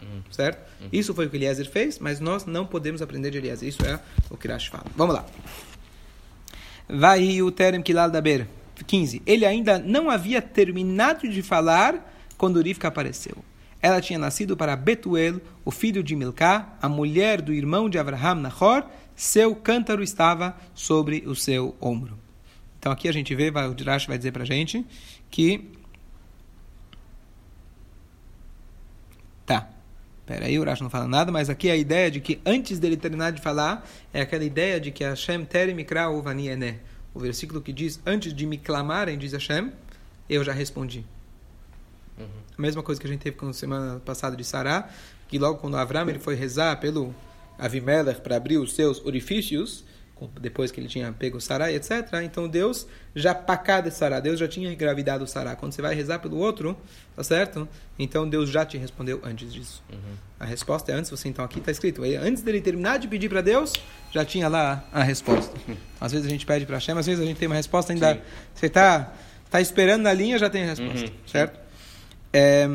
Uhum. 0.00 0.22
Certo? 0.30 0.58
Uhum. 0.80 0.88
Isso 0.90 1.14
foi 1.14 1.26
o 1.26 1.30
que 1.30 1.36
Eliezer 1.36 1.68
fez, 1.68 1.98
mas 1.98 2.18
nós 2.18 2.46
não 2.46 2.64
podemos 2.66 3.02
aprender 3.02 3.30
de 3.30 3.38
Eliezer. 3.38 3.68
Isso 3.68 3.84
é 3.84 4.00
o 4.30 4.36
que 4.36 4.48
Rashi 4.48 4.70
fala. 4.70 4.86
Vamos 4.96 5.14
lá. 5.14 5.26
Vai 6.88 7.42
o 7.42 7.50
Terem 7.50 7.82
Kilal 7.82 8.10
Daber. 8.10 8.46
15. 8.86 9.22
Ele 9.26 9.44
ainda 9.44 9.78
não 9.78 10.08
havia 10.08 10.40
terminado 10.40 11.28
de 11.28 11.42
falar 11.42 12.09
quando 12.40 12.62
Rivka 12.62 12.88
apareceu. 12.88 13.36
Ela 13.82 14.00
tinha 14.00 14.18
nascido 14.18 14.56
para 14.56 14.74
Betuel, 14.74 15.42
o 15.62 15.70
filho 15.70 16.02
de 16.02 16.16
Milcá, 16.16 16.74
a 16.80 16.88
mulher 16.88 17.42
do 17.42 17.52
irmão 17.52 17.86
de 17.86 17.98
Abraham 17.98 18.36
Nahor, 18.36 18.86
seu 19.14 19.54
cântaro 19.54 20.02
estava 20.02 20.56
sobre 20.74 21.22
o 21.26 21.36
seu 21.36 21.76
ombro. 21.78 22.18
Então 22.78 22.90
aqui 22.90 23.10
a 23.10 23.12
gente 23.12 23.34
vê, 23.34 23.50
o 23.50 23.74
Dirash 23.74 24.06
vai 24.06 24.16
dizer 24.16 24.32
para 24.32 24.44
a 24.44 24.46
gente 24.46 24.86
que... 25.30 25.70
Tá, 29.44 29.68
peraí, 30.24 30.58
o 30.58 30.62
Urash 30.62 30.80
não 30.80 30.88
fala 30.88 31.06
nada, 31.06 31.30
mas 31.30 31.50
aqui 31.50 31.70
a 31.70 31.76
ideia 31.76 32.10
de 32.10 32.22
que 32.22 32.40
antes 32.46 32.78
dele 32.78 32.96
terminar 32.96 33.32
de 33.32 33.42
falar, 33.42 33.86
é 34.14 34.22
aquela 34.22 34.44
ideia 34.44 34.80
de 34.80 34.90
que 34.90 35.04
Hashem 35.04 35.44
tere 35.44 35.74
mikra 35.74 36.08
uvani 36.08 36.48
O 37.12 37.20
versículo 37.20 37.60
que 37.60 37.70
diz, 37.70 38.00
antes 38.06 38.32
de 38.32 38.46
me 38.46 38.56
clamarem, 38.56 39.18
diz 39.18 39.34
Hashem, 39.34 39.70
eu 40.26 40.42
já 40.42 40.54
respondi. 40.54 41.04
Uhum. 42.20 42.28
A 42.58 42.62
mesma 42.62 42.82
coisa 42.82 43.00
que 43.00 43.06
a 43.06 43.10
gente 43.10 43.20
teve 43.20 43.36
com 43.36 43.52
semana 43.52 44.00
passada 44.00 44.36
de 44.36 44.44
Sará, 44.44 44.88
que 45.28 45.38
logo 45.38 45.58
quando 45.58 45.76
Avram 45.76 46.08
ele 46.08 46.18
foi 46.18 46.34
rezar 46.34 46.76
pelo 46.78 47.14
Avimelech 47.58 48.20
para 48.20 48.36
abrir 48.36 48.58
os 48.58 48.74
seus 48.74 49.04
orifícios, 49.04 49.84
depois 50.40 50.70
que 50.70 50.80
ele 50.80 50.88
tinha 50.88 51.12
pego 51.12 51.40
Sará, 51.40 51.72
etc. 51.72 51.90
Então 52.24 52.48
Deus 52.48 52.86
já 53.14 53.34
pacá 53.34 53.80
de 53.80 53.90
Sará, 53.90 54.20
Deus 54.20 54.38
já 54.38 54.46
tinha 54.46 54.72
engravidado 54.72 55.26
Sará. 55.26 55.56
Quando 55.56 55.72
você 55.72 55.80
vai 55.80 55.94
rezar 55.94 56.18
pelo 56.18 56.36
outro, 56.36 56.76
tá 57.16 57.22
certo? 57.22 57.68
Então 57.98 58.28
Deus 58.28 58.50
já 58.50 58.64
te 58.64 58.76
respondeu 58.76 59.20
antes 59.24 59.52
disso. 59.52 59.82
Uhum. 59.90 59.98
A 60.38 60.44
resposta 60.44 60.92
é 60.92 60.94
antes, 60.94 61.10
você 61.10 61.28
então 61.28 61.44
aqui 61.44 61.58
está 61.58 61.70
escrito. 61.70 62.02
Antes 62.02 62.42
dele 62.42 62.60
terminar 62.60 62.98
de 62.98 63.08
pedir 63.08 63.28
para 63.28 63.40
Deus, 63.40 63.72
já 64.10 64.24
tinha 64.24 64.48
lá 64.48 64.84
a 64.92 65.02
resposta. 65.02 65.56
Às 66.00 66.12
vezes 66.12 66.26
a 66.26 66.30
gente 66.30 66.46
pede 66.46 66.66
para 66.66 66.76
Hashem, 66.76 66.96
às 66.96 67.06
vezes 67.06 67.22
a 67.22 67.26
gente 67.26 67.36
tem 67.36 67.46
uma 67.46 67.56
resposta 67.56 67.92
ainda. 67.92 68.14
Sim. 68.14 68.20
Você 68.54 68.66
está 68.66 69.12
tá 69.50 69.60
esperando 69.60 70.02
na 70.02 70.12
linha, 70.14 70.38
já 70.38 70.48
tem 70.48 70.62
a 70.62 70.66
resposta, 70.66 71.06
uhum. 71.06 71.12
certo? 71.26 71.60
É... 72.32 72.68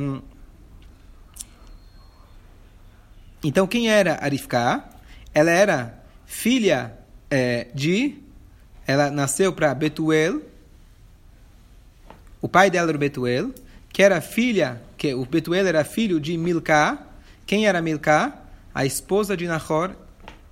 Então, 3.44 3.68
quem 3.68 3.90
era 3.90 4.24
Arifká? 4.24 4.90
Ela 5.34 5.52
era 5.52 6.04
filha 6.26 6.98
é, 7.30 7.68
de. 7.74 8.18
Ela 8.88 9.10
nasceu 9.12 9.54
para 9.54 9.74
Betuel. 9.74 10.42
O 12.42 12.48
pai 12.48 12.70
dela 12.70 12.90
era 12.90 12.98
Betuel, 12.98 13.54
que 13.90 14.02
era 14.04 14.22
filha. 14.22 14.82
que 14.98 15.14
O 15.14 15.26
Betuel 15.26 15.68
era 15.68 15.84
filho 15.84 16.20
de 16.20 16.38
Milcá. 16.38 17.06
Quem 17.46 17.68
era 17.68 17.82
Milcá? 17.82 18.42
A 18.74 18.86
esposa 18.86 19.38
de 19.38 19.48
Nahor, 19.48 19.96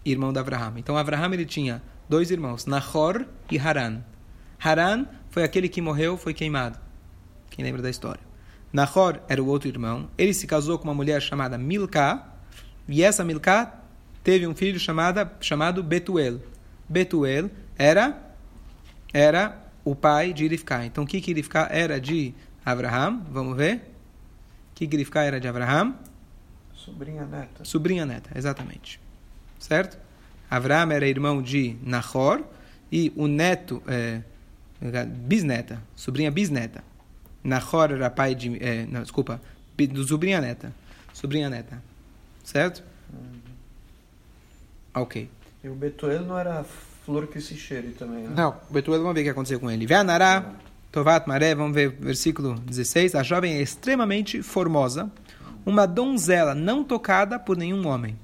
irmão 0.05 0.31
de 0.31 0.39
Abraham. 0.39 0.75
Então, 0.77 0.97
Abraham 0.97 1.33
ele 1.33 1.45
tinha 1.45 1.81
dois 2.07 2.31
irmãos, 2.31 2.65
Nahor 2.65 3.27
e 3.49 3.57
Haran. 3.57 4.01
Haran 4.59 5.05
foi 5.29 5.43
aquele 5.43 5.67
que 5.67 5.81
morreu, 5.81 6.17
foi 6.17 6.33
queimado. 6.33 6.79
Quem 7.49 7.65
lembra 7.65 7.81
da 7.81 7.89
história? 7.89 8.32
Nahor 8.73 9.21
era 9.29 9.41
o 9.41 9.45
outro 9.45 9.69
irmão. 9.69 10.09
Ele 10.17 10.33
se 10.33 10.47
casou 10.47 10.79
com 10.79 10.85
uma 10.85 10.95
mulher 10.95 11.21
chamada 11.21 11.59
Milcá. 11.59 12.27
E 12.87 13.03
essa 13.03 13.23
Milcá 13.23 13.81
teve 14.23 14.47
um 14.47 14.55
filho 14.55 14.79
chamada, 14.79 15.31
chamado 15.39 15.83
Betuel. 15.83 16.39
Betuel 16.89 17.51
era, 17.77 18.17
era 19.13 19.63
o 19.85 19.95
pai 19.95 20.33
de 20.33 20.47
Rivka. 20.47 20.83
Então, 20.85 21.03
o 21.03 21.07
que, 21.07 21.21
que 21.21 21.33
Rivka 21.33 21.67
era 21.71 22.01
de 22.01 22.33
Abraham? 22.65 23.21
Vamos 23.29 23.55
ver. 23.55 23.75
O 23.75 24.75
que, 24.75 24.87
que 24.87 24.97
Rivka 24.97 25.21
era 25.21 25.39
de 25.39 25.47
Abraham? 25.47 25.95
Sobrinha 26.73 27.25
neta. 27.25 27.63
Sobrinha 27.63 28.05
neta, 28.07 28.31
exatamente. 28.35 28.99
Certo? 29.59 29.97
Abraham 30.49 30.91
era 30.91 31.07
irmão 31.07 31.41
de 31.41 31.77
Nahor. 31.83 32.43
E 32.91 33.13
o 33.15 33.27
neto, 33.27 33.81
é, 33.87 34.21
bisneta, 35.05 35.81
sobrinha 35.95 36.29
bisneta. 36.29 36.83
Nahor 37.43 37.91
era 37.91 38.09
pai 38.09 38.35
de. 38.35 38.63
É, 38.63 38.85
não, 38.85 39.01
desculpa, 39.01 39.41
do 39.77 40.07
sobrinha 40.07 40.39
neta. 40.39 40.73
Sobrinha 41.13 41.49
neta. 41.49 41.81
Certo? 42.43 42.83
Uhum. 43.11 43.39
Ok. 44.95 45.29
E 45.63 45.69
o 45.69 45.75
Betuel 45.75 46.23
não 46.23 46.37
era 46.37 46.63
flor 47.05 47.27
que 47.27 47.39
se 47.41 47.55
cheire 47.55 47.89
também, 47.89 48.23
né? 48.23 48.33
Não, 48.35 48.55
o 48.69 48.73
Betuel, 48.73 48.99
vamos 48.99 49.13
ver 49.15 49.21
o 49.21 49.23
que 49.23 49.29
aconteceu 49.29 49.59
com 49.59 49.69
ele. 49.69 49.85
Veanará, 49.85 50.53
Tovat 50.91 51.27
Maré, 51.27 51.55
vamos 51.55 51.73
ver 51.73 51.89
versículo 51.89 52.55
16. 52.59 53.15
A 53.15 53.23
jovem 53.23 53.55
é 53.55 53.61
extremamente 53.61 54.41
formosa, 54.41 55.09
uma 55.65 55.85
donzela 55.85 56.53
não 56.53 56.83
tocada 56.83 57.39
por 57.39 57.57
nenhum 57.57 57.87
homem. 57.87 58.17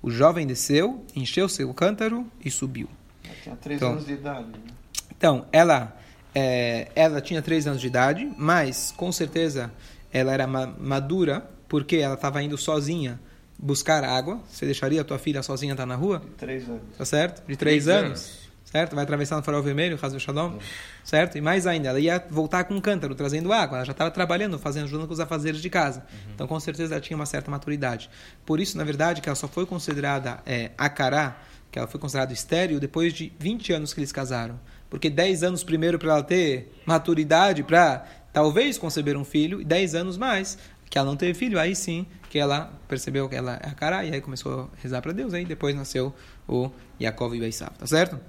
O 0.00 0.10
jovem 0.10 0.46
desceu, 0.46 1.04
encheu 1.14 1.48
seu 1.48 1.72
cântaro 1.74 2.26
e 2.44 2.50
subiu. 2.50 2.88
Ela 3.24 3.34
tinha 3.42 3.56
três 3.56 3.78
então, 3.78 3.92
anos 3.92 4.06
de 4.06 4.12
idade. 4.12 4.48
Né? 4.48 4.74
Então, 5.16 5.46
ela 5.50 5.96
é, 6.34 6.88
ela 6.94 7.20
tinha 7.20 7.40
três 7.40 7.66
anos 7.66 7.80
de 7.80 7.86
idade, 7.86 8.30
mas 8.36 8.92
com 8.96 9.12
certeza 9.12 9.70
ela 10.12 10.32
era 10.32 10.46
ma 10.46 10.66
madura 10.66 11.48
porque 11.68 11.96
ela 11.96 12.14
estava 12.14 12.42
indo 12.42 12.56
sozinha 12.58 13.20
buscar 13.58 14.04
água. 14.04 14.40
Você 14.48 14.66
deixaria 14.66 15.00
a 15.00 15.04
tua 15.04 15.18
filha 15.18 15.42
sozinha 15.42 15.72
estar 15.72 15.86
na 15.86 15.94
rua? 15.94 16.20
De 16.20 16.30
três 16.32 16.68
anos. 16.68 16.82
Tá 16.96 17.04
certo? 17.04 17.40
De 17.46 17.56
três, 17.56 17.84
três 17.84 17.88
anos. 17.88 18.10
anos. 18.10 18.50
certo? 18.64 18.94
Vai 18.94 19.04
atravessar 19.04 19.36
no 19.36 19.42
farol 19.42 19.62
vermelho, 19.62 19.98
Hazel 20.00 20.20
Shalom, 20.20 20.58
certo? 21.04 21.38
E 21.38 21.40
mais 21.40 21.66
ainda, 21.66 21.88
ela 21.88 22.00
ia 22.00 22.24
voltar 22.30 22.64
com 22.64 22.74
um 22.74 22.80
cântaro, 22.80 23.14
trazendo 23.14 23.52
água. 23.52 23.78
Ela 23.78 23.84
já 23.86 23.92
estava 23.92 24.10
trabalhando, 24.10 24.58
fazendo, 24.58 24.84
ajudando 24.84 25.06
com 25.06 25.14
os 25.14 25.20
afazeres 25.20 25.62
de 25.62 25.70
casa. 25.70 26.00
Uhum. 26.00 26.32
Então, 26.34 26.46
com 26.46 26.58
certeza, 26.60 26.94
ela 26.94 27.00
tinha 27.00 27.16
uma 27.16 27.26
certa 27.26 27.50
maturidade. 27.50 28.10
Por 28.44 28.60
isso, 28.60 28.76
na 28.76 28.84
verdade, 28.84 29.20
que 29.20 29.28
ela 29.28 29.36
só 29.36 29.48
foi 29.48 29.66
considerada 29.66 30.40
é, 30.44 30.72
Akará, 30.76 31.38
que 31.70 31.78
ela 31.78 31.88
foi 31.88 32.00
considerada 32.00 32.32
estéreo, 32.32 32.78
depois 32.78 33.12
de 33.12 33.32
20 33.38 33.72
anos 33.72 33.94
que 33.94 34.00
eles 34.00 34.12
casaram. 34.12 34.58
Porque 34.94 35.10
10 35.10 35.42
anos 35.42 35.64
primeiro 35.64 35.98
para 35.98 36.12
ela 36.12 36.22
ter 36.22 36.72
maturidade 36.86 37.64
para 37.64 38.06
talvez 38.32 38.78
conceber 38.78 39.16
um 39.16 39.24
filho, 39.24 39.60
e 39.60 39.64
10 39.64 39.96
anos 39.96 40.16
mais 40.16 40.56
que 40.88 40.96
ela 40.96 41.10
não 41.10 41.16
teve 41.16 41.34
filho, 41.34 41.58
aí 41.58 41.74
sim 41.74 42.06
que 42.30 42.38
ela 42.38 42.72
percebeu 42.86 43.28
que 43.28 43.34
ela 43.34 43.58
é 43.60 43.70
a 43.70 43.72
cara, 43.72 44.04
e 44.04 44.14
aí 44.14 44.20
começou 44.20 44.70
a 44.72 44.80
rezar 44.80 45.02
para 45.02 45.10
Deus, 45.10 45.34
aí 45.34 45.44
depois 45.44 45.74
nasceu 45.74 46.14
o 46.46 46.70
Yaakov 47.00 47.34
e 47.34 47.40
Beisav, 47.40 47.72
tá 47.76 47.88
certo? 47.88 48.20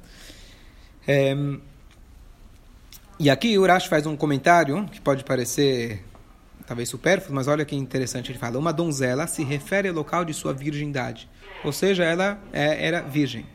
É, 1.08 1.36
e 3.20 3.30
aqui 3.30 3.56
o 3.60 3.68
Rashi 3.68 3.88
faz 3.88 4.08
um 4.08 4.18
comentário 4.18 4.86
que 4.92 5.00
pode 5.00 5.24
parecer 5.24 6.04
talvez 6.66 6.90
supérfluo, 6.90 7.36
mas 7.36 7.48
olha 7.48 7.64
que 7.64 7.76
interessante, 7.76 8.32
ele 8.32 8.40
fala, 8.40 8.58
uma 8.58 8.74
donzela 8.74 9.28
se 9.28 9.44
refere 9.44 9.88
ao 9.88 9.94
local 9.94 10.26
de 10.26 10.34
sua 10.34 10.52
virgindade, 10.52 11.30
ou 11.64 11.72
seja, 11.72 12.04
ela 12.04 12.42
é, 12.52 12.88
era 12.88 13.02
virgem. 13.02 13.46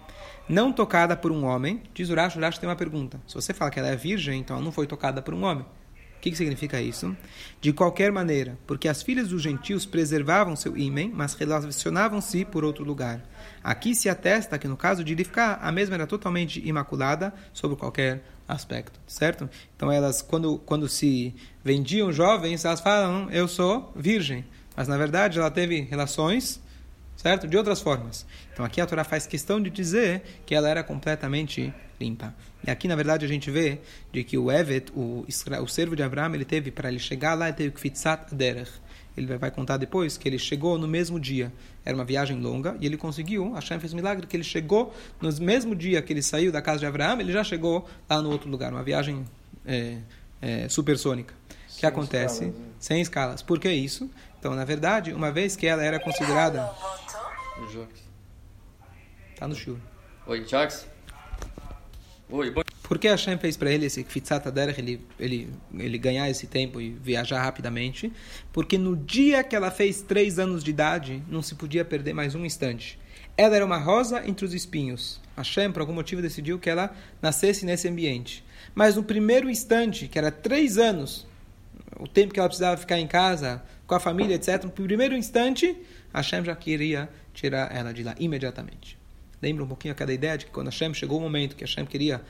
Não 0.50 0.72
tocada 0.72 1.16
por 1.16 1.30
um 1.30 1.44
homem, 1.44 1.80
diz 1.94 2.10
o 2.10 2.14
Rashi 2.16 2.58
tem 2.58 2.68
uma 2.68 2.74
pergunta. 2.74 3.20
Se 3.24 3.36
você 3.36 3.54
fala 3.54 3.70
que 3.70 3.78
ela 3.78 3.86
é 3.86 3.94
virgem, 3.94 4.40
então 4.40 4.56
ela 4.56 4.64
não 4.64 4.72
foi 4.72 4.84
tocada 4.84 5.22
por 5.22 5.32
um 5.32 5.44
homem. 5.44 5.62
O 5.62 6.20
que, 6.20 6.28
que 6.28 6.36
significa 6.36 6.80
isso? 6.82 7.16
De 7.60 7.72
qualquer 7.72 8.10
maneira, 8.10 8.58
porque 8.66 8.88
as 8.88 9.00
filhas 9.00 9.28
dos 9.28 9.40
gentios 9.40 9.86
preservavam 9.86 10.56
seu 10.56 10.76
ímen, 10.76 11.12
mas 11.14 11.34
relacionavam-se 11.34 12.44
por 12.44 12.64
outro 12.64 12.82
lugar. 12.84 13.22
Aqui 13.62 13.94
se 13.94 14.08
atesta 14.08 14.58
que 14.58 14.66
no 14.66 14.76
caso 14.76 15.04
de 15.04 15.14
Rivka, 15.14 15.60
a 15.62 15.70
mesma 15.70 15.94
era 15.94 16.06
totalmente 16.06 16.60
imaculada 16.66 17.32
sobre 17.52 17.76
qualquer 17.76 18.24
aspecto, 18.48 18.98
certo? 19.06 19.48
Então 19.76 19.92
elas, 19.92 20.20
quando, 20.20 20.58
quando 20.58 20.88
se 20.88 21.32
vendiam 21.62 22.12
jovens, 22.12 22.64
elas 22.64 22.80
falam, 22.80 23.30
eu 23.30 23.46
sou 23.46 23.92
virgem. 23.94 24.44
Mas 24.76 24.88
na 24.88 24.96
verdade 24.96 25.38
ela 25.38 25.48
teve 25.48 25.82
relações 25.82 26.60
certo? 27.20 27.46
De 27.46 27.56
outras 27.56 27.80
formas. 27.80 28.26
Então 28.52 28.64
aqui 28.64 28.80
a 28.80 28.86
Torá 28.86 29.04
faz 29.04 29.26
questão 29.26 29.60
de 29.60 29.68
dizer 29.68 30.22
que 30.46 30.54
ela 30.54 30.68
era 30.68 30.82
completamente 30.82 31.72
limpa. 32.00 32.34
E 32.66 32.70
aqui, 32.70 32.88
na 32.88 32.96
verdade, 32.96 33.26
a 33.26 33.28
gente 33.28 33.50
vê 33.50 33.78
de 34.10 34.24
que 34.24 34.38
o 34.38 34.50
Evet, 34.50 34.90
o, 34.94 35.26
o 35.26 35.68
servo 35.68 35.94
de 35.94 36.02
Abraão, 36.02 36.34
ele 36.34 36.46
teve, 36.46 36.70
para 36.70 36.88
ele 36.88 36.98
chegar 36.98 37.34
lá, 37.34 37.48
ele 37.48 37.56
teve 37.56 37.70
que 37.72 37.80
fitzat 37.80 38.34
derech. 38.34 38.70
Ele 39.16 39.36
vai 39.36 39.50
contar 39.50 39.76
depois 39.76 40.16
que 40.16 40.26
ele 40.26 40.38
chegou 40.38 40.78
no 40.78 40.88
mesmo 40.88 41.20
dia. 41.20 41.52
Era 41.84 41.94
uma 41.94 42.04
viagem 42.04 42.40
longa 42.40 42.76
e 42.80 42.86
ele 42.86 42.96
conseguiu. 42.96 43.52
Hashem 43.52 43.78
fez 43.78 43.92
um 43.92 43.96
milagre 43.96 44.26
que 44.26 44.34
ele 44.34 44.44
chegou 44.44 44.94
no 45.20 45.30
mesmo 45.40 45.74
dia 45.74 46.00
que 46.00 46.12
ele 46.12 46.22
saiu 46.22 46.50
da 46.50 46.62
casa 46.62 46.78
de 46.78 46.86
Abraão, 46.86 47.20
ele 47.20 47.32
já 47.32 47.44
chegou 47.44 47.86
lá 48.08 48.22
no 48.22 48.30
outro 48.30 48.48
lugar. 48.48 48.72
Uma 48.72 48.82
viagem 48.82 49.26
é, 49.66 49.98
é, 50.40 50.68
supersônica. 50.68 51.34
Que 51.76 51.84
acontece? 51.84 52.44
Escalas, 52.44 52.58
né? 52.58 52.66
Sem 52.78 53.00
escalas. 53.00 53.42
Por 53.42 53.58
que 53.58 53.70
isso? 53.70 54.08
Então, 54.38 54.54
na 54.54 54.64
verdade, 54.64 55.12
uma 55.12 55.30
vez 55.30 55.54
que 55.54 55.66
ela 55.66 55.84
era 55.84 56.00
considerada. 56.00 56.70
Tá 59.36 59.48
no 59.48 59.54
show. 59.54 59.76
Oi, 60.26 60.44
Jax. 60.46 60.86
Oi, 62.28 62.50
bom... 62.50 62.62
Por 62.82 62.98
que 62.98 63.08
Hashem 63.08 63.38
fez 63.38 63.56
para 63.56 63.70
ele 63.70 63.86
esse 63.86 64.02
Kfitzat 64.02 64.44
ele, 64.76 65.00
ele, 65.18 65.52
ele 65.78 65.96
ganhar 65.96 66.28
esse 66.28 66.46
tempo 66.46 66.80
e 66.80 66.90
viajar 66.90 67.40
rapidamente? 67.40 68.12
Porque 68.52 68.76
no 68.76 68.96
dia 68.96 69.44
que 69.44 69.54
ela 69.54 69.70
fez 69.70 70.02
três 70.02 70.38
anos 70.38 70.64
de 70.64 70.70
idade, 70.70 71.22
não 71.28 71.40
se 71.40 71.54
podia 71.54 71.84
perder 71.84 72.12
mais 72.12 72.34
um 72.34 72.44
instante. 72.44 72.98
Ela 73.36 73.56
era 73.56 73.64
uma 73.64 73.78
rosa 73.78 74.26
entre 74.28 74.44
os 74.44 74.52
espinhos. 74.52 75.20
Hashem, 75.36 75.70
por 75.70 75.80
algum 75.80 75.94
motivo, 75.94 76.20
decidiu 76.20 76.58
que 76.58 76.68
ela 76.68 76.94
nascesse 77.22 77.64
nesse 77.64 77.88
ambiente. 77.88 78.44
Mas 78.74 78.96
no 78.96 79.04
primeiro 79.04 79.48
instante, 79.48 80.08
que 80.08 80.18
era 80.18 80.32
três 80.32 80.76
anos, 80.76 81.26
o 81.98 82.06
tempo 82.06 82.32
que 82.32 82.38
ela 82.38 82.48
precisava 82.48 82.76
ficar 82.76 82.98
em 82.98 83.06
casa, 83.06 83.62
com 83.86 83.94
a 83.94 84.00
família, 84.00 84.34
etc., 84.34 84.64
no 84.64 84.70
primeiro 84.70 85.16
instante, 85.16 85.76
Hashem 86.14 86.44
já 86.44 86.54
queria 86.54 87.08
tirar 87.34 87.74
ela 87.74 87.92
de 87.92 88.02
lá 88.02 88.14
imediatamente. 88.18 88.98
Lembra 89.42 89.64
um 89.64 89.66
pouquinho 89.66 89.92
aquela 89.92 90.12
ideia 90.12 90.36
de 90.36 90.46
que 90.46 90.52
quando 90.52 90.66
Hashem 90.66 90.92
chegou 90.94 91.18
o 91.18 91.20
momento 91.20 91.56
que 91.56 91.64
Hashem 91.64 91.86
queria, 91.86 92.20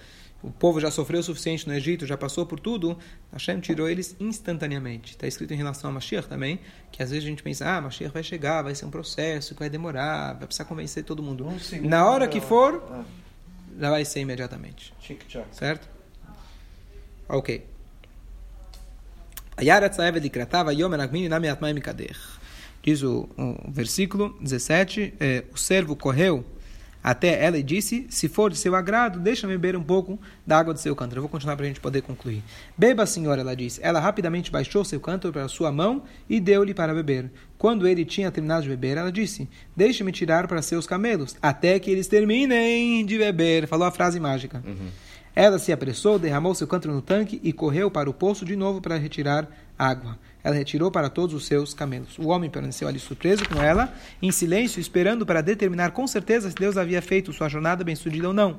o 0.42 0.50
povo 0.50 0.80
já 0.80 0.90
sofreu 0.90 1.20
o 1.20 1.22
suficiente 1.22 1.66
no 1.68 1.74
Egito, 1.74 2.06
já 2.06 2.16
passou 2.16 2.46
por 2.46 2.58
tudo, 2.58 2.96
Hashem 3.32 3.60
tirou 3.60 3.88
eles 3.88 4.16
instantaneamente. 4.18 5.12
Está 5.12 5.26
escrito 5.26 5.52
em 5.52 5.56
relação 5.56 5.90
a 5.90 5.92
Mashiach 5.92 6.28
também, 6.28 6.60
que 6.90 7.02
às 7.02 7.10
vezes 7.10 7.24
a 7.24 7.28
gente 7.28 7.42
pensa, 7.42 7.68
ah, 7.68 7.80
Mashiach 7.80 8.12
vai 8.12 8.22
chegar, 8.22 8.62
vai 8.62 8.74
ser 8.74 8.86
um 8.86 8.90
processo, 8.90 9.54
vai 9.54 9.68
demorar, 9.68 10.34
vai 10.34 10.46
precisar 10.46 10.64
convencer 10.64 11.04
todo 11.04 11.22
mundo. 11.22 11.46
Um 11.46 11.58
Na 11.82 12.08
hora 12.08 12.26
que 12.26 12.40
for, 12.40 12.82
ah. 12.90 13.04
já 13.78 13.90
vai 13.90 14.04
ser 14.04 14.20
imediatamente. 14.20 14.94
Certo? 15.52 15.88
Ok. 17.28 17.69
Diz 22.82 23.02
o, 23.02 23.28
o 23.36 23.70
versículo 23.70 24.36
17, 24.40 25.14
é, 25.20 25.44
o 25.52 25.58
servo 25.58 25.94
correu 25.94 26.44
até 27.02 27.42
ela 27.42 27.58
e 27.58 27.62
disse: 27.62 28.06
Se 28.10 28.28
for 28.28 28.50
de 28.50 28.58
seu 28.58 28.74
agrado, 28.74 29.18
deixa-me 29.18 29.54
beber 29.54 29.76
um 29.76 29.82
pouco 29.82 30.18
da 30.46 30.58
água 30.58 30.74
do 30.74 30.80
seu 30.80 30.94
cântaro. 30.94 31.18
Eu 31.18 31.22
vou 31.22 31.30
continuar 31.30 31.56
para 31.56 31.64
a 31.64 31.68
gente 31.68 31.80
poder 31.80 32.02
concluir. 32.02 32.42
Beba, 32.76 33.06
senhora, 33.06 33.40
ela 33.40 33.56
disse. 33.56 33.80
Ela 33.82 34.00
rapidamente 34.00 34.50
baixou 34.50 34.84
seu 34.84 35.00
cântaro 35.00 35.32
para 35.32 35.48
sua 35.48 35.72
mão 35.72 36.02
e 36.28 36.38
deu-lhe 36.38 36.74
para 36.74 36.94
beber. 36.94 37.30
Quando 37.56 37.86
ele 37.86 38.04
tinha 38.04 38.30
terminado 38.30 38.62
de 38.62 38.68
beber, 38.68 38.96
ela 38.96 39.10
disse: 39.10 39.48
Deixe-me 39.74 40.12
tirar 40.12 40.46
para 40.46 40.60
seus 40.60 40.86
camelos, 40.86 41.36
até 41.40 41.78
que 41.78 41.90
eles 41.90 42.06
terminem 42.06 43.04
de 43.04 43.18
beber. 43.18 43.66
Falou 43.66 43.86
a 43.86 43.90
frase 43.90 44.20
mágica. 44.20 44.62
Uhum. 44.66 44.88
Ela 45.34 45.58
se 45.58 45.72
apressou, 45.72 46.18
derramou 46.18 46.54
seu 46.54 46.66
cântaro 46.66 46.94
no 46.94 47.02
tanque 47.02 47.40
e 47.42 47.52
correu 47.52 47.90
para 47.90 48.10
o 48.10 48.14
poço 48.14 48.44
de 48.44 48.56
novo 48.56 48.80
para 48.80 48.96
retirar 48.96 49.48
água. 49.78 50.18
Ela 50.42 50.56
retirou 50.56 50.90
para 50.90 51.08
todos 51.08 51.34
os 51.34 51.46
seus 51.46 51.72
camelos. 51.72 52.18
O 52.18 52.28
homem 52.28 52.50
permaneceu 52.50 52.88
ali 52.88 52.98
surpreso 52.98 53.48
com 53.48 53.62
ela, 53.62 53.92
em 54.20 54.32
silêncio, 54.32 54.80
esperando 54.80 55.24
para 55.24 55.40
determinar 55.40 55.92
com 55.92 56.06
certeza 56.06 56.50
se 56.50 56.56
Deus 56.56 56.76
havia 56.76 57.00
feito 57.00 57.32
sua 57.32 57.48
jornada 57.48 57.84
bem-sucedida 57.84 58.28
ou 58.28 58.34
não. 58.34 58.58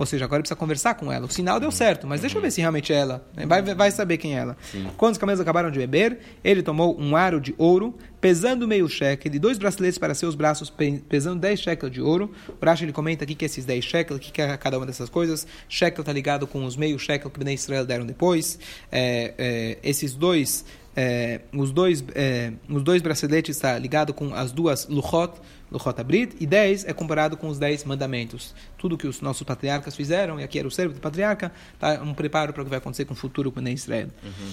Ou 0.00 0.06
seja, 0.06 0.24
agora 0.24 0.40
precisa 0.40 0.56
conversar 0.56 0.94
com 0.94 1.12
ela. 1.12 1.26
O 1.26 1.30
sinal 1.30 1.60
deu 1.60 1.70
certo, 1.70 2.06
mas 2.06 2.22
deixa 2.22 2.38
eu 2.38 2.40
ver 2.40 2.50
se 2.50 2.58
realmente 2.58 2.90
é 2.90 2.96
ela. 2.96 3.22
Vai, 3.46 3.60
vai 3.60 3.90
saber 3.90 4.16
quem 4.16 4.34
é 4.34 4.38
ela. 4.38 4.56
Sim. 4.72 4.88
Quando 4.96 5.12
os 5.12 5.18
camelos 5.18 5.42
acabaram 5.42 5.70
de 5.70 5.78
beber, 5.78 6.20
ele 6.42 6.62
tomou 6.62 6.98
um 6.98 7.14
aro 7.14 7.38
de 7.38 7.54
ouro, 7.58 7.94
pesando 8.18 8.66
meio 8.66 8.88
shekel, 8.88 9.30
e 9.34 9.38
dois 9.38 9.58
braceletes 9.58 9.98
para 9.98 10.14
seus 10.14 10.34
braços, 10.34 10.72
pesando 11.06 11.38
10 11.40 11.60
shekels 11.60 11.92
de 11.92 12.00
ouro. 12.00 12.32
O 12.48 12.64
Rashi 12.64 12.86
ele 12.86 12.94
comenta 12.94 13.24
aqui 13.24 13.34
que 13.34 13.44
esses 13.44 13.66
10 13.66 13.84
shekels, 13.84 14.16
o 14.16 14.32
que 14.32 14.40
é 14.40 14.56
cada 14.56 14.78
uma 14.78 14.86
dessas 14.86 15.10
coisas. 15.10 15.46
Shekel 15.68 16.00
está 16.00 16.14
ligado 16.14 16.46
com 16.46 16.64
os 16.64 16.76
meio 16.76 16.98
shekel 16.98 17.30
que 17.30 17.38
Bnei 17.38 17.56
Israel 17.56 17.84
deram 17.84 18.06
depois. 18.06 18.58
É, 18.90 19.34
é, 19.36 19.78
esses 19.82 20.14
dois 20.14 20.64
é, 21.02 21.40
os, 21.54 21.72
dois, 21.72 22.04
é, 22.14 22.52
os 22.68 22.82
dois 22.82 23.00
braceletes 23.00 23.56
está 23.56 23.78
ligado 23.78 24.12
com 24.12 24.34
as 24.34 24.52
duas 24.52 24.86
luchot, 24.86 25.40
luchot 25.72 25.98
abrit, 25.98 26.36
e 26.38 26.46
10 26.46 26.84
é 26.84 26.92
comparado 26.92 27.38
com 27.38 27.48
os 27.48 27.58
10 27.58 27.84
mandamentos. 27.84 28.54
Tudo 28.76 28.98
que 28.98 29.06
os 29.06 29.22
nossos 29.22 29.42
patriarcas 29.42 29.96
fizeram, 29.96 30.38
e 30.38 30.44
aqui 30.44 30.58
era 30.58 30.68
o 30.68 30.70
cérebro 30.70 30.98
do 30.98 31.00
patriarca, 31.00 31.50
tá 31.78 32.02
um 32.02 32.12
preparo 32.12 32.52
para 32.52 32.60
o 32.60 32.64
que 32.64 32.70
vai 32.70 32.78
acontecer 32.78 33.06
com 33.06 33.14
o 33.14 33.16
futuro 33.16 33.50
com 33.50 33.66
Israel. 33.66 34.08
Uhum. 34.22 34.52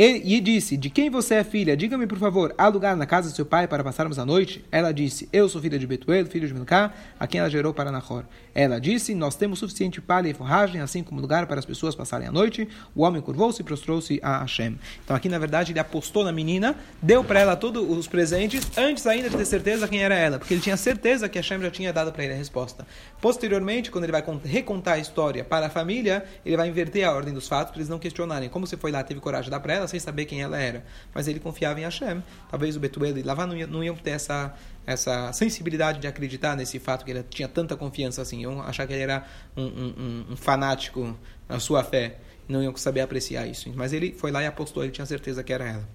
E, 0.00 0.40
disse: 0.40 0.76
De 0.76 0.88
quem 0.88 1.10
você 1.10 1.34
é 1.34 1.42
filha? 1.42 1.76
Diga-me, 1.76 2.06
por 2.06 2.18
favor, 2.18 2.54
há 2.56 2.68
lugar 2.68 2.96
na 2.96 3.04
casa 3.04 3.30
de 3.30 3.34
seu 3.34 3.44
pai 3.44 3.66
para 3.66 3.82
passarmos 3.82 4.16
a 4.16 4.24
noite? 4.24 4.64
Ela 4.70 4.92
disse: 4.92 5.28
Eu 5.32 5.48
sou 5.48 5.60
filha 5.60 5.76
de 5.76 5.88
Betuel, 5.88 6.24
filho 6.26 6.46
de 6.46 6.54
Milcá, 6.54 6.94
a 7.18 7.26
quem 7.26 7.40
ela 7.40 7.50
gerou 7.50 7.74
para 7.74 7.90
Nahor. 7.90 8.24
Ela 8.54 8.80
disse: 8.80 9.12
Nós 9.12 9.34
temos 9.34 9.58
suficiente 9.58 10.00
palha 10.00 10.28
e 10.28 10.34
forragem, 10.34 10.80
assim 10.80 11.02
como 11.02 11.20
lugar 11.20 11.48
para 11.48 11.58
as 11.58 11.64
pessoas 11.64 11.96
passarem 11.96 12.28
a 12.28 12.30
noite. 12.30 12.68
O 12.94 13.02
homem 13.02 13.20
curvou-se 13.20 13.60
e 13.60 13.64
prostrou-se 13.64 14.20
a 14.22 14.38
Hashem. 14.38 14.78
Então, 15.04 15.16
aqui, 15.16 15.28
na 15.28 15.36
verdade, 15.36 15.72
ele 15.72 15.80
apostou 15.80 16.22
na 16.22 16.30
menina, 16.30 16.76
deu 17.02 17.24
para 17.24 17.40
ela 17.40 17.56
todos 17.56 17.82
os 17.98 18.06
presentes, 18.06 18.68
antes 18.78 19.04
ainda 19.04 19.28
de 19.28 19.36
ter 19.36 19.46
certeza 19.46 19.88
quem 19.88 20.04
era 20.04 20.14
ela, 20.14 20.38
porque 20.38 20.54
ele 20.54 20.60
tinha 20.60 20.76
certeza 20.76 21.28
que 21.28 21.40
Hashem 21.40 21.60
já 21.60 21.72
tinha 21.72 21.92
dado 21.92 22.12
para 22.12 22.22
ele 22.22 22.34
a 22.34 22.36
resposta. 22.36 22.86
Posteriormente, 23.20 23.90
quando 23.90 24.04
ele 24.04 24.12
vai 24.12 24.24
recontar 24.44 24.94
a 24.94 24.98
história 24.98 25.42
para 25.42 25.66
a 25.66 25.70
família, 25.70 26.24
ele 26.46 26.56
vai 26.56 26.68
inverter 26.68 27.04
a 27.04 27.12
ordem 27.12 27.34
dos 27.34 27.48
fatos 27.48 27.72
para 27.72 27.80
eles 27.80 27.88
não 27.88 27.98
questionarem. 27.98 28.48
Como 28.48 28.64
você 28.64 28.76
foi 28.76 28.92
lá, 28.92 29.02
teve 29.02 29.18
coragem 29.18 29.46
de 29.46 29.50
dar 29.50 29.58
para 29.58 29.74
ela? 29.74 29.87
Sem 29.88 29.98
saber 29.98 30.24
quem 30.26 30.42
ela 30.42 30.58
era. 30.58 30.84
Mas 31.14 31.26
ele 31.26 31.40
confiava 31.40 31.80
em 31.80 31.82
Hashem. 31.82 32.22
Talvez 32.50 32.76
o 32.76 32.80
Betuel 32.80 33.18
e 33.18 33.22
Lavan 33.22 33.46
não, 33.46 33.66
não 33.66 33.84
iam 33.84 33.96
ter 33.96 34.10
essa, 34.10 34.54
essa 34.86 35.32
sensibilidade 35.32 35.98
de 35.98 36.06
acreditar 36.06 36.56
nesse 36.56 36.78
fato 36.78 37.04
que 37.04 37.10
ele 37.10 37.22
tinha 37.24 37.48
tanta 37.48 37.76
confiança 37.76 38.22
assim. 38.22 38.42
Iam 38.42 38.60
achar 38.62 38.86
que 38.86 38.92
ele 38.92 39.02
era 39.02 39.26
um, 39.56 39.64
um, 39.64 40.26
um 40.30 40.36
fanático 40.36 41.18
na 41.48 41.58
sua 41.58 41.82
fé. 41.82 42.18
Não 42.48 42.62
iam 42.62 42.74
saber 42.76 43.00
apreciar 43.00 43.46
isso. 43.46 43.72
Mas 43.74 43.92
ele 43.92 44.12
foi 44.12 44.30
lá 44.30 44.42
e 44.42 44.46
apostou, 44.46 44.82
ele 44.82 44.92
tinha 44.92 45.06
certeza 45.06 45.42
que 45.42 45.52
era 45.52 45.68
ela. 45.68 45.88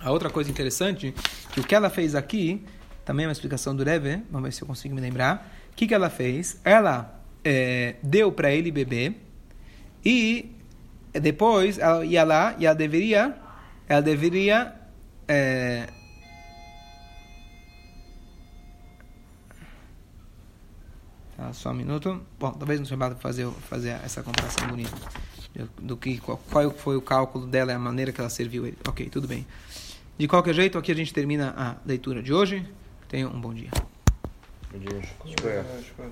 A 0.00 0.10
outra 0.10 0.30
coisa 0.30 0.50
interessante, 0.50 1.14
que 1.52 1.60
o 1.60 1.64
que 1.64 1.74
ela 1.74 1.90
fez 1.90 2.14
aqui, 2.14 2.64
também 3.04 3.24
é 3.24 3.26
uma 3.28 3.32
explicação 3.32 3.76
do 3.76 3.84
Reve, 3.84 4.22
vamos 4.30 4.48
ver 4.48 4.52
se 4.52 4.62
eu 4.62 4.66
consigo 4.66 4.94
me 4.94 5.00
lembrar. 5.00 5.54
O 5.72 5.76
que, 5.76 5.86
que 5.86 5.94
ela 5.94 6.08
fez? 6.08 6.58
Ela 6.64 7.20
é, 7.44 7.96
deu 8.02 8.32
para 8.32 8.50
ele 8.50 8.70
beber 8.70 9.14
e 10.04 10.52
depois 11.12 11.78
ela 11.78 12.04
ia 12.04 12.24
lá 12.24 12.54
e 12.58 12.66
ela 12.66 12.74
deveria, 12.74 13.34
ela 13.88 14.00
deveria 14.00 14.74
é, 15.26 15.88
Ah, 21.42 21.54
só 21.54 21.70
um 21.70 21.74
minuto. 21.74 22.20
Bom, 22.38 22.52
talvez 22.52 22.78
no 22.78 22.84
Shabbat 22.84 23.18
fazer, 23.18 23.50
fazer 23.68 23.98
essa 24.04 24.22
comparação 24.22 24.68
bonita. 24.68 24.94
Do 25.80 25.96
que, 25.96 26.18
qual, 26.18 26.38
qual 26.50 26.70
foi 26.70 26.96
o 26.96 27.00
cálculo 27.00 27.46
dela 27.46 27.72
e 27.72 27.74
a 27.74 27.78
maneira 27.78 28.12
que 28.12 28.20
ela 28.20 28.28
serviu 28.28 28.66
ele. 28.66 28.76
Ok, 28.86 29.08
tudo 29.08 29.26
bem. 29.26 29.46
De 30.18 30.28
qualquer 30.28 30.54
jeito, 30.54 30.76
aqui 30.76 30.92
a 30.92 30.94
gente 30.94 31.14
termina 31.14 31.54
a 31.56 31.76
leitura 31.86 32.22
de 32.22 32.30
hoje. 32.30 32.68
Tenha 33.08 33.26
um 33.26 33.40
bom 33.40 33.54
dia. 33.54 33.70
Bom 34.70 34.78
dia. 34.78 35.00
Escolha, 35.24 35.64
escolha. 35.80 36.10